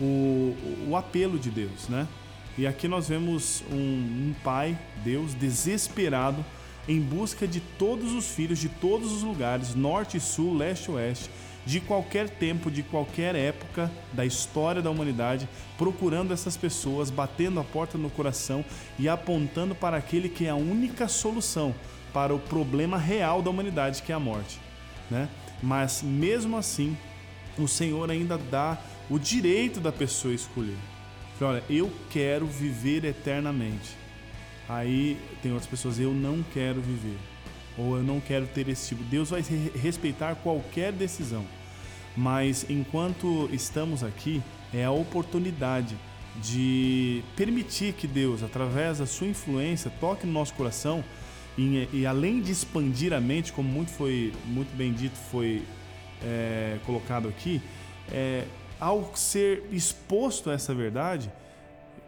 o, 0.00 0.56
o 0.88 0.96
apelo 0.96 1.38
de 1.38 1.50
Deus, 1.50 1.88
né? 1.88 2.08
E 2.56 2.66
aqui 2.66 2.88
nós 2.88 3.08
vemos 3.08 3.62
um, 3.70 3.76
um 3.76 4.34
pai, 4.42 4.78
Deus, 5.04 5.34
desesperado 5.34 6.44
em 6.88 7.00
busca 7.00 7.46
de 7.46 7.60
todos 7.60 8.12
os 8.12 8.28
filhos 8.28 8.58
de 8.58 8.68
todos 8.68 9.12
os 9.12 9.22
lugares, 9.22 9.74
norte, 9.74 10.18
sul, 10.18 10.56
leste, 10.56 10.90
oeste, 10.90 11.30
de 11.64 11.80
qualquer 11.80 12.28
tempo, 12.28 12.70
de 12.70 12.82
qualquer 12.82 13.34
época 13.34 13.90
da 14.12 14.24
história 14.24 14.82
da 14.82 14.90
humanidade, 14.90 15.48
procurando 15.78 16.32
essas 16.32 16.56
pessoas, 16.56 17.10
batendo 17.10 17.60
a 17.60 17.64
porta 17.64 17.96
no 17.96 18.10
coração 18.10 18.64
e 18.98 19.08
apontando 19.08 19.74
para 19.74 19.96
aquele 19.96 20.28
que 20.28 20.46
é 20.46 20.50
a 20.50 20.56
única 20.56 21.08
solução 21.08 21.74
para 22.12 22.34
o 22.34 22.38
problema 22.38 22.98
real 22.98 23.40
da 23.40 23.50
humanidade, 23.50 24.02
que 24.02 24.12
é 24.12 24.14
a 24.14 24.20
morte, 24.20 24.58
né? 25.10 25.28
Mas 25.62 26.02
mesmo 26.02 26.56
assim, 26.56 26.96
o 27.56 27.68
Senhor 27.68 28.10
ainda 28.10 28.36
dá 28.36 28.78
o 29.08 29.18
direito 29.18 29.80
da 29.80 29.92
pessoa 29.92 30.34
escolher. 30.34 30.76
Olha, 31.40 31.62
eu 31.68 31.90
quero 32.10 32.46
viver 32.46 33.04
eternamente. 33.04 33.96
Aí 34.68 35.18
tem 35.42 35.52
outras 35.52 35.68
pessoas, 35.68 35.98
eu 35.98 36.12
não 36.12 36.42
quero 36.52 36.80
viver. 36.80 37.18
Ou 37.76 37.96
eu 37.96 38.02
não 38.02 38.20
quero 38.20 38.46
ter 38.46 38.68
esse 38.68 38.88
tipo. 38.88 39.02
Deus 39.04 39.30
vai 39.30 39.42
respeitar 39.74 40.34
qualquer 40.36 40.92
decisão. 40.92 41.44
Mas 42.16 42.66
enquanto 42.68 43.48
estamos 43.52 44.04
aqui, 44.04 44.42
é 44.72 44.84
a 44.84 44.90
oportunidade 44.90 45.96
de 46.40 47.22
permitir 47.36 47.92
que 47.94 48.06
Deus, 48.06 48.42
através 48.42 48.98
da 48.98 49.06
sua 49.06 49.26
influência, 49.26 49.90
toque 50.00 50.26
no 50.26 50.32
nosso 50.32 50.54
coração 50.54 51.04
e, 51.56 51.88
e 51.92 52.06
além 52.06 52.40
de 52.40 52.50
expandir 52.52 53.12
a 53.12 53.20
mente, 53.20 53.52
como 53.52 53.68
muito 53.68 53.90
foi 53.90 54.32
muito 54.46 54.74
bem 54.74 54.92
dito, 54.92 55.16
foi 55.30 55.62
é, 56.22 56.78
colocado 56.86 57.28
aqui, 57.28 57.60
é, 58.10 58.44
ao 58.80 59.14
ser 59.14 59.64
exposto 59.70 60.50
a 60.50 60.54
essa 60.54 60.74
verdade, 60.74 61.30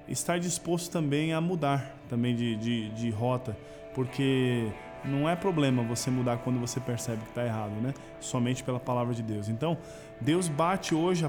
estar 0.08 0.38
disposto 0.38 0.90
também 0.90 1.32
a 1.32 1.40
mudar 1.40 1.94
também 2.08 2.34
de, 2.34 2.56
de, 2.56 2.90
de 2.90 3.10
rota, 3.10 3.56
porque 3.94 4.68
não 5.04 5.28
é 5.28 5.36
problema 5.36 5.82
você 5.82 6.10
mudar 6.10 6.38
quando 6.38 6.58
você 6.58 6.80
percebe 6.80 7.22
que 7.22 7.28
está 7.28 7.44
errado, 7.44 7.72
né? 7.80 7.94
Somente 8.20 8.62
pela 8.62 8.80
palavra 8.80 9.14
de 9.14 9.22
Deus. 9.22 9.48
Então, 9.48 9.76
Deus 10.20 10.48
bate 10.48 10.94
hoje, 10.94 11.24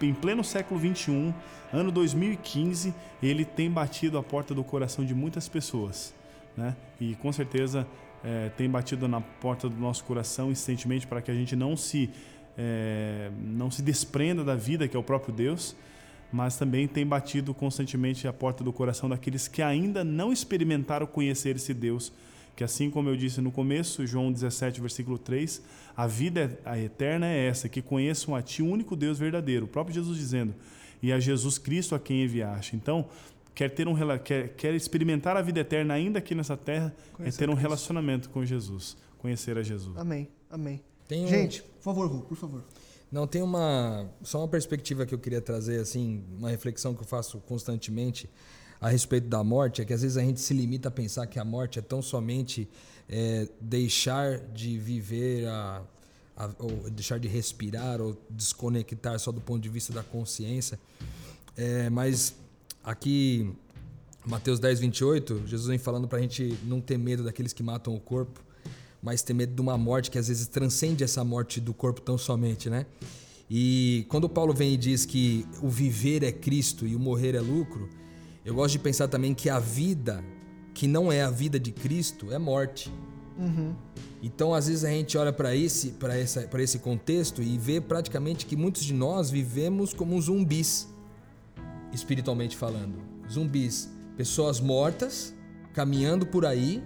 em 0.00 0.14
pleno 0.14 0.42
século 0.42 0.78
21, 0.80 1.32
ano 1.72 1.92
2015, 1.92 2.94
ele 3.22 3.44
tem 3.44 3.70
batido 3.70 4.18
a 4.18 4.22
porta 4.22 4.54
do 4.54 4.64
coração 4.64 5.04
de 5.04 5.14
muitas 5.14 5.48
pessoas 5.48 6.14
né? 6.58 6.76
E 7.00 7.14
com 7.14 7.32
certeza 7.32 7.86
é, 8.22 8.50
tem 8.50 8.68
batido 8.68 9.06
na 9.06 9.20
porta 9.20 9.68
do 9.68 9.76
nosso 9.76 10.04
coração 10.04 10.50
insistentemente 10.50 11.06
para 11.06 11.22
que 11.22 11.30
a 11.30 11.34
gente 11.34 11.54
não 11.54 11.76
se 11.76 12.10
é, 12.58 13.30
não 13.40 13.70
se 13.70 13.80
desprenda 13.80 14.42
da 14.42 14.56
vida 14.56 14.88
que 14.88 14.96
é 14.96 14.98
o 14.98 15.02
próprio 15.02 15.32
Deus, 15.32 15.76
mas 16.32 16.56
também 16.56 16.88
tem 16.88 17.06
batido 17.06 17.54
constantemente 17.54 18.26
a 18.26 18.32
porta 18.32 18.64
do 18.64 18.72
coração 18.72 19.08
daqueles 19.08 19.46
que 19.46 19.62
ainda 19.62 20.02
não 20.02 20.32
experimentaram 20.32 21.06
conhecer 21.06 21.54
esse 21.54 21.72
Deus, 21.72 22.12
que 22.58 22.64
assim 22.64 22.90
como 22.90 23.08
eu 23.08 23.16
disse 23.16 23.40
no 23.40 23.52
começo, 23.52 24.04
João 24.04 24.32
17, 24.32 24.80
versículo 24.80 25.16
3, 25.16 25.62
a 25.96 26.08
vida 26.08 26.58
a 26.64 26.76
eterna 26.76 27.28
é 27.28 27.46
essa, 27.46 27.68
que 27.68 27.80
conheçam 27.80 28.34
a 28.34 28.42
ti 28.42 28.64
o 28.64 28.66
único 28.66 28.96
Deus 28.96 29.16
verdadeiro, 29.16 29.66
o 29.66 29.68
próprio 29.68 29.94
Jesus 29.94 30.18
dizendo, 30.18 30.52
e 31.00 31.12
a 31.12 31.20
Jesus 31.20 31.56
Cristo 31.56 31.94
a 31.94 32.00
quem 32.00 32.24
enviaste. 32.24 32.74
Então, 32.74 33.06
quer 33.54 33.70
ter 33.70 33.86
um 33.86 33.94
quer, 34.24 34.48
quer 34.56 34.74
experimentar 34.74 35.36
a 35.36 35.40
vida 35.40 35.60
eterna 35.60 35.94
ainda 35.94 36.18
aqui 36.18 36.34
nessa 36.34 36.56
terra, 36.56 36.92
conhecer 37.12 37.44
é 37.44 37.46
ter 37.46 37.52
um 37.52 37.54
relacionamento 37.54 38.28
com 38.28 38.44
Jesus, 38.44 38.96
conhecer 39.18 39.56
a 39.56 39.62
Jesus. 39.62 39.96
Amém. 39.96 40.28
Amém. 40.50 40.82
Um... 41.12 41.28
Gente, 41.28 41.62
por 41.62 41.84
favor, 41.84 42.10
Ru, 42.10 42.22
por 42.22 42.36
favor. 42.36 42.64
Não, 43.08 43.24
tem 43.24 43.40
uma 43.40 44.10
só 44.24 44.40
uma 44.40 44.48
perspectiva 44.48 45.06
que 45.06 45.14
eu 45.14 45.18
queria 45.20 45.40
trazer 45.40 45.78
assim, 45.78 46.24
uma 46.36 46.50
reflexão 46.50 46.92
que 46.92 47.02
eu 47.02 47.06
faço 47.06 47.38
constantemente 47.38 48.28
a 48.80 48.88
respeito 48.88 49.28
da 49.28 49.42
morte, 49.42 49.82
é 49.82 49.84
que 49.84 49.92
às 49.92 50.02
vezes 50.02 50.16
a 50.16 50.22
gente 50.22 50.40
se 50.40 50.54
limita 50.54 50.88
a 50.88 50.90
pensar 50.90 51.26
que 51.26 51.38
a 51.38 51.44
morte 51.44 51.78
é 51.78 51.82
tão 51.82 52.00
somente 52.00 52.68
é, 53.08 53.48
deixar 53.60 54.38
de 54.38 54.78
viver 54.78 55.46
a, 55.48 55.82
a, 56.36 56.50
ou 56.58 56.90
deixar 56.90 57.18
de 57.18 57.28
respirar 57.28 58.00
ou 58.00 58.16
desconectar 58.30 59.18
só 59.18 59.32
do 59.32 59.40
ponto 59.40 59.60
de 59.60 59.68
vista 59.68 59.92
da 59.92 60.02
consciência. 60.02 60.78
É, 61.56 61.90
mas 61.90 62.34
Aqui, 62.88 63.50
Mateus 64.24 64.58
10, 64.58 64.80
28, 64.80 65.42
Jesus 65.46 65.68
vem 65.68 65.76
falando 65.76 66.08
para 66.08 66.18
a 66.18 66.22
gente 66.22 66.56
não 66.64 66.80
ter 66.80 66.96
medo 66.96 67.22
daqueles 67.22 67.52
que 67.52 67.62
matam 67.62 67.94
o 67.94 68.00
corpo, 68.00 68.42
mas 69.02 69.20
ter 69.20 69.34
medo 69.34 69.54
de 69.54 69.60
uma 69.60 69.76
morte 69.76 70.10
que 70.10 70.18
às 70.18 70.28
vezes 70.28 70.46
transcende 70.46 71.04
essa 71.04 71.22
morte 71.22 71.60
do 71.60 71.74
corpo 71.74 72.00
tão 72.00 72.16
somente, 72.16 72.70
né? 72.70 72.86
E 73.50 74.06
quando 74.08 74.26
Paulo 74.26 74.54
vem 74.54 74.72
e 74.72 74.76
diz 74.78 75.04
que 75.04 75.46
o 75.60 75.68
viver 75.68 76.22
é 76.22 76.32
Cristo 76.32 76.86
e 76.86 76.96
o 76.96 76.98
morrer 76.98 77.34
é 77.34 77.40
lucro, 77.42 77.90
eu 78.48 78.54
gosto 78.54 78.72
de 78.72 78.78
pensar 78.78 79.08
também 79.08 79.34
que 79.34 79.50
a 79.50 79.58
vida 79.58 80.24
que 80.72 80.86
não 80.86 81.12
é 81.12 81.20
a 81.22 81.28
vida 81.28 81.60
de 81.60 81.70
Cristo 81.70 82.32
é 82.32 82.38
morte. 82.38 82.90
Uhum. 83.36 83.74
Então, 84.22 84.54
às 84.54 84.68
vezes 84.68 84.84
a 84.84 84.88
gente 84.88 85.18
olha 85.18 85.34
para 85.34 85.54
esse, 85.54 85.94
esse 86.60 86.78
contexto 86.78 87.42
e 87.42 87.58
vê 87.58 87.78
praticamente 87.78 88.46
que 88.46 88.56
muitos 88.56 88.84
de 88.84 88.94
nós 88.94 89.30
vivemos 89.30 89.92
como 89.92 90.18
zumbis 90.18 90.88
espiritualmente 91.92 92.56
falando. 92.56 92.94
Zumbis, 93.30 93.90
pessoas 94.16 94.60
mortas, 94.60 95.34
caminhando 95.74 96.24
por 96.24 96.46
aí, 96.46 96.82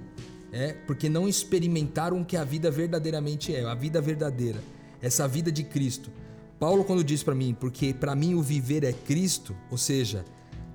é, 0.51 0.73
porque 0.73 1.09
não 1.09 1.29
experimentaram 1.29 2.23
o 2.23 2.25
que 2.25 2.37
a 2.37 2.43
vida 2.43 2.73
verdadeiramente 2.73 3.55
é, 3.55 3.65
a 3.65 3.75
vida 3.75 4.01
verdadeira, 4.01 4.59
essa 5.01 5.29
vida 5.29 5.53
de 5.53 5.63
Cristo. 5.63 6.11
Paulo 6.59 6.83
quando 6.83 7.05
diz 7.05 7.23
para 7.23 7.37
mim, 7.37 7.55
porque 7.55 7.95
para 7.95 8.17
mim 8.17 8.35
o 8.35 8.43
viver 8.43 8.83
é 8.83 8.93
Cristo, 8.93 9.55
ou 9.71 9.79
seja, 9.79 10.25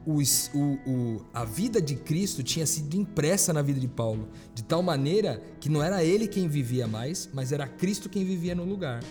o, 0.07 0.79
o, 0.89 1.21
a 1.33 1.43
vida 1.43 1.81
de 1.81 1.95
Cristo 1.95 2.41
tinha 2.41 2.65
sido 2.65 2.95
impressa 2.95 3.51
na 3.51 3.61
vida 3.61 3.77
de 3.77 3.89
Paulo, 3.89 4.29
de 4.55 4.63
tal 4.63 4.81
maneira 4.81 5.41
que 5.59 5.67
não 5.67 5.83
era 5.83 6.01
ele 6.01 6.29
quem 6.29 6.47
vivia 6.47 6.87
mais, 6.87 7.29
mas 7.33 7.51
era 7.51 7.67
Cristo 7.67 8.07
quem 8.07 8.23
vivia 8.23 8.55
no 8.55 8.63
lugar. 8.63 9.03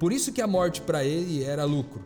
Por 0.00 0.12
isso 0.12 0.32
que 0.32 0.42
a 0.42 0.48
morte 0.48 0.80
para 0.80 1.04
ele 1.04 1.44
era 1.44 1.64
lucro. 1.64 2.04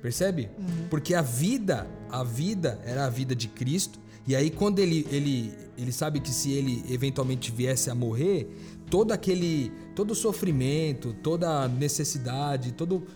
Percebe? 0.00 0.48
Uhum. 0.58 0.88
Porque 0.88 1.14
a 1.14 1.20
vida, 1.20 1.86
a 2.08 2.24
vida 2.24 2.80
era 2.86 3.04
a 3.04 3.10
vida 3.10 3.34
de 3.34 3.48
Cristo. 3.48 3.98
E 4.26 4.34
aí 4.34 4.48
quando 4.48 4.78
ele, 4.78 5.06
ele, 5.10 5.52
ele 5.76 5.92
sabe 5.92 6.20
que 6.20 6.30
se 6.30 6.52
ele 6.52 6.84
eventualmente 6.88 7.52
viesse 7.52 7.90
a 7.90 7.94
morrer, 7.94 8.48
todo 8.88 9.12
aquele, 9.12 9.70
todo 9.94 10.12
o 10.12 10.14
sofrimento, 10.14 11.14
toda 11.22 11.64
a 11.64 11.68
necessidade, 11.68 12.72
todo 12.72 13.06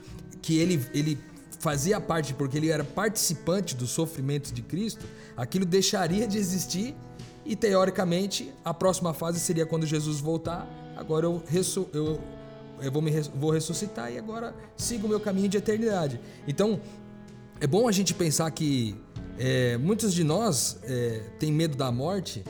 que 0.43 0.59
ele, 0.59 0.85
ele 0.93 1.19
fazia 1.61 2.01
parte, 2.01 2.35
porque 2.35 2.57
ele 2.57 2.71
era 2.71 2.83
participante 2.83 3.77
dos 3.77 3.91
sofrimentos 3.91 4.51
de 4.51 4.63
Cristo, 4.63 5.07
aquilo 5.37 5.65
deixaria 5.65 6.27
de 6.27 6.39
existir 6.39 6.97
e 7.45 7.55
teoricamente 7.55 8.53
a 8.65 8.75
próxima 8.75 9.15
fase 9.15 9.39
seria 9.39 9.67
quando 9.67 9.87
Jesus 9.87 10.21
voltar. 10.21 10.67
Agora 10.97 11.27
eu, 11.27 11.43
eu 11.93 12.21
eu 12.83 12.91
vou, 12.91 13.03
me, 13.03 13.11
vou 13.35 13.51
ressuscitar 13.51 14.11
e 14.11 14.17
agora 14.17 14.55
sigo 14.75 15.07
o 15.07 15.11
meu 15.11 15.21
caminho 15.21 15.51
de 15.51 15.59
eternidade. 15.59 16.19
Então, 16.49 16.81
é 17.61 17.67
bom 17.67 17.87
a 17.87 17.93
gente 17.93 18.15
pensar 18.15 18.51
que 18.51 18.97
é, 19.39 19.77
muitos 19.77 20.15
de 20.15 20.25
nós 20.25 20.79
é, 20.85 21.21
têm 21.39 21.53
medo 21.53 21.77
da 21.77 21.93
morte, 21.93 22.43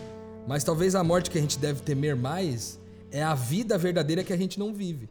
mas 0.46 0.62
talvez 0.62 0.94
a 0.94 1.02
morte 1.02 1.32
que 1.32 1.38
a 1.38 1.40
gente 1.40 1.58
deve 1.58 1.82
temer 1.82 2.14
mais 2.14 2.78
é 3.10 3.24
a 3.24 3.34
vida 3.34 3.76
verdadeira 3.76 4.22
que 4.22 4.32
a 4.32 4.36
gente 4.36 4.56
não 4.56 4.72
vive. 4.72 5.08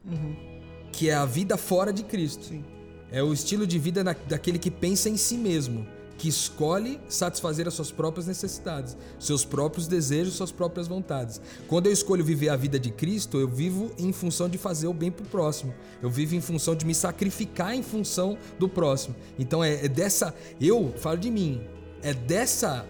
Que 0.93 1.10
é 1.10 1.16
a 1.16 1.26
vida 1.26 1.58
fora 1.58 1.91
de 1.91 2.04
Cristo. 2.04 2.45
Sim. 2.45 2.79
É 3.12 3.24
o 3.24 3.34
estilo 3.34 3.66
de 3.66 3.80
vida 3.80 4.03
da- 4.03 4.16
daquele 4.28 4.60
que 4.60 4.70
pensa 4.70 5.10
em 5.10 5.18
si 5.18 5.36
mesmo, 5.36 5.88
que 6.18 6.28
escolhe 6.28 6.99
satisfazer 7.07 7.66
as 7.66 7.74
suas 7.74 7.91
próprias 7.91 8.28
necessidades, 8.28 8.97
seus 9.18 9.45
próprios 9.45 9.88
desejos, 9.88 10.34
suas 10.34 10.51
próprias 10.51 10.86
vontades. 10.88 11.39
Quando 11.66 11.88
eu 11.88 11.93
escolho 11.93 12.26
viver 12.26 12.49
a 12.49 12.57
vida 12.57 12.78
de 12.78 12.91
Cristo, 12.91 13.39
eu 13.39 13.47
vivo 13.47 13.91
em 13.97 14.12
função 14.12 14.49
de 14.49 14.57
fazer 14.57 14.88
o 14.88 14.93
bem 14.93 15.10
pro 15.10 15.26
próximo. 15.26 15.74
Eu 16.01 16.10
vivo 16.10 16.36
em 16.36 16.41
função 16.41 16.76
de 16.76 16.86
me 16.86 16.93
sacrificar 16.93 17.74
em 17.74 17.82
função 17.82 18.38
do 18.60 18.68
próximo. 18.68 19.16
Então 19.39 19.64
é, 19.64 19.86
é 19.86 19.88
dessa, 19.88 20.36
eu 20.60 20.93
falo 20.97 21.18
de 21.18 21.32
mim, 21.32 21.62
é 22.03 22.14
dessa 22.14 22.86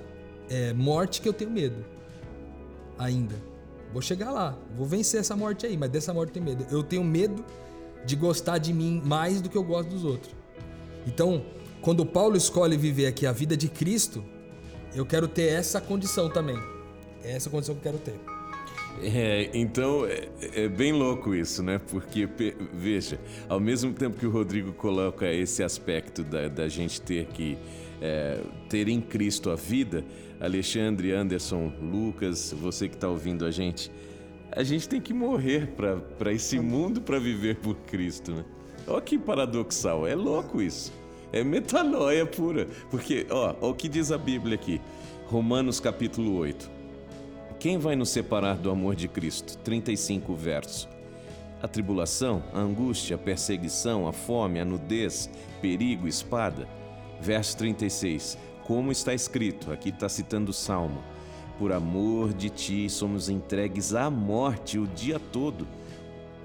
é, 0.50 0.74
morte 0.74 1.22
que 1.22 1.30
eu 1.30 1.34
tenho 1.34 1.52
medo. 1.52 1.86
Ainda. 2.98 3.36
Vou 3.94 4.02
chegar 4.02 4.32
lá, 4.32 4.58
vou 4.76 4.86
vencer 4.86 5.20
essa 5.20 5.36
morte 5.36 5.66
aí, 5.66 5.78
mas 5.78 5.90
dessa 5.90 6.14
morte 6.14 6.30
eu 6.30 6.34
tenho 6.34 6.46
medo. 6.46 6.66
Eu 6.72 6.84
tenho 6.84 7.04
medo 7.04 7.46
de 8.06 8.16
gostar 8.16 8.58
de 8.58 8.74
mim 8.74 9.02
mais 9.04 9.42
do 9.42 9.50
que 9.50 9.58
eu 9.58 9.64
gosto 9.64 9.90
dos 9.90 10.04
outros. 10.04 10.34
Então, 11.08 11.46
quando 11.82 12.06
Paulo 12.06 12.36
escolhe 12.36 12.78
viver 12.78 13.08
aqui 13.08 13.26
a 13.26 13.32
vida 13.32 13.56
de 13.56 13.70
Cristo, 13.70 14.24
eu 14.94 15.06
quero 15.06 15.28
ter 15.28 15.50
essa 15.50 15.80
condição 15.80 16.30
também. 16.30 16.58
É 17.24 17.34
essa 17.34 17.50
condição 17.50 17.76
que 17.76 17.88
eu 17.88 17.94
quero 17.94 18.04
ter. 18.04 18.20
É, 19.02 19.50
então 19.54 20.06
é, 20.06 20.28
é 20.56 20.68
bem 20.68 20.92
louco 20.92 21.34
isso, 21.34 21.64
né? 21.64 21.80
Porque, 21.90 22.28
veja, 22.74 23.20
ao 23.48 23.60
mesmo 23.60 23.94
tempo 23.94 24.18
que 24.18 24.26
o 24.26 24.32
Rodrigo 24.32 24.74
coloca 24.74 25.32
esse 25.32 25.64
aspecto 25.64 26.24
da, 26.24 26.48
da 26.48 26.68
gente 26.68 27.02
ter 27.02 27.26
que 27.28 27.58
é, 28.02 28.42
ter 28.68 28.90
em 28.90 29.00
Cristo 29.00 29.50
a 29.50 29.56
vida, 29.56 30.04
Alexandre, 30.40 31.12
Anderson, 31.12 31.72
Lucas, 31.82 32.54
você 32.60 32.88
que 32.88 32.96
está 32.96 33.10
ouvindo 33.10 33.46
a 33.46 33.52
gente, 33.52 33.92
a 34.52 34.64
gente 34.64 34.90
tem 34.90 35.00
que 35.00 35.14
morrer 35.14 35.74
para 36.18 36.34
esse 36.34 36.60
mundo 36.60 37.02
para 37.02 37.20
viver 37.20 37.58
por 37.58 37.76
Cristo, 37.76 38.32
né? 38.32 38.46
Olha 38.88 39.02
que 39.02 39.18
paradoxal, 39.18 40.08
é 40.08 40.16
louco 40.16 40.62
isso. 40.62 40.92
É 41.32 41.44
metanoia 41.44 42.26
pura. 42.26 42.68
Porque, 42.90 43.28
ó, 43.30 43.56
ó 43.62 43.70
o 43.70 43.74
que 43.76 43.88
diz 43.88 44.12
a 44.12 44.18
Bíblia 44.18 44.56
aqui, 44.56 44.82
Romanos 45.28 45.80
capítulo 45.80 46.36
8. 46.38 46.70
Quem 47.60 47.78
vai 47.78 47.96
nos 47.96 48.10
separar 48.10 48.56
do 48.56 48.72
amor 48.72 48.96
de 48.96 49.08
Cristo? 49.08 49.58
35 49.60 50.34
versos. 50.34 50.88
A 51.62 51.68
tribulação, 51.68 52.42
a 52.54 52.60
angústia, 52.60 53.16
a 53.16 53.20
perseguição, 53.20 54.08
a 54.08 54.14
fome, 54.14 54.60
a 54.60 54.66
nudez, 54.66 55.30
perigo, 55.62 56.08
espada. 56.08 56.68
Verso 57.22 57.58
36. 57.58 58.38
Como 58.64 58.92
está 58.92 59.14
escrito, 59.14 59.72
aqui 59.72 59.90
está 59.90 60.08
citando 60.08 60.52
o 60.52 60.54
Salmo: 60.54 61.04
Por 61.60 61.74
amor 61.74 62.34
de 62.34 62.50
ti 62.50 62.90
somos 62.90 63.28
entregues 63.28 63.94
à 63.94 64.10
morte 64.10 64.80
o 64.80 64.88
dia 64.88 65.20
todo. 65.20 65.68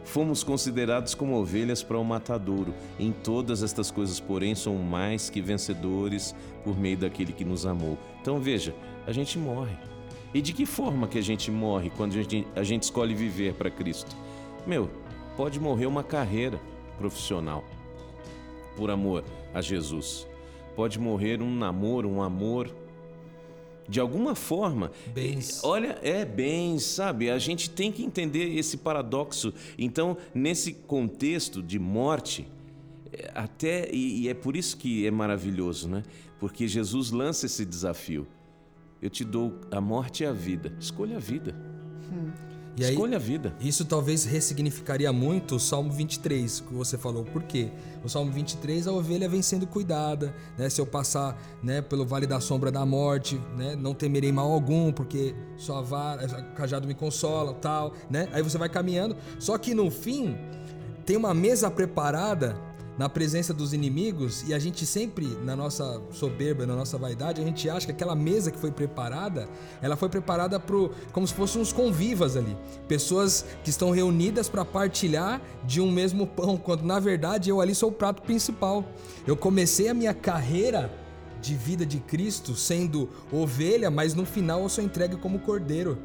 Fomos 0.03 0.43
considerados 0.43 1.15
como 1.15 1.39
ovelhas 1.41 1.85
para 1.85 1.97
o 1.97 2.05
matadouro. 2.05 2.75
Em 2.99 3.13
todas 3.13 3.63
estas 3.63 3.93
coisas, 3.93 4.19
porém, 4.19 4.57
somos 4.57 4.85
mais 4.85 5.31
que 5.31 5.41
vencedores 5.41 6.35
por 6.65 6.77
meio 6.77 6.99
daquele 6.99 7.33
que 7.33 7.45
nos 7.45 7.65
amou. 7.65 7.97
Então 8.21 8.41
veja, 8.41 8.75
a 9.07 9.13
gente 9.13 9.39
morre. 9.39 9.77
E 10.35 10.43
de 10.43 10.53
que 10.53 10.67
forma 10.67 11.07
que 11.07 11.19
a 11.19 11.23
gente 11.23 11.49
morre 11.49 11.91
quando 11.91 12.11
a 12.13 12.17
gente, 12.17 12.47
a 12.57 12.65
gente 12.65 12.83
escolhe 12.83 13.15
viver 13.15 13.55
para 13.55 13.71
Cristo? 13.71 14.17
Meu, 14.67 14.91
pode 15.37 15.61
morrer 15.61 15.87
uma 15.87 16.03
carreira 16.03 16.61
profissional 16.99 17.65
por 18.77 18.91
amor 18.91 19.23
a 19.55 19.61
Jesus. 19.61 20.27
Pode 20.75 20.99
morrer 20.99 21.41
um 21.41 21.55
namoro, 21.55 22.09
um 22.09 22.21
amor. 22.21 22.69
De 23.89 24.01
alguma 24.01 24.35
forma. 24.35 24.91
Bens. 25.13 25.63
Olha, 25.63 25.99
é 26.03 26.25
bem, 26.25 26.79
sabe? 26.79 27.31
A 27.31 27.39
gente 27.39 27.69
tem 27.69 27.93
que 27.93 28.03
entender 28.03 28.57
esse 28.57 28.79
paradoxo. 28.79 29.53
Então, 29.79 30.17
nesse 30.35 30.73
contexto 30.73 31.63
de 31.63 31.79
morte, 31.79 32.49
é, 33.13 33.31
até 33.35 33.91
e, 33.93 34.23
e 34.23 34.29
é 34.29 34.35
por 34.35 34.57
isso 34.57 34.77
que 34.77 35.07
é 35.07 35.11
maravilhoso, 35.11 35.89
né? 35.89 36.03
Porque 36.41 36.67
Jesus 36.67 37.11
lança 37.11 37.47
esse 37.47 37.65
desafio. 37.65 38.27
Eu 39.01 39.11
te 39.11 39.25
dou 39.25 39.61
a 39.71 39.81
morte 39.81 40.23
e 40.23 40.27
a 40.27 40.33
vida. 40.33 40.75
Escolha 40.81 41.17
a 41.17 41.21
vida. 41.21 41.55
E 42.77 42.85
aí, 42.85 42.91
Escolha 42.93 43.17
a 43.17 43.21
vida. 43.21 43.55
Isso 43.61 43.85
talvez 43.85 44.25
ressignificaria 44.25 45.13
muito 45.13 45.57
o 45.57 45.61
Salmo 45.61 45.93
23, 45.93 46.61
que 46.61 46.75
você 46.75 46.99
falou. 46.99 47.25
Por 47.25 47.45
quê? 47.45 47.71
O 48.03 48.09
Salmo 48.09 48.33
23, 48.33 48.89
a 48.89 48.93
ovelha 48.93 49.29
vem 49.29 49.43
sendo 49.43 49.67
cuidada, 49.67 50.35
né? 50.59 50.69
Se 50.69 50.81
eu 50.81 50.87
passar, 50.87 51.41
né, 51.63 51.81
pelo 51.81 52.05
vale 52.05 52.27
da 52.27 52.41
sombra 52.41 52.73
da 52.73 52.85
morte, 52.85 53.41
né, 53.57 53.77
não 53.77 53.95
temerei 53.95 54.33
mal 54.33 54.51
algum, 54.51 54.93
porque 54.93 55.35
sua 55.57 55.83
vara, 55.83 56.27
o 56.27 56.55
cajado 56.55 56.87
me 56.87 56.95
consola, 56.95 57.55
tal, 57.55 57.95
né? 58.11 58.29
Aí 58.33 58.43
você 58.43 58.59
vai 58.59 58.69
caminhando, 58.69 59.17
só 59.39 59.57
que 59.57 59.73
no 59.73 59.89
fim 59.91 60.37
tem 61.07 61.17
uma 61.17 61.33
mesa 61.33 61.71
preparada 61.71 62.57
na 62.97 63.09
presença 63.09 63.53
dos 63.53 63.73
inimigos 63.73 64.45
e 64.47 64.55
a 64.55 64.59
gente 64.59 64.87
sempre, 64.87 65.27
na 65.45 65.57
nossa 65.57 66.01
soberba, 66.13 66.67
na 66.67 66.77
nossa 66.77 66.97
vaidade, 66.97 67.41
a 67.41 67.45
gente 67.45 67.69
acha 67.69 67.87
que 67.87 67.93
aquela 67.93 68.15
mesa 68.15 68.51
que 68.51 68.59
foi 68.59 68.71
preparada, 68.71 69.49
ela 69.83 69.97
foi 69.97 70.09
preparada 70.09 70.61
pro, 70.61 70.93
como 71.13 71.27
se 71.27 71.35
fossem 71.35 71.61
uns 71.61 71.73
convivas 71.73 72.37
ali. 72.37 72.57
Pessoas 72.87 73.45
que 73.63 73.71
estão 73.71 73.91
reunidas 73.91 74.49
para 74.49 74.65
partilhar 74.65 75.41
de 75.65 75.81
um 75.81 75.91
mesmo 75.91 76.27
pão, 76.27 76.57
quando 76.59 76.83
na 76.83 77.01
verdade 77.01 77.51
eu 77.51 77.61
ali 77.61 77.75
sou 77.75 77.91
o 77.91 77.93
prato 77.93 78.23
principal. 78.23 78.85
Eu 79.27 79.37
comecei 79.37 79.89
a 79.89 79.95
minha 79.95 80.15
carreira 80.15 80.93
de 81.41 81.55
vida 81.55 81.85
de 81.85 81.99
Cristo 81.99 82.55
sendo 82.55 83.09
ovelha, 83.31 83.91
mas 83.91 84.15
no 84.15 84.25
final 84.25 84.63
eu 84.63 84.69
sou 84.69 84.83
entregue 84.83 85.17
como 85.17 85.39
cordeiro 85.41 85.99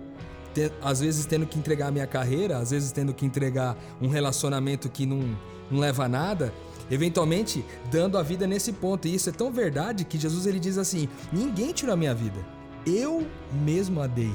às 0.81 0.99
vezes 0.99 1.25
tendo 1.25 1.45
que 1.45 1.57
entregar 1.57 1.87
a 1.87 1.91
minha 1.91 2.07
carreira, 2.07 2.57
às 2.57 2.71
vezes 2.71 2.91
tendo 2.91 3.13
que 3.13 3.25
entregar 3.25 3.77
um 4.01 4.07
relacionamento 4.07 4.89
que 4.89 5.05
não, 5.05 5.37
não 5.69 5.79
leva 5.79 6.05
a 6.05 6.09
nada, 6.09 6.53
eventualmente 6.89 7.63
dando 7.91 8.17
a 8.17 8.23
vida 8.23 8.47
nesse 8.47 8.73
ponto. 8.73 9.07
E 9.07 9.15
isso 9.15 9.29
é 9.29 9.33
tão 9.33 9.51
verdade 9.51 10.05
que 10.05 10.17
Jesus 10.17 10.45
ele 10.45 10.59
diz 10.59 10.77
assim: 10.77 11.07
ninguém 11.31 11.71
tirou 11.71 11.93
a 11.93 11.97
minha 11.97 12.13
vida, 12.13 12.39
eu 12.85 13.25
mesmo 13.51 14.01
a 14.01 14.07
dei. 14.07 14.33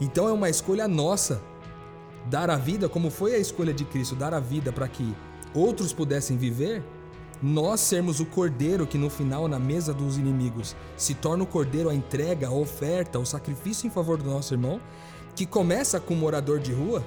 Então 0.00 0.28
é 0.28 0.32
uma 0.32 0.48
escolha 0.48 0.86
nossa 0.86 1.42
dar 2.26 2.50
a 2.50 2.56
vida, 2.56 2.88
como 2.88 3.10
foi 3.10 3.34
a 3.34 3.38
escolha 3.38 3.72
de 3.72 3.84
Cristo, 3.84 4.14
dar 4.14 4.34
a 4.34 4.40
vida 4.40 4.72
para 4.72 4.88
que 4.88 5.14
outros 5.54 5.92
pudessem 5.92 6.36
viver. 6.36 6.82
Nós 7.42 7.80
sermos 7.80 8.20
o 8.20 8.26
cordeiro 8.26 8.86
que 8.86 8.98
no 8.98 9.08
final, 9.08 9.48
na 9.48 9.58
mesa 9.58 9.94
dos 9.94 10.18
inimigos, 10.18 10.76
se 10.94 11.14
torna 11.14 11.42
o 11.42 11.46
cordeiro 11.46 11.88
a 11.88 11.94
entrega, 11.94 12.48
a 12.48 12.52
oferta, 12.52 13.18
o 13.18 13.24
sacrifício 13.24 13.86
em 13.86 13.90
favor 13.90 14.18
do 14.18 14.28
nosso 14.28 14.52
irmão, 14.52 14.78
que 15.34 15.46
começa 15.46 15.98
com 15.98 16.12
um 16.12 16.18
morador 16.18 16.58
de 16.58 16.72
rua, 16.72 17.02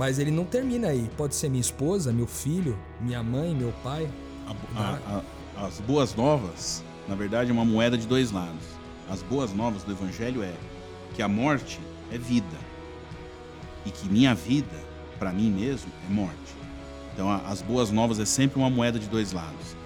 mas 0.00 0.18
ele 0.18 0.30
não 0.30 0.46
termina 0.46 0.88
aí. 0.88 1.10
Pode 1.14 1.34
ser 1.34 1.50
minha 1.50 1.60
esposa, 1.60 2.10
meu 2.10 2.26
filho, 2.26 2.74
minha 3.02 3.22
mãe, 3.22 3.54
meu 3.54 3.70
pai. 3.82 4.08
A- 4.46 4.80
a- 4.82 5.22
a- 5.58 5.66
as 5.66 5.78
boas 5.80 6.14
novas, 6.14 6.82
na 7.06 7.14
verdade, 7.14 7.50
é 7.50 7.52
uma 7.52 7.66
moeda 7.66 7.98
de 7.98 8.06
dois 8.06 8.30
lados. 8.32 8.64
As 9.10 9.20
boas 9.22 9.52
novas 9.52 9.82
do 9.82 9.92
Evangelho 9.92 10.42
é 10.42 10.54
que 11.14 11.20
a 11.20 11.28
morte 11.28 11.78
é 12.10 12.16
vida 12.16 12.56
e 13.84 13.90
que 13.90 14.08
minha 14.08 14.34
vida, 14.34 14.74
para 15.18 15.32
mim 15.34 15.50
mesmo, 15.50 15.92
é 16.08 16.10
morte. 16.10 16.54
Então, 17.12 17.28
a- 17.28 17.42
as 17.46 17.60
boas 17.60 17.90
novas 17.90 18.18
é 18.18 18.24
sempre 18.24 18.58
uma 18.58 18.70
moeda 18.70 18.98
de 18.98 19.06
dois 19.06 19.32
lados. 19.32 19.76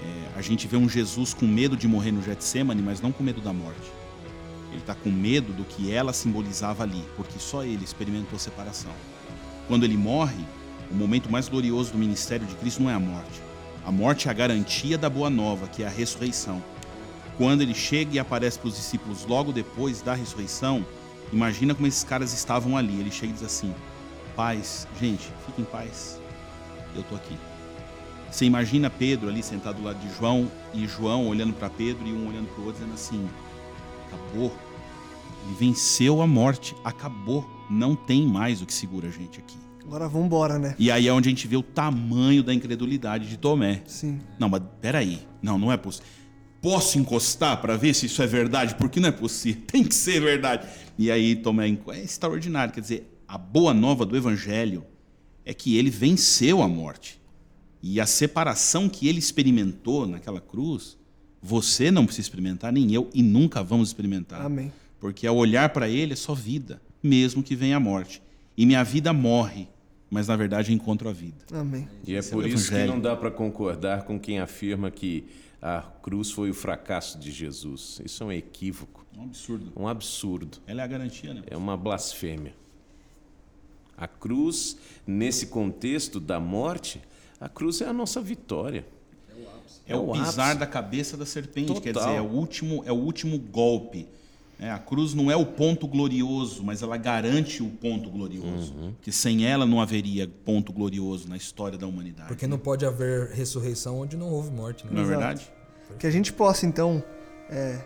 É, 0.00 0.38
a 0.38 0.42
gente 0.42 0.68
vê 0.68 0.76
um 0.76 0.88
Jesus 0.88 1.34
com 1.34 1.44
medo 1.44 1.76
de 1.76 1.88
morrer 1.88 2.12
no 2.12 2.22
Getsemane, 2.22 2.80
mas 2.82 3.00
não 3.00 3.10
com 3.10 3.24
medo 3.24 3.40
da 3.40 3.52
morte. 3.52 3.90
Ele 4.70 4.78
está 4.78 4.94
com 4.94 5.10
medo 5.10 5.52
do 5.52 5.64
que 5.64 5.90
ela 5.92 6.12
simbolizava 6.12 6.84
ali, 6.84 7.02
porque 7.16 7.40
só 7.40 7.64
ele 7.64 7.82
experimentou 7.82 8.38
separação. 8.38 8.92
Quando 9.68 9.84
ele 9.84 9.96
morre, 9.96 10.44
o 10.90 10.94
momento 10.94 11.30
mais 11.30 11.48
glorioso 11.48 11.92
do 11.92 11.98
ministério 11.98 12.46
de 12.46 12.54
Cristo 12.54 12.82
não 12.82 12.90
é 12.90 12.94
a 12.94 13.00
morte. 13.00 13.40
A 13.84 13.90
morte 13.90 14.28
é 14.28 14.30
a 14.30 14.34
garantia 14.34 14.96
da 14.96 15.10
boa 15.10 15.30
nova, 15.30 15.66
que 15.68 15.82
é 15.82 15.86
a 15.86 15.90
ressurreição. 15.90 16.62
Quando 17.36 17.62
ele 17.62 17.74
chega 17.74 18.16
e 18.16 18.18
aparece 18.18 18.58
para 18.58 18.68
os 18.68 18.76
discípulos 18.76 19.24
logo 19.26 19.52
depois 19.52 20.00
da 20.00 20.14
ressurreição, 20.14 20.84
imagina 21.32 21.74
como 21.74 21.86
esses 21.86 22.02
caras 22.02 22.32
estavam 22.32 22.76
ali. 22.76 22.98
Ele 22.98 23.10
chega 23.10 23.32
e 23.32 23.34
diz 23.34 23.42
assim: 23.42 23.74
Paz, 24.34 24.88
gente, 24.98 25.30
fiquem 25.44 25.64
em 25.64 25.68
paz. 25.68 26.20
Eu 26.94 27.02
tô 27.02 27.14
aqui. 27.14 27.36
Você 28.30 28.44
imagina 28.44 28.90
Pedro 28.90 29.28
ali 29.28 29.42
sentado 29.42 29.76
do 29.76 29.84
lado 29.84 29.98
de 29.98 30.14
João 30.16 30.50
e 30.72 30.86
João 30.86 31.28
olhando 31.28 31.52
para 31.52 31.70
Pedro 31.70 32.06
e 32.06 32.12
um 32.12 32.28
olhando 32.28 32.48
para 32.48 32.62
o 32.62 32.66
outro 32.66 32.80
dizendo 32.80 32.94
assim: 32.94 33.28
Acabou. 34.06 34.52
Ele 35.46 35.54
venceu 35.54 36.20
a 36.20 36.26
morte, 36.26 36.74
acabou. 36.84 37.48
Não 37.70 37.94
tem 37.94 38.26
mais 38.26 38.60
o 38.60 38.66
que 38.66 38.74
segura 38.74 39.08
a 39.08 39.10
gente 39.10 39.38
aqui. 39.38 39.56
Agora 39.84 40.08
vamos 40.08 40.26
embora, 40.26 40.58
né? 40.58 40.74
E 40.78 40.90
aí 40.90 41.06
é 41.06 41.12
onde 41.12 41.28
a 41.28 41.30
gente 41.30 41.46
vê 41.46 41.56
o 41.56 41.62
tamanho 41.62 42.42
da 42.42 42.52
incredulidade 42.52 43.28
de 43.28 43.36
Tomé. 43.36 43.82
Sim. 43.86 44.20
Não, 44.38 44.48
mas 44.48 44.60
peraí. 44.80 45.20
Não, 45.40 45.56
não 45.56 45.70
é 45.70 45.76
possível. 45.76 46.08
Posso 46.60 46.98
encostar 46.98 47.60
para 47.60 47.76
ver 47.76 47.94
se 47.94 48.06
isso 48.06 48.20
é 48.20 48.26
verdade? 48.26 48.74
Porque 48.74 48.98
não 48.98 49.08
é 49.08 49.12
possível. 49.12 49.62
Tem 49.70 49.84
que 49.84 49.94
ser 49.94 50.20
verdade. 50.20 50.66
E 50.98 51.10
aí 51.10 51.36
Tomé 51.36 51.68
é 51.68 52.02
extraordinário. 52.02 52.74
Quer 52.74 52.80
dizer, 52.80 53.20
a 53.28 53.38
boa 53.38 53.72
nova 53.72 54.04
do 54.04 54.16
evangelho 54.16 54.84
é 55.44 55.54
que 55.54 55.76
ele 55.76 55.90
venceu 55.90 56.60
a 56.60 56.66
morte. 56.66 57.20
E 57.80 58.00
a 58.00 58.06
separação 58.06 58.88
que 58.88 59.06
ele 59.06 59.20
experimentou 59.20 60.06
naquela 60.08 60.40
cruz, 60.40 60.98
você 61.40 61.92
não 61.92 62.04
precisa 62.04 62.26
experimentar, 62.26 62.72
nem 62.72 62.92
eu, 62.92 63.08
e 63.14 63.22
nunca 63.22 63.62
vamos 63.62 63.88
experimentar. 63.88 64.44
Amém. 64.44 64.72
Porque 65.06 65.24
ao 65.24 65.36
olhar 65.36 65.68
para 65.68 65.88
ele 65.88 66.14
é 66.14 66.16
só 66.16 66.34
vida, 66.34 66.82
mesmo 67.00 67.40
que 67.40 67.54
venha 67.54 67.76
a 67.76 67.80
morte. 67.80 68.20
e 68.56 68.66
minha 68.66 68.82
vida 68.82 69.12
morre, 69.12 69.68
mas 70.10 70.26
na 70.26 70.34
verdade 70.34 70.72
eu 70.72 70.74
encontro 70.74 71.08
a 71.08 71.12
vida. 71.12 71.44
Amém. 71.52 71.88
E 72.04 72.12
é 72.12 72.18
Esse 72.18 72.30
é 72.30 72.32
por 72.32 72.42
o 72.44 72.48
isso 72.48 72.68
que 72.72 72.84
não 72.86 72.98
dá 72.98 73.14
para 73.14 73.30
concordar 73.30 74.02
com 74.02 74.18
quem 74.18 74.40
afirma 74.40 74.90
que 74.90 75.24
a 75.62 75.80
cruz 76.02 76.32
foi 76.32 76.50
o 76.50 76.54
fracasso 76.54 77.20
de 77.20 77.30
Jesus. 77.30 78.00
Isso 78.04 78.20
é 78.24 78.26
um 78.26 78.32
equívoco, 78.32 79.06
É 79.16 79.20
um 79.20 79.22
absurdo. 79.24 79.72
um 79.76 79.86
absurdo, 79.86 80.58
Ela 80.66 80.80
é 80.80 80.84
a 80.84 80.88
garantia, 80.88 81.34
né? 81.34 81.42
é 81.46 81.56
uma 81.56 81.76
blasfêmia. 81.76 82.54
A 83.96 84.08
cruz, 84.08 84.76
nesse 85.06 85.46
contexto 85.46 86.18
da 86.18 86.40
morte, 86.40 87.00
a 87.40 87.48
cruz 87.48 87.80
é 87.80 87.86
a 87.86 87.92
nossa 87.92 88.20
vitória. 88.20 88.84
É 89.86 89.94
o, 89.94 90.10
o 90.10 90.12
pisar 90.14 90.46
ápice. 90.46 90.58
da 90.58 90.66
cabeça 90.66 91.16
da 91.16 91.24
serpente, 91.24 91.80
quer 91.80 91.92
Total. 91.92 92.08
dizer, 92.08 92.18
é 92.18 92.20
o 92.20 92.24
último, 92.28 92.82
é 92.84 92.90
o 92.90 92.96
último 92.96 93.38
golpe. 93.38 94.08
É, 94.58 94.70
a 94.70 94.78
cruz 94.78 95.12
não 95.12 95.30
é 95.30 95.36
o 95.36 95.44
ponto 95.44 95.86
glorioso, 95.86 96.64
mas 96.64 96.82
ela 96.82 96.96
garante 96.96 97.62
o 97.62 97.68
ponto 97.68 98.08
glorioso. 98.08 98.94
Que 99.02 99.12
sem 99.12 99.46
ela 99.46 99.66
não 99.66 99.80
haveria 99.80 100.26
ponto 100.44 100.72
glorioso 100.72 101.28
na 101.28 101.36
história 101.36 101.76
da 101.76 101.86
humanidade. 101.86 102.28
Porque 102.28 102.46
não 102.46 102.58
pode 102.58 102.86
haver 102.86 103.30
ressurreição 103.32 104.00
onde 104.00 104.16
não 104.16 104.30
houve 104.30 104.50
morte, 104.50 104.86
né? 104.86 104.92
Não 104.92 105.00
é 105.00 105.04
Exato. 105.04 105.18
verdade? 105.18 105.52
Que 105.98 106.06
a 106.06 106.10
gente 106.10 106.32
possa, 106.32 106.64
então, 106.64 107.02
é, 107.50 107.78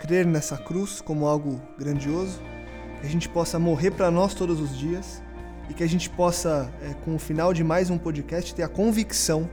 crer 0.00 0.26
nessa 0.26 0.56
cruz 0.56 1.00
como 1.00 1.26
algo 1.26 1.60
grandioso, 1.78 2.40
que 3.00 3.06
a 3.06 3.10
gente 3.10 3.28
possa 3.28 3.58
morrer 3.58 3.92
para 3.92 4.10
nós 4.10 4.34
todos 4.34 4.60
os 4.60 4.76
dias 4.76 5.22
e 5.70 5.74
que 5.74 5.82
a 5.82 5.88
gente 5.88 6.10
possa, 6.10 6.72
é, 6.82 6.92
com 7.04 7.14
o 7.14 7.18
final 7.18 7.54
de 7.54 7.62
mais 7.62 7.88
um 7.88 7.98
podcast, 7.98 8.54
ter 8.54 8.62
a 8.62 8.68
convicção 8.68 9.48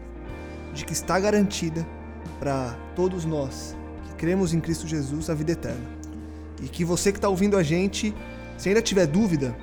de 0.74 0.86
que 0.86 0.94
está 0.94 1.20
garantida 1.20 1.88
para 2.40 2.74
todos 2.96 3.26
nós 3.26 3.76
que 4.08 4.16
cremos 4.16 4.54
em 4.54 4.60
Cristo 4.60 4.88
Jesus 4.88 5.30
a 5.30 5.34
vida 5.34 5.52
eterna. 5.52 6.03
E 6.62 6.68
que 6.68 6.86
você 6.86 7.12
que 7.12 7.18
está 7.18 7.30
ouvindo 7.30 7.58
a 7.58 7.64
gente, 7.64 8.14
se 8.58 8.70
ainda 8.70 8.82
tiver 8.82 9.08
dúvida, 9.08 9.56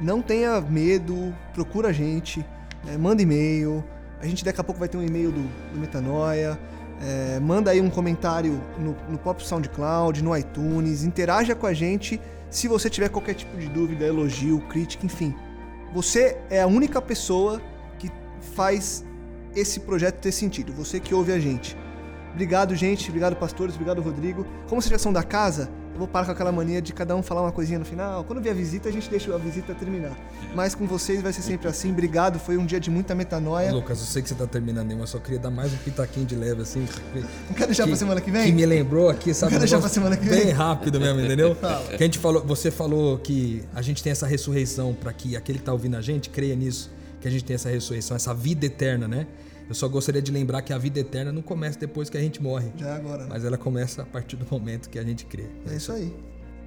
não 0.00 0.22
tenha 0.22 0.60
medo, 0.60 1.34
procura 1.52 1.88
a 1.88 1.92
gente, 1.92 2.44
é, 2.88 2.96
manda 2.96 3.22
e-mail. 3.22 3.84
A 4.20 4.26
gente 4.26 4.44
daqui 4.44 4.60
a 4.60 4.64
pouco 4.64 4.78
vai 4.78 4.88
ter 4.88 4.96
um 4.96 5.02
e-mail 5.02 5.30
do, 5.30 5.42
do 5.72 5.78
Metanoia. 5.78 6.58
É, 7.02 7.40
manda 7.40 7.70
aí 7.70 7.80
um 7.80 7.88
comentário 7.88 8.62
no, 8.78 8.94
no 9.08 9.18
próprio 9.18 9.46
SoundCloud, 9.46 10.22
no 10.22 10.36
iTunes, 10.36 11.02
interaja 11.02 11.54
com 11.54 11.66
a 11.66 11.72
gente 11.72 12.20
se 12.50 12.66
você 12.66 12.90
tiver 12.90 13.08
qualquer 13.08 13.34
tipo 13.34 13.56
de 13.56 13.68
dúvida, 13.68 14.04
elogio, 14.04 14.60
crítica, 14.68 15.06
enfim. 15.06 15.34
Você 15.94 16.36
é 16.50 16.60
a 16.60 16.66
única 16.66 17.00
pessoa 17.00 17.62
que 17.98 18.10
faz 18.54 19.04
esse 19.54 19.80
projeto 19.80 20.16
ter 20.20 20.32
sentido, 20.32 20.72
você 20.72 21.00
que 21.00 21.14
ouve 21.14 21.32
a 21.32 21.38
gente. 21.38 21.76
Obrigado, 22.32 22.74
gente, 22.74 23.08
obrigado, 23.08 23.36
pastores, 23.36 23.74
obrigado, 23.74 24.00
Rodrigo. 24.00 24.46
Como 24.68 24.80
vocês 24.80 24.90
já 24.90 24.98
são 24.98 25.12
da 25.12 25.22
casa, 25.22 25.68
eu 25.92 25.98
vou 25.98 26.08
parar 26.08 26.26
com 26.26 26.32
aquela 26.32 26.52
mania 26.52 26.80
de 26.80 26.92
cada 26.92 27.14
um 27.16 27.22
falar 27.22 27.42
uma 27.42 27.52
coisinha 27.52 27.78
no 27.78 27.84
final. 27.84 28.24
Quando 28.24 28.40
vier 28.40 28.54
a 28.54 28.56
visita, 28.56 28.88
a 28.88 28.92
gente 28.92 29.10
deixa 29.10 29.34
a 29.34 29.38
visita 29.38 29.74
terminar. 29.74 30.16
Mas 30.54 30.74
com 30.74 30.86
vocês 30.86 31.20
vai 31.20 31.32
ser 31.32 31.42
sempre 31.42 31.68
assim. 31.68 31.90
Obrigado, 31.90 32.38
foi 32.38 32.56
um 32.56 32.64
dia 32.64 32.80
de 32.80 32.90
muita 32.90 33.14
metanoia. 33.14 33.72
Lucas, 33.72 33.98
eu 33.98 34.06
sei 34.06 34.22
que 34.22 34.28
você 34.28 34.34
tá 34.34 34.46
terminando 34.46 34.90
mas 34.96 35.10
só 35.10 35.18
queria 35.18 35.38
dar 35.38 35.50
mais 35.50 35.72
um 35.72 35.76
pitaquinho 35.76 36.26
de 36.26 36.36
leve, 36.36 36.62
assim. 36.62 36.86
Não 37.48 37.54
quer 37.54 37.66
deixar 37.66 37.86
pra 37.86 37.96
semana 37.96 38.20
que 38.20 38.30
vem? 38.30 38.46
Que 38.46 38.52
me 38.52 38.64
lembrou 38.64 39.08
aqui, 39.08 39.34
sabe? 39.34 39.50
Quer 39.50 39.56
um 39.56 39.60
deixar 39.60 39.80
pra 39.80 39.88
semana 39.88 40.16
que 40.16 40.24
vem? 40.24 40.44
Bem 40.46 40.52
rápido 40.52 41.00
mesmo, 41.00 41.20
entendeu? 41.20 41.56
Que 41.96 42.02
a 42.02 42.06
gente 42.06 42.18
falou, 42.18 42.44
você 42.44 42.70
falou 42.70 43.18
que 43.18 43.62
a 43.74 43.82
gente 43.82 44.02
tem 44.02 44.10
essa 44.12 44.26
ressurreição 44.26 44.94
para 44.94 45.12
que 45.12 45.36
aquele 45.36 45.58
que 45.58 45.64
tá 45.64 45.72
ouvindo 45.72 45.96
a 45.96 46.00
gente 46.00 46.30
creia 46.30 46.54
nisso, 46.54 46.90
que 47.20 47.28
a 47.28 47.30
gente 47.30 47.44
tem 47.44 47.54
essa 47.54 47.68
ressurreição, 47.68 48.16
essa 48.16 48.32
vida 48.32 48.64
eterna, 48.64 49.06
né? 49.06 49.26
Eu 49.70 49.74
só 49.74 49.86
gostaria 49.88 50.20
de 50.20 50.32
lembrar 50.32 50.62
que 50.62 50.72
a 50.72 50.78
vida 50.78 50.98
eterna 50.98 51.30
não 51.32 51.42
começa 51.42 51.78
depois 51.78 52.10
que 52.10 52.16
a 52.18 52.20
gente 52.20 52.42
morre, 52.42 52.72
Já 52.76 52.88
é 52.88 52.92
agora, 52.96 53.22
né? 53.22 53.28
mas 53.30 53.44
ela 53.44 53.56
começa 53.56 54.02
a 54.02 54.04
partir 54.04 54.34
do 54.34 54.44
momento 54.50 54.90
que 54.90 54.98
a 54.98 55.02
gente 55.04 55.24
crê. 55.24 55.46
É 55.70 55.76
isso 55.76 55.92
aí. 55.92 56.12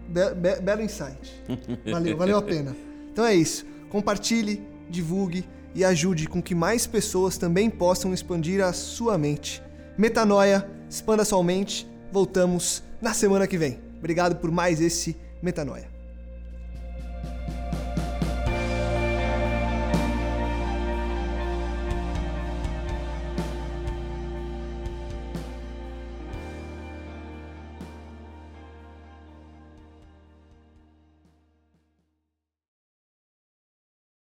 Be- 0.07 0.33
be- 0.33 0.61
belo 0.61 0.81
insight. 0.81 1.43
Valeu, 1.91 2.15
valeu 2.17 2.37
a 2.37 2.41
pena. 2.41 2.73
Então 3.11 3.25
é 3.25 3.35
isso. 3.35 3.65
Compartilhe, 3.89 4.65
divulgue 4.89 5.43
e 5.75 5.83
ajude 5.83 6.27
com 6.29 6.41
que 6.41 6.55
mais 6.55 6.87
pessoas 6.87 7.37
também 7.37 7.69
possam 7.69 8.13
expandir 8.13 8.63
a 8.63 8.71
sua 8.71 9.17
mente. 9.17 9.61
Metanoia, 9.97 10.65
expanda 10.89 11.25
sua 11.25 11.43
mente. 11.43 11.85
Voltamos 12.11 12.83
na 13.01 13.13
semana 13.13 13.45
que 13.47 13.57
vem. 13.57 13.79
Obrigado 13.99 14.37
por 14.37 14.49
mais 14.49 14.79
esse 14.79 15.17
Metanoia. 15.41 15.89